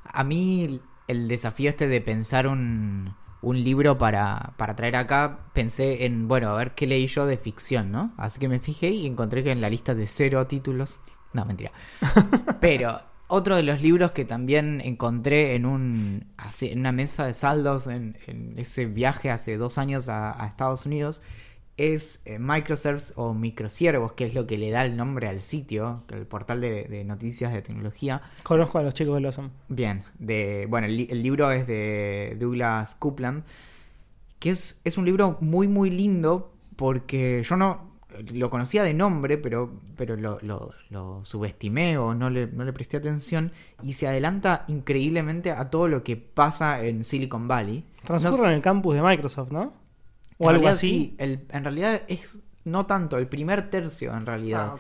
A 0.05 0.25
mí 0.25 0.65
el- 0.65 0.83
el 1.09 1.27
desafío 1.29 1.69
este 1.71 1.89
de 1.89 2.01
pensar 2.01 2.47
un, 2.47 3.15
un 3.43 3.65
libro 3.65 3.99
para, 3.99 4.53
para 4.57 4.77
traer 4.77 4.95
acá, 4.95 5.41
pensé 5.53 6.07
en, 6.07 6.29
bueno, 6.29 6.51
a 6.51 6.55
ver 6.57 6.75
qué 6.77 6.87
leí 6.87 7.09
yo 7.09 7.27
de 7.27 7.37
ficción, 7.37 7.91
¿no? 7.91 8.15
Así 8.17 8.39
que 8.39 8.49
me 8.49 8.61
fijé 8.61 8.91
y 8.91 9.07
encontré 9.09 9.43
que 9.43 9.51
en 9.51 9.61
la 9.61 9.69
lista 9.71 9.95
de 9.95 10.07
cero 10.07 10.47
títulos... 10.47 11.01
No, 11.33 11.45
mentira. 11.45 11.71
Pero 12.61 13.01
otro 13.29 13.55
de 13.57 13.63
los 13.63 13.83
libros 13.83 14.11
que 14.13 14.25
también 14.25 14.81
encontré 14.85 15.55
en, 15.55 15.65
un, 15.67 16.27
así, 16.37 16.69
en 16.71 16.81
una 16.81 16.91
mesa 16.93 17.25
de 17.25 17.35
saldos 17.35 17.87
en, 17.87 18.19
en 18.27 18.55
ese 18.59 18.87
viaje 18.87 19.31
hace 19.31 19.57
dos 19.57 19.79
años 19.79 20.09
a, 20.09 20.43
a 20.43 20.47
Estados 20.49 20.87
Unidos 20.87 21.23
es 21.81 22.23
eh, 22.27 22.39
o 23.17 23.35
microsiervos, 23.35 24.13
que 24.13 24.25
es 24.27 24.35
lo 24.35 24.47
que 24.47 24.59
le 24.59 24.71
da 24.71 24.85
el 24.85 24.97
nombre 24.97 25.29
al 25.29 25.41
sitio, 25.41 26.03
el 26.11 26.27
portal 26.27 26.61
de, 26.61 26.85
de 26.85 27.05
noticias 27.05 27.53
de 27.53 27.63
tecnología. 27.63 28.23
Conozco 28.43 28.79
a 28.79 28.83
los 28.83 28.95
chicos 28.95 29.17
que 29.17 29.21
lo 29.21 29.29
hacen. 29.31 29.51
Bien, 29.69 30.05
de, 30.19 30.67
bueno, 30.69 30.87
el, 30.87 30.97
li- 30.97 31.09
el 31.11 31.23
libro 31.23 31.51
es 31.51 31.67
de 31.67 32.37
Douglas 32.39 32.95
Coupland, 32.97 33.45
que 34.39 34.51
es, 34.51 34.81
es 34.85 34.99
un 34.99 35.05
libro 35.05 35.37
muy, 35.41 35.69
muy 35.69 35.91
lindo 35.91 36.53
porque 36.77 37.43
yo 37.45 37.57
no 37.57 37.91
lo 38.33 38.51
conocía 38.51 38.83
de 38.83 38.93
nombre, 38.93 39.39
pero, 39.39 39.71
pero 39.97 40.17
lo, 40.17 40.39
lo- 40.43 40.73
lo 40.91 41.25
subestimé 41.25 41.97
o 41.99 42.15
no 42.15 42.29
le, 42.31 42.47
no 42.49 42.65
le 42.65 42.73
presté 42.73 42.97
atención 42.97 43.53
y 43.83 43.93
se 43.93 44.09
adelanta 44.09 44.65
increíblemente 44.69 45.53
a 45.53 45.71
todo 45.71 45.87
lo 45.89 46.03
que 46.03 46.17
pasa 46.17 46.85
en 46.85 47.05
Silicon 47.05 47.47
Valley. 47.49 47.85
Transcurre 48.05 48.43
No- 48.43 48.49
en 48.49 48.55
el 48.55 48.63
campus 48.63 48.95
de 48.97 49.03
Microsoft, 49.03 49.53
¿no? 49.53 49.73
O 50.41 50.51
en 50.51 50.57
algo 50.57 50.69
así. 50.69 50.89
sí, 50.89 51.15
el- 51.19 51.47
en 51.51 51.65
realidad 51.65 52.03
es 52.09 52.41
no 52.65 52.87
tanto, 52.87 53.19
el 53.19 53.27
primer 53.29 53.71
tercio 53.71 54.15
en 54.15 54.27
realidad 54.27 54.73
Ah, 54.75 54.79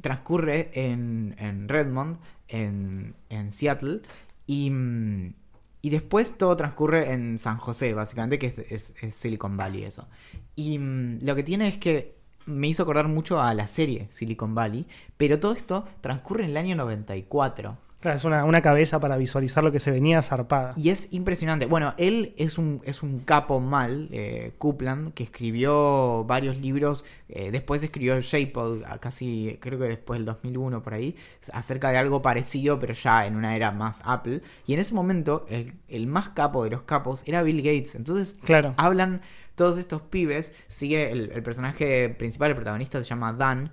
transcurre 0.00 0.70
en, 0.74 1.34
en 1.38 1.68
Redmond, 1.68 2.18
en, 2.48 3.14
en 3.28 3.50
Seattle, 3.50 4.00
y, 4.46 4.70
mm, 4.70 5.34
y 5.82 5.90
después 5.90 6.38
todo 6.38 6.56
transcurre 6.56 7.12
en 7.12 7.38
San 7.38 7.58
José, 7.58 7.94
básicamente, 7.94 8.38
que 8.38 8.46
es, 8.46 8.58
es- 8.58 8.94
es 9.02 9.14
Silicon 9.14 9.56
Valley 9.56 9.84
eso. 9.84 10.08
Y 10.56 10.78
mm, 10.78 11.18
lo 11.22 11.34
que 11.34 11.42
tiene 11.42 11.68
es 11.68 11.78
que 11.78 12.14
me 12.46 12.68
hizo 12.68 12.82
acordar 12.82 13.08
mucho 13.08 13.40
a 13.40 13.54
la 13.54 13.66
serie 13.68 14.06
Silicon 14.10 14.54
Valley, 14.54 14.86
pero 15.16 15.40
todo 15.40 15.52
esto 15.52 15.84
transcurre 16.00 16.44
en 16.44 16.50
el 16.50 16.56
año 16.58 16.76
94. 16.76 17.78
Claro, 18.04 18.16
es 18.18 18.24
una, 18.24 18.44
una 18.44 18.60
cabeza 18.60 19.00
para 19.00 19.16
visualizar 19.16 19.64
lo 19.64 19.72
que 19.72 19.80
se 19.80 19.90
venía 19.90 20.20
zarpada. 20.20 20.74
Y 20.76 20.90
es 20.90 21.10
impresionante. 21.14 21.64
Bueno, 21.64 21.94
él 21.96 22.34
es 22.36 22.58
un, 22.58 22.82
es 22.84 23.02
un 23.02 23.20
capo 23.20 23.60
mal, 23.60 24.10
eh, 24.12 24.52
Coupland, 24.58 25.14
que 25.14 25.22
escribió 25.24 26.22
varios 26.24 26.58
libros. 26.58 27.06
eh, 27.30 27.50
después 27.50 27.82
escribió 27.82 28.12
a 28.14 28.98
casi, 28.98 29.56
creo 29.58 29.78
que 29.78 29.86
después 29.86 30.18
del 30.18 30.26
2001 30.26 30.82
por 30.82 30.92
ahí, 30.92 31.16
acerca 31.54 31.88
de 31.92 31.96
algo 31.96 32.20
parecido, 32.20 32.78
pero 32.78 32.92
ya 32.92 33.24
en 33.24 33.36
una 33.36 33.56
era 33.56 33.72
más 33.72 34.02
Apple. 34.04 34.42
Y 34.66 34.74
en 34.74 34.80
ese 34.80 34.92
momento, 34.92 35.46
el, 35.48 35.72
el 35.88 36.06
más 36.06 36.28
capo 36.28 36.62
de 36.62 36.68
los 36.72 36.82
capos 36.82 37.22
era 37.24 37.42
Bill 37.42 37.62
Gates. 37.62 37.94
Entonces, 37.94 38.36
Claro. 38.44 38.74
hablan 38.76 39.22
todos 39.54 39.78
estos 39.78 40.02
pibes. 40.02 40.52
Sigue 40.68 41.10
el, 41.10 41.30
el 41.32 41.42
personaje 41.42 42.10
principal, 42.10 42.50
el 42.50 42.56
protagonista, 42.56 43.02
se 43.02 43.08
llama 43.08 43.32
Dan. 43.32 43.72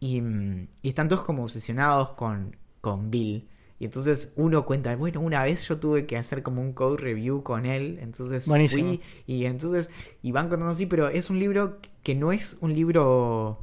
Y, 0.00 0.20
mm, 0.20 0.66
y 0.82 0.88
están 0.88 1.08
todos 1.08 1.22
como 1.22 1.44
obsesionados 1.44 2.08
con, 2.16 2.56
con 2.80 3.12
Bill. 3.12 3.46
Y 3.80 3.84
entonces 3.84 4.32
uno 4.36 4.64
cuenta, 4.66 4.96
bueno, 4.96 5.20
una 5.20 5.44
vez 5.44 5.66
yo 5.68 5.78
tuve 5.78 6.06
que 6.06 6.16
hacer 6.16 6.42
como 6.42 6.60
un 6.60 6.72
code 6.72 6.96
review 6.96 7.42
con 7.42 7.64
él, 7.64 7.98
entonces 8.00 8.46
Buenísimo. 8.48 8.88
fui 8.88 9.00
y 9.26 9.44
entonces, 9.44 9.90
y 10.22 10.32
van 10.32 10.48
contando 10.48 10.72
así, 10.72 10.86
pero 10.86 11.08
es 11.08 11.30
un 11.30 11.38
libro 11.38 11.78
que 12.02 12.14
no 12.14 12.32
es 12.32 12.58
un 12.60 12.74
libro, 12.74 13.60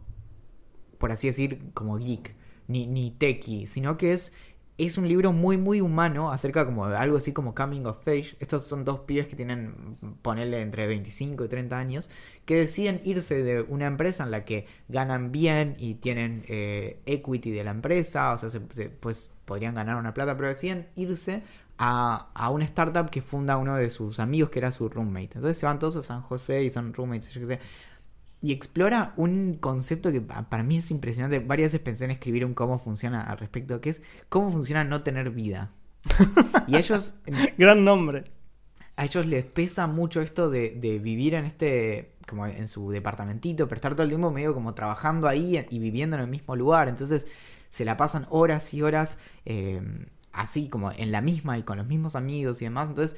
por 0.97 1.11
así 1.11 1.27
decir, 1.27 1.59
como 1.73 1.97
geek, 1.97 2.33
ni, 2.67 2.87
ni 2.87 3.11
techie, 3.11 3.67
sino 3.67 3.97
que 3.97 4.13
es, 4.13 4.31
es 4.77 4.97
un 4.97 5.07
libro 5.07 5.31
muy, 5.31 5.57
muy 5.57 5.79
humano 5.81 6.31
acerca 6.31 6.65
como 6.65 6.87
de 6.87 6.97
algo 6.97 7.17
así 7.17 7.31
como 7.33 7.55
coming 7.55 7.85
of 7.85 8.05
age. 8.07 8.35
Estos 8.39 8.65
son 8.65 8.83
dos 8.83 9.01
pibes 9.01 9.27
que 9.27 9.35
tienen, 9.35 9.97
ponerle 10.21 10.61
entre 10.61 10.85
25 10.87 11.45
y 11.45 11.47
30 11.47 11.77
años, 11.77 12.09
que 12.45 12.55
deciden 12.55 13.01
irse 13.05 13.41
de 13.43 13.61
una 13.61 13.87
empresa 13.87 14.23
en 14.25 14.31
la 14.31 14.43
que 14.45 14.67
ganan 14.89 15.31
bien 15.31 15.75
y 15.79 15.95
tienen 15.95 16.43
eh, 16.47 16.99
equity 17.05 17.51
de 17.51 17.63
la 17.63 17.71
empresa, 17.71 18.33
o 18.33 18.37
sea, 18.37 18.49
se- 18.49 18.59
pues 18.89 19.31
podrían 19.45 19.75
ganar 19.75 19.95
una 19.97 20.13
plata, 20.13 20.35
pero 20.35 20.49
deciden 20.49 20.87
irse 20.95 21.43
a, 21.77 22.29
a 22.33 22.49
una 22.49 22.65
startup 22.65 23.09
que 23.09 23.21
funda 23.21 23.57
uno 23.57 23.75
de 23.75 23.89
sus 23.89 24.19
amigos 24.19 24.49
que 24.49 24.59
era 24.59 24.71
su 24.71 24.89
roommate. 24.89 25.35
Entonces 25.35 25.57
se 25.57 25.65
van 25.65 25.79
todos 25.79 25.95
a 25.97 26.01
San 26.01 26.21
José 26.21 26.63
y 26.63 26.69
son 26.69 26.93
roommates, 26.93 27.31
yo 27.33 27.41
qué 27.41 27.47
sé. 27.47 27.59
Y 28.45 28.51
explora 28.51 29.13
un 29.17 29.55
concepto 29.59 30.11
que 30.11 30.21
pa- 30.21 30.49
para 30.49 30.61
mí 30.63 30.77
es 30.77 30.91
impresionante. 30.91 31.39
Varias 31.39 31.71
veces 31.71 31.81
pensé 31.83 32.05
en 32.05 32.11
escribir 32.11 32.45
un 32.45 32.53
cómo 32.53 32.77
funciona 32.79 33.23
al 33.23 33.37
respecto, 33.39 33.81
que 33.81 33.89
es 33.89 34.01
cómo 34.29 34.51
funciona 34.51 34.83
no 34.83 35.01
tener 35.01 35.31
vida. 35.31 35.71
Y 36.67 36.75
a 36.75 36.79
ellos, 36.79 37.15
Gran 37.57 37.83
nombre. 37.83 38.23
a 38.97 39.05
ellos 39.05 39.25
les 39.25 39.45
pesa 39.45 39.87
mucho 39.87 40.21
esto 40.21 40.49
de, 40.49 40.71
de 40.79 40.99
vivir 40.99 41.33
en 41.33 41.45
este, 41.45 42.13
como 42.27 42.45
en 42.45 42.67
su 42.67 42.91
departamentito, 42.91 43.67
pero 43.67 43.75
estar 43.77 43.93
todo 43.93 44.03
el 44.03 44.09
tiempo 44.09 44.31
medio 44.31 44.53
como 44.53 44.73
trabajando 44.75 45.27
ahí 45.27 45.65
y 45.69 45.79
viviendo 45.79 46.15
en 46.15 46.21
el 46.23 46.29
mismo 46.29 46.55
lugar. 46.55 46.87
Entonces 46.87 47.27
se 47.71 47.83
la 47.83 47.97
pasan 47.97 48.27
horas 48.29 48.73
y 48.73 48.81
horas 48.83 49.17
eh, 49.45 49.81
así 50.31 50.69
como 50.69 50.91
en 50.91 51.11
la 51.11 51.21
misma 51.21 51.57
y 51.57 51.63
con 51.63 51.77
los 51.77 51.87
mismos 51.87 52.15
amigos 52.15 52.61
y 52.61 52.65
demás. 52.65 52.89
Entonces 52.89 53.17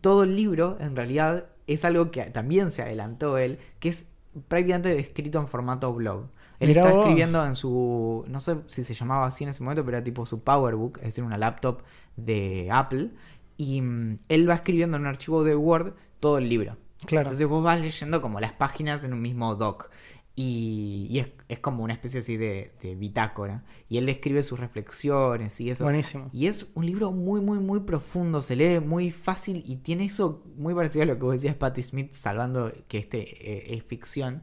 todo 0.00 0.24
el 0.24 0.34
libro 0.34 0.76
en 0.80 0.96
realidad 0.96 1.46
es 1.66 1.84
algo 1.84 2.10
que 2.10 2.22
también 2.30 2.70
se 2.70 2.82
adelantó 2.82 3.38
él, 3.38 3.58
que 3.80 3.88
es 3.90 4.06
prácticamente 4.48 4.98
escrito 4.98 5.38
en 5.38 5.48
formato 5.48 5.92
blog. 5.92 6.26
Él 6.58 6.68
Mirá 6.68 6.82
está 6.82 6.94
vos. 6.94 7.04
escribiendo 7.04 7.44
en 7.44 7.54
su, 7.54 8.24
no 8.28 8.40
sé 8.40 8.56
si 8.66 8.84
se 8.84 8.94
llamaba 8.94 9.26
así 9.26 9.44
en 9.44 9.50
ese 9.50 9.62
momento, 9.62 9.84
pero 9.84 9.98
era 9.98 10.04
tipo 10.04 10.24
su 10.24 10.42
PowerBook, 10.42 10.98
es 10.98 11.04
decir, 11.04 11.24
una 11.24 11.36
laptop 11.36 11.82
de 12.16 12.68
Apple. 12.70 13.10
Y 13.56 13.80
mm, 13.82 14.18
él 14.28 14.48
va 14.48 14.54
escribiendo 14.54 14.96
en 14.96 15.02
un 15.02 15.08
archivo 15.08 15.44
de 15.44 15.54
Word 15.54 15.94
todo 16.20 16.38
el 16.38 16.48
libro. 16.48 16.76
Claro. 17.04 17.26
Entonces 17.26 17.46
vos 17.46 17.62
vas 17.62 17.80
leyendo 17.80 18.22
como 18.22 18.40
las 18.40 18.52
páginas 18.52 19.04
en 19.04 19.12
un 19.12 19.20
mismo 19.20 19.54
doc. 19.54 19.90
Y, 20.38 21.06
y 21.08 21.20
es, 21.20 21.28
es 21.48 21.60
como 21.60 21.82
una 21.82 21.94
especie 21.94 22.20
así 22.20 22.36
de, 22.36 22.72
de 22.82 22.94
bitácora. 22.94 23.64
Y 23.88 23.96
él 23.96 24.08
escribe 24.10 24.42
sus 24.42 24.60
reflexiones 24.60 25.58
y 25.62 25.70
eso. 25.70 25.84
Buenísimo. 25.84 26.28
Y 26.30 26.46
es 26.46 26.66
un 26.74 26.84
libro 26.84 27.10
muy, 27.10 27.40
muy, 27.40 27.58
muy 27.58 27.80
profundo. 27.80 28.42
Se 28.42 28.54
lee 28.54 28.80
muy 28.80 29.10
fácil 29.10 29.64
y 29.66 29.76
tiene 29.76 30.04
eso 30.04 30.44
muy 30.56 30.74
parecido 30.74 31.04
a 31.04 31.06
lo 31.06 31.14
que 31.14 31.22
vos 31.22 31.32
decías, 31.32 31.56
Patti 31.56 31.82
Smith, 31.82 32.12
salvando 32.12 32.70
que 32.86 32.98
este 32.98 33.20
eh, 33.20 33.74
es 33.76 33.82
ficción. 33.82 34.42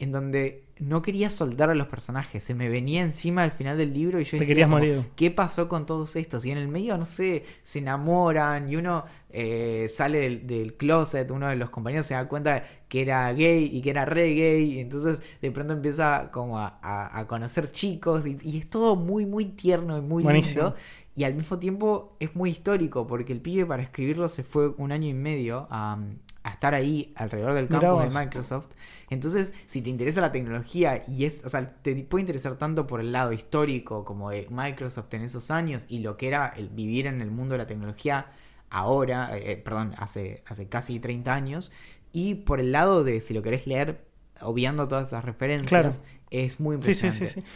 En 0.00 0.12
donde 0.12 0.64
no 0.78 1.02
quería 1.02 1.30
soltar 1.30 1.70
a 1.70 1.74
los 1.74 1.86
personajes. 1.88 2.42
Se 2.42 2.54
me 2.54 2.68
venía 2.70 3.02
encima 3.02 3.42
al 3.42 3.52
final 3.52 3.76
del 3.78 3.92
libro 3.92 4.18
y 4.20 4.24
yo 4.24 4.38
Te 4.38 4.46
decía 4.46 4.46
querías 4.46 4.66
como, 4.66 4.78
morir. 4.78 5.04
¿Qué 5.14 5.30
pasó 5.30 5.68
con 5.68 5.84
todos 5.86 6.16
estos? 6.16 6.44
Y 6.46 6.50
en 6.52 6.58
el 6.58 6.68
medio, 6.68 6.96
no 6.96 7.04
sé, 7.04 7.44
se 7.62 7.80
enamoran 7.80 8.68
y 8.70 8.76
uno 8.76 9.04
eh, 9.28 9.86
sale 9.90 10.20
del, 10.20 10.46
del 10.46 10.74
closet, 10.78 11.30
uno 11.30 11.48
de 11.48 11.56
los 11.56 11.70
compañeros 11.70 12.06
se 12.06 12.14
da 12.14 12.26
cuenta 12.28 12.64
que 12.88 13.02
era 13.02 13.30
gay 13.34 13.68
y 13.72 13.82
que 13.82 13.90
era 13.90 14.06
re 14.06 14.32
gay, 14.34 14.72
y 14.74 14.78
entonces 14.80 15.22
de 15.42 15.50
pronto 15.52 15.74
empieza 15.74 16.30
como 16.32 16.58
a, 16.58 16.78
a- 16.82 17.18
a 17.20 17.26
conocer 17.28 17.70
chicos 17.72 18.26
y, 18.26 18.38
y 18.42 18.58
es 18.58 18.70
todo 18.70 18.96
muy, 18.96 19.26
muy 19.26 19.44
tierno 19.44 19.98
y 19.98 20.00
muy 20.00 20.22
Buenísimo. 20.22 20.62
lindo. 20.62 20.76
Y 21.14 21.24
al 21.24 21.34
mismo 21.34 21.58
tiempo 21.58 22.16
es 22.20 22.34
muy 22.34 22.50
histórico 22.50 23.06
porque 23.06 23.32
el 23.34 23.40
pibe 23.42 23.66
para 23.66 23.82
escribirlo 23.82 24.28
se 24.30 24.42
fue 24.44 24.68
un 24.78 24.92
año 24.92 25.08
y 25.08 25.14
medio 25.14 25.66
a, 25.70 25.98
a 26.42 26.50
estar 26.50 26.74
ahí 26.74 27.12
alrededor 27.16 27.52
del 27.54 27.68
campus 27.68 28.02
de. 28.04 28.10
Microsoft. 28.10 28.66
Entonces, 29.10 29.52
si 29.66 29.82
te 29.82 29.90
interesa 29.90 30.20
la 30.20 30.32
tecnología 30.32 31.02
y 31.06 31.24
es, 31.24 31.42
o 31.44 31.48
sea, 31.48 31.74
te 31.82 31.94
puede 32.04 32.22
interesar 32.22 32.56
tanto 32.56 32.86
por 32.86 33.00
el 33.00 33.12
lado 33.12 33.32
histórico 33.32 34.04
como 34.04 34.30
de 34.30 34.46
Microsoft 34.50 35.12
en 35.14 35.22
esos 35.22 35.50
años 35.50 35.84
y 35.88 35.98
lo 36.00 36.16
que 36.16 36.28
era 36.28 36.48
el 36.56 36.68
vivir 36.68 37.06
en 37.06 37.20
el 37.20 37.30
mundo 37.30 37.52
de 37.54 37.58
la 37.58 37.66
tecnología 37.66 38.26
ahora, 38.70 39.36
eh, 39.36 39.52
eh, 39.52 39.56
perdón, 39.56 39.94
hace, 39.98 40.42
hace 40.46 40.68
casi 40.68 41.00
30 41.00 41.34
años, 41.34 41.72
y 42.12 42.36
por 42.36 42.60
el 42.60 42.72
lado 42.72 43.04
de 43.04 43.20
si 43.20 43.34
lo 43.34 43.42
querés 43.42 43.66
leer, 43.66 44.04
obviando 44.40 44.86
todas 44.88 45.08
esas 45.08 45.24
referencias, 45.24 45.98
Claro. 45.98 46.10
es 46.30 46.60
muy 46.60 46.76
Sí, 46.82 46.94
sí, 46.94 47.08
impresionante. 47.08 47.26
sí, 47.28 47.40
sí. 47.40 47.46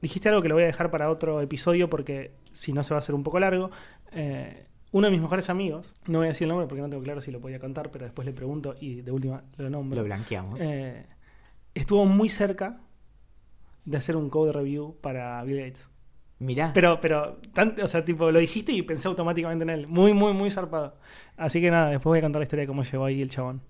Dijiste 0.00 0.28
algo 0.28 0.42
que 0.42 0.48
lo 0.48 0.54
voy 0.54 0.64
a 0.64 0.66
dejar 0.66 0.90
para 0.90 1.10
otro 1.10 1.40
episodio 1.40 1.90
porque 1.90 2.32
si 2.52 2.72
no 2.72 2.84
se 2.84 2.94
va 2.94 2.98
a 2.98 3.00
hacer 3.00 3.14
un 3.14 3.22
poco 3.24 3.40
largo. 3.40 3.70
Eh, 4.12 4.66
uno 4.92 5.06
de 5.06 5.10
mis 5.10 5.20
mejores 5.20 5.50
amigos, 5.50 5.94
no 6.06 6.18
voy 6.18 6.26
a 6.26 6.28
decir 6.28 6.44
el 6.44 6.48
nombre 6.50 6.66
porque 6.66 6.82
no 6.82 6.88
tengo 6.88 7.02
claro 7.02 7.20
si 7.20 7.30
lo 7.30 7.40
podía 7.40 7.58
contar, 7.58 7.90
pero 7.90 8.04
después 8.04 8.24
le 8.26 8.32
pregunto 8.32 8.74
y 8.80 9.02
de 9.02 9.10
última 9.12 9.42
lo 9.56 9.68
nombro. 9.70 9.96
Lo 10.00 10.04
blanqueamos. 10.04 10.60
Eh, 10.60 11.04
estuvo 11.74 12.04
muy 12.06 12.28
cerca 12.28 12.80
de 13.84 13.96
hacer 13.96 14.16
un 14.16 14.30
code 14.30 14.52
review 14.52 14.96
para 15.00 15.42
Bill 15.44 15.58
Gates. 15.58 15.88
Mirá. 16.40 16.72
Pero, 16.72 17.00
pero, 17.00 17.38
tan- 17.52 17.74
o 17.82 17.88
sea, 17.88 18.04
tipo, 18.04 18.30
lo 18.30 18.38
dijiste 18.38 18.70
y 18.72 18.82
pensé 18.82 19.08
automáticamente 19.08 19.64
en 19.64 19.70
él. 19.70 19.86
Muy, 19.88 20.12
muy, 20.12 20.32
muy 20.32 20.50
zarpado. 20.50 20.96
Así 21.36 21.60
que 21.60 21.70
nada, 21.70 21.90
después 21.90 22.04
voy 22.04 22.18
a 22.18 22.22
contar 22.22 22.40
la 22.40 22.44
historia 22.44 22.62
de 22.62 22.66
cómo 22.68 22.84
llegó 22.84 23.04
ahí 23.04 23.20
el 23.22 23.30
chabón. 23.30 23.60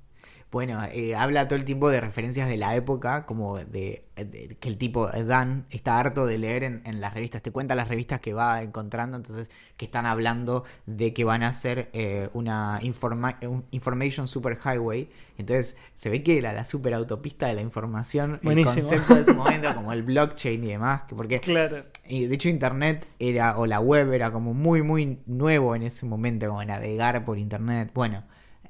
Bueno, 0.51 0.80
eh, 0.92 1.14
habla 1.14 1.46
todo 1.46 1.59
el 1.59 1.66
tiempo 1.66 1.90
de 1.90 2.01
referencias 2.01 2.49
de 2.49 2.57
la 2.57 2.74
época, 2.74 3.26
como 3.26 3.59
de, 3.59 4.05
de 4.16 4.57
que 4.59 4.68
el 4.70 4.78
tipo, 4.78 5.12
eh, 5.12 5.22
Dan, 5.22 5.66
está 5.68 5.99
harto 5.99 6.24
de 6.24 6.38
leer 6.38 6.64
en, 6.64 6.80
en 6.86 7.03
las 7.03 7.12
revistas. 7.12 7.42
Te 7.42 7.51
cuenta 7.51 7.74
las 7.74 7.88
revistas 7.88 8.20
que 8.20 8.32
va 8.32 8.62
encontrando, 8.62 9.18
entonces, 9.18 9.51
que 9.76 9.84
están 9.84 10.07
hablando 10.07 10.64
de 10.86 11.12
que 11.12 11.24
van 11.24 11.42
a 11.42 11.49
hacer 11.49 11.90
eh, 11.92 12.30
una 12.32 12.80
informa- 12.80 13.36
un 13.46 13.66
Information 13.72 14.26
Superhighway. 14.26 15.11
Entonces, 15.36 15.76
se 15.94 16.09
ve 16.09 16.22
que 16.22 16.38
era 16.38 16.55
la 16.55 16.64
super 16.64 16.94
autopista 16.94 17.46
de 17.46 17.53
la 17.53 17.61
información, 17.61 18.32
el 18.36 18.40
Buenísimo. 18.42 18.74
concepto 18.74 19.14
de 19.16 19.20
ese 19.20 19.34
momento, 19.34 19.74
como 19.74 19.92
el 19.92 20.03
blockchain 20.03 20.64
y 20.64 20.68
demás. 20.68 21.03
que 21.03 21.14
Porque 21.14 21.40
Claro. 21.40 21.84
y 22.07 22.24
de 22.24 22.34
hecho 22.34 22.49
internet 22.49 23.07
era, 23.18 23.59
o 23.59 23.66
la 23.66 23.80
web 23.80 24.14
era 24.14 24.30
como 24.32 24.55
muy, 24.55 24.80
muy 24.80 25.18
nuevo 25.26 25.76
en 25.76 25.82
ese 25.82 26.07
momento, 26.07 26.46
como 26.49 26.64
navegar 26.64 27.22
por 27.26 27.36
internet. 27.38 27.90
Bueno, 27.92 28.24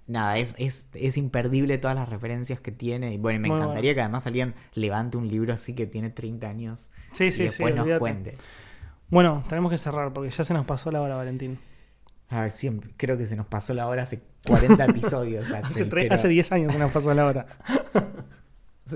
nada, 0.09 0.39
es, 0.39 0.55
es, 0.59 0.89
es 0.95 1.17
imperdible 1.17 1.79
todas 1.79 1.97
las 1.97 2.09
referencias 2.09 2.61
que 2.61 2.73
tiene. 2.73 3.13
Y 3.15 3.19
bueno, 3.19 3.37
y 3.37 3.43
me 3.43 3.49
Muy 3.49 3.59
encantaría 3.61 3.95
que 3.95 4.01
además 4.01 4.27
alguien 4.27 4.55
levante 4.75 5.17
un 5.17 5.29
libro 5.29 5.53
así 5.53 5.75
que 5.75 5.87
tiene 5.87 6.11
30 6.11 6.49
años 6.49 6.91
Sí, 7.13 7.27
y 7.27 7.31
sí, 7.31 7.37
sí. 7.37 7.43
después 7.45 7.75
nos 7.75 7.99
cuente. 8.01 8.37
Bueno, 9.11 9.45
tenemos 9.49 9.71
que 9.71 9.79
cerrar 9.79 10.13
porque 10.13 10.31
ya 10.31 10.43
se 10.45 10.53
nos 10.55 10.67
pasó 10.67 10.91
la 10.91 11.01
hora, 11.01 11.15
Valentín. 11.15 11.59
A 12.31 12.43
ver, 12.43 12.51
siempre, 12.51 12.91
creo 12.97 13.17
que 13.17 13.25
se 13.27 13.37
nos 13.37 13.47
pasó 13.47 13.73
la 13.73 13.87
hora 13.87 14.03
hace 14.03 14.21
40 14.47 14.85
episodios. 14.89 15.45
Hace, 15.51 15.57
Axel, 15.57 15.87
tre- 15.89 16.03
pero- 16.03 16.15
hace 16.15 16.29
10 16.29 16.53
años 16.53 16.73
se 16.73 16.79
nos 16.79 16.91
pasó 16.91 17.15
la 17.15 17.25
hora. 17.25 17.47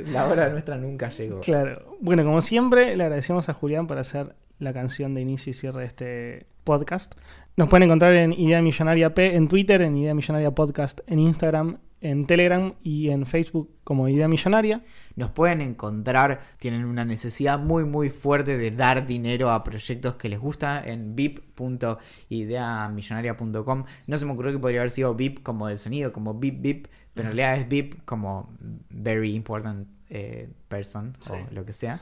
La 0.06 0.26
hora 0.26 0.48
nuestra 0.48 0.78
nunca 0.78 1.10
llegó. 1.10 1.40
Claro. 1.40 1.96
Bueno, 2.00 2.24
como 2.24 2.40
siempre, 2.40 2.96
le 2.96 3.04
agradecemos 3.04 3.50
a 3.50 3.54
Julián 3.54 3.86
por 3.86 3.98
hacer 3.98 4.34
la 4.58 4.72
canción 4.72 5.12
de 5.14 5.20
inicio 5.20 5.50
y 5.50 5.54
cierre 5.54 5.80
de 5.80 5.86
este 5.86 6.46
podcast. 6.64 7.14
Nos 7.56 7.68
pueden 7.68 7.82
encontrar 7.84 8.14
en 8.14 8.32
Idea 8.32 8.62
Millonaria 8.62 9.14
P 9.14 9.36
en 9.36 9.46
Twitter, 9.48 9.82
en 9.82 9.94
Idea 9.96 10.14
Millonaria 10.14 10.52
Podcast 10.52 11.00
en 11.06 11.18
Instagram, 11.18 11.76
en 12.00 12.26
Telegram 12.26 12.72
y 12.82 13.10
en 13.10 13.26
Facebook 13.26 13.70
como 13.84 14.08
Idea 14.08 14.26
Millonaria. 14.26 14.82
Nos 15.16 15.32
pueden 15.32 15.60
encontrar, 15.60 16.40
tienen 16.58 16.86
una 16.86 17.04
necesidad 17.04 17.58
muy 17.58 17.84
muy 17.84 18.08
fuerte 18.08 18.56
de 18.56 18.70
dar 18.70 19.06
dinero 19.06 19.50
a 19.50 19.62
proyectos 19.64 20.16
que 20.16 20.30
les 20.30 20.40
gusta 20.40 20.82
en 20.82 21.14
vip.ideamillonaria.com. 21.14 23.84
No 24.06 24.16
se 24.16 24.24
me 24.24 24.32
ocurrió 24.32 24.52
que 24.52 24.58
podría 24.58 24.80
haber 24.80 24.90
sido 24.90 25.14
VIP 25.14 25.42
como 25.42 25.68
del 25.68 25.78
sonido, 25.78 26.10
como 26.12 26.32
VIP 26.34 26.62
VIP, 26.62 26.86
pero 27.12 27.28
en 27.28 27.36
realidad 27.36 27.60
es 27.60 27.68
VIP 27.68 28.02
como 28.06 28.50
very 28.88 29.34
important 29.34 29.88
eh, 30.08 30.48
person 30.68 31.18
Sí. 31.20 31.32
o 31.32 31.46
lo 31.52 31.66
que 31.66 31.74
sea. 31.74 32.00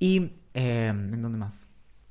Y 0.00 0.32
eh, 0.54 0.88
¿en 0.88 1.22
dónde 1.22 1.38
más? 1.38 1.67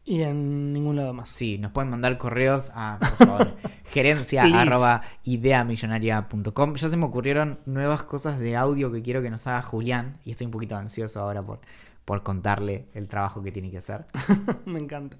Y 0.10 0.22
en 0.24 0.72
ningún 0.72 0.96
lado 0.96 1.14
más. 1.14 1.28
Sí, 1.28 1.58
nos 1.58 1.74
pueden 1.74 1.90
mandar 1.90 2.18
correos 2.18 2.72
a, 2.74 2.98
por 2.98 3.28
favor, 3.28 3.58
gerencia 3.92 4.44
Please. 4.44 4.58
arroba 4.58 5.02
ideamillonaria.com. 5.26 6.76
Ya 6.76 6.88
se 6.88 6.96
me 6.96 7.06
ocurrieron 7.06 7.60
nuevas 7.66 8.04
cosas 8.04 8.40
de 8.40 8.56
audio 8.56 8.90
que 8.90 9.02
quiero 9.02 9.22
que 9.22 9.30
nos 9.30 9.46
haga 9.48 9.62
Julián 9.64 10.18
y 10.24 10.32
estoy 10.32 10.46
un 10.46 10.52
poquito 10.52 10.78
ansioso 10.78 11.20
ahora 11.20 11.44
por, 11.44 11.60
por 12.06 12.24
contarle 12.24 12.86
el 12.94 13.10
trabajo 13.10 13.44
que 13.44 13.52
tiene 13.52 13.70
que 13.70 13.80
hacer. 13.80 14.06
Me 14.66 14.80
encanta. 14.80 15.18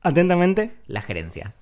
Atentamente, 0.00 0.78
La 0.86 1.02
gerencia. 1.02 1.54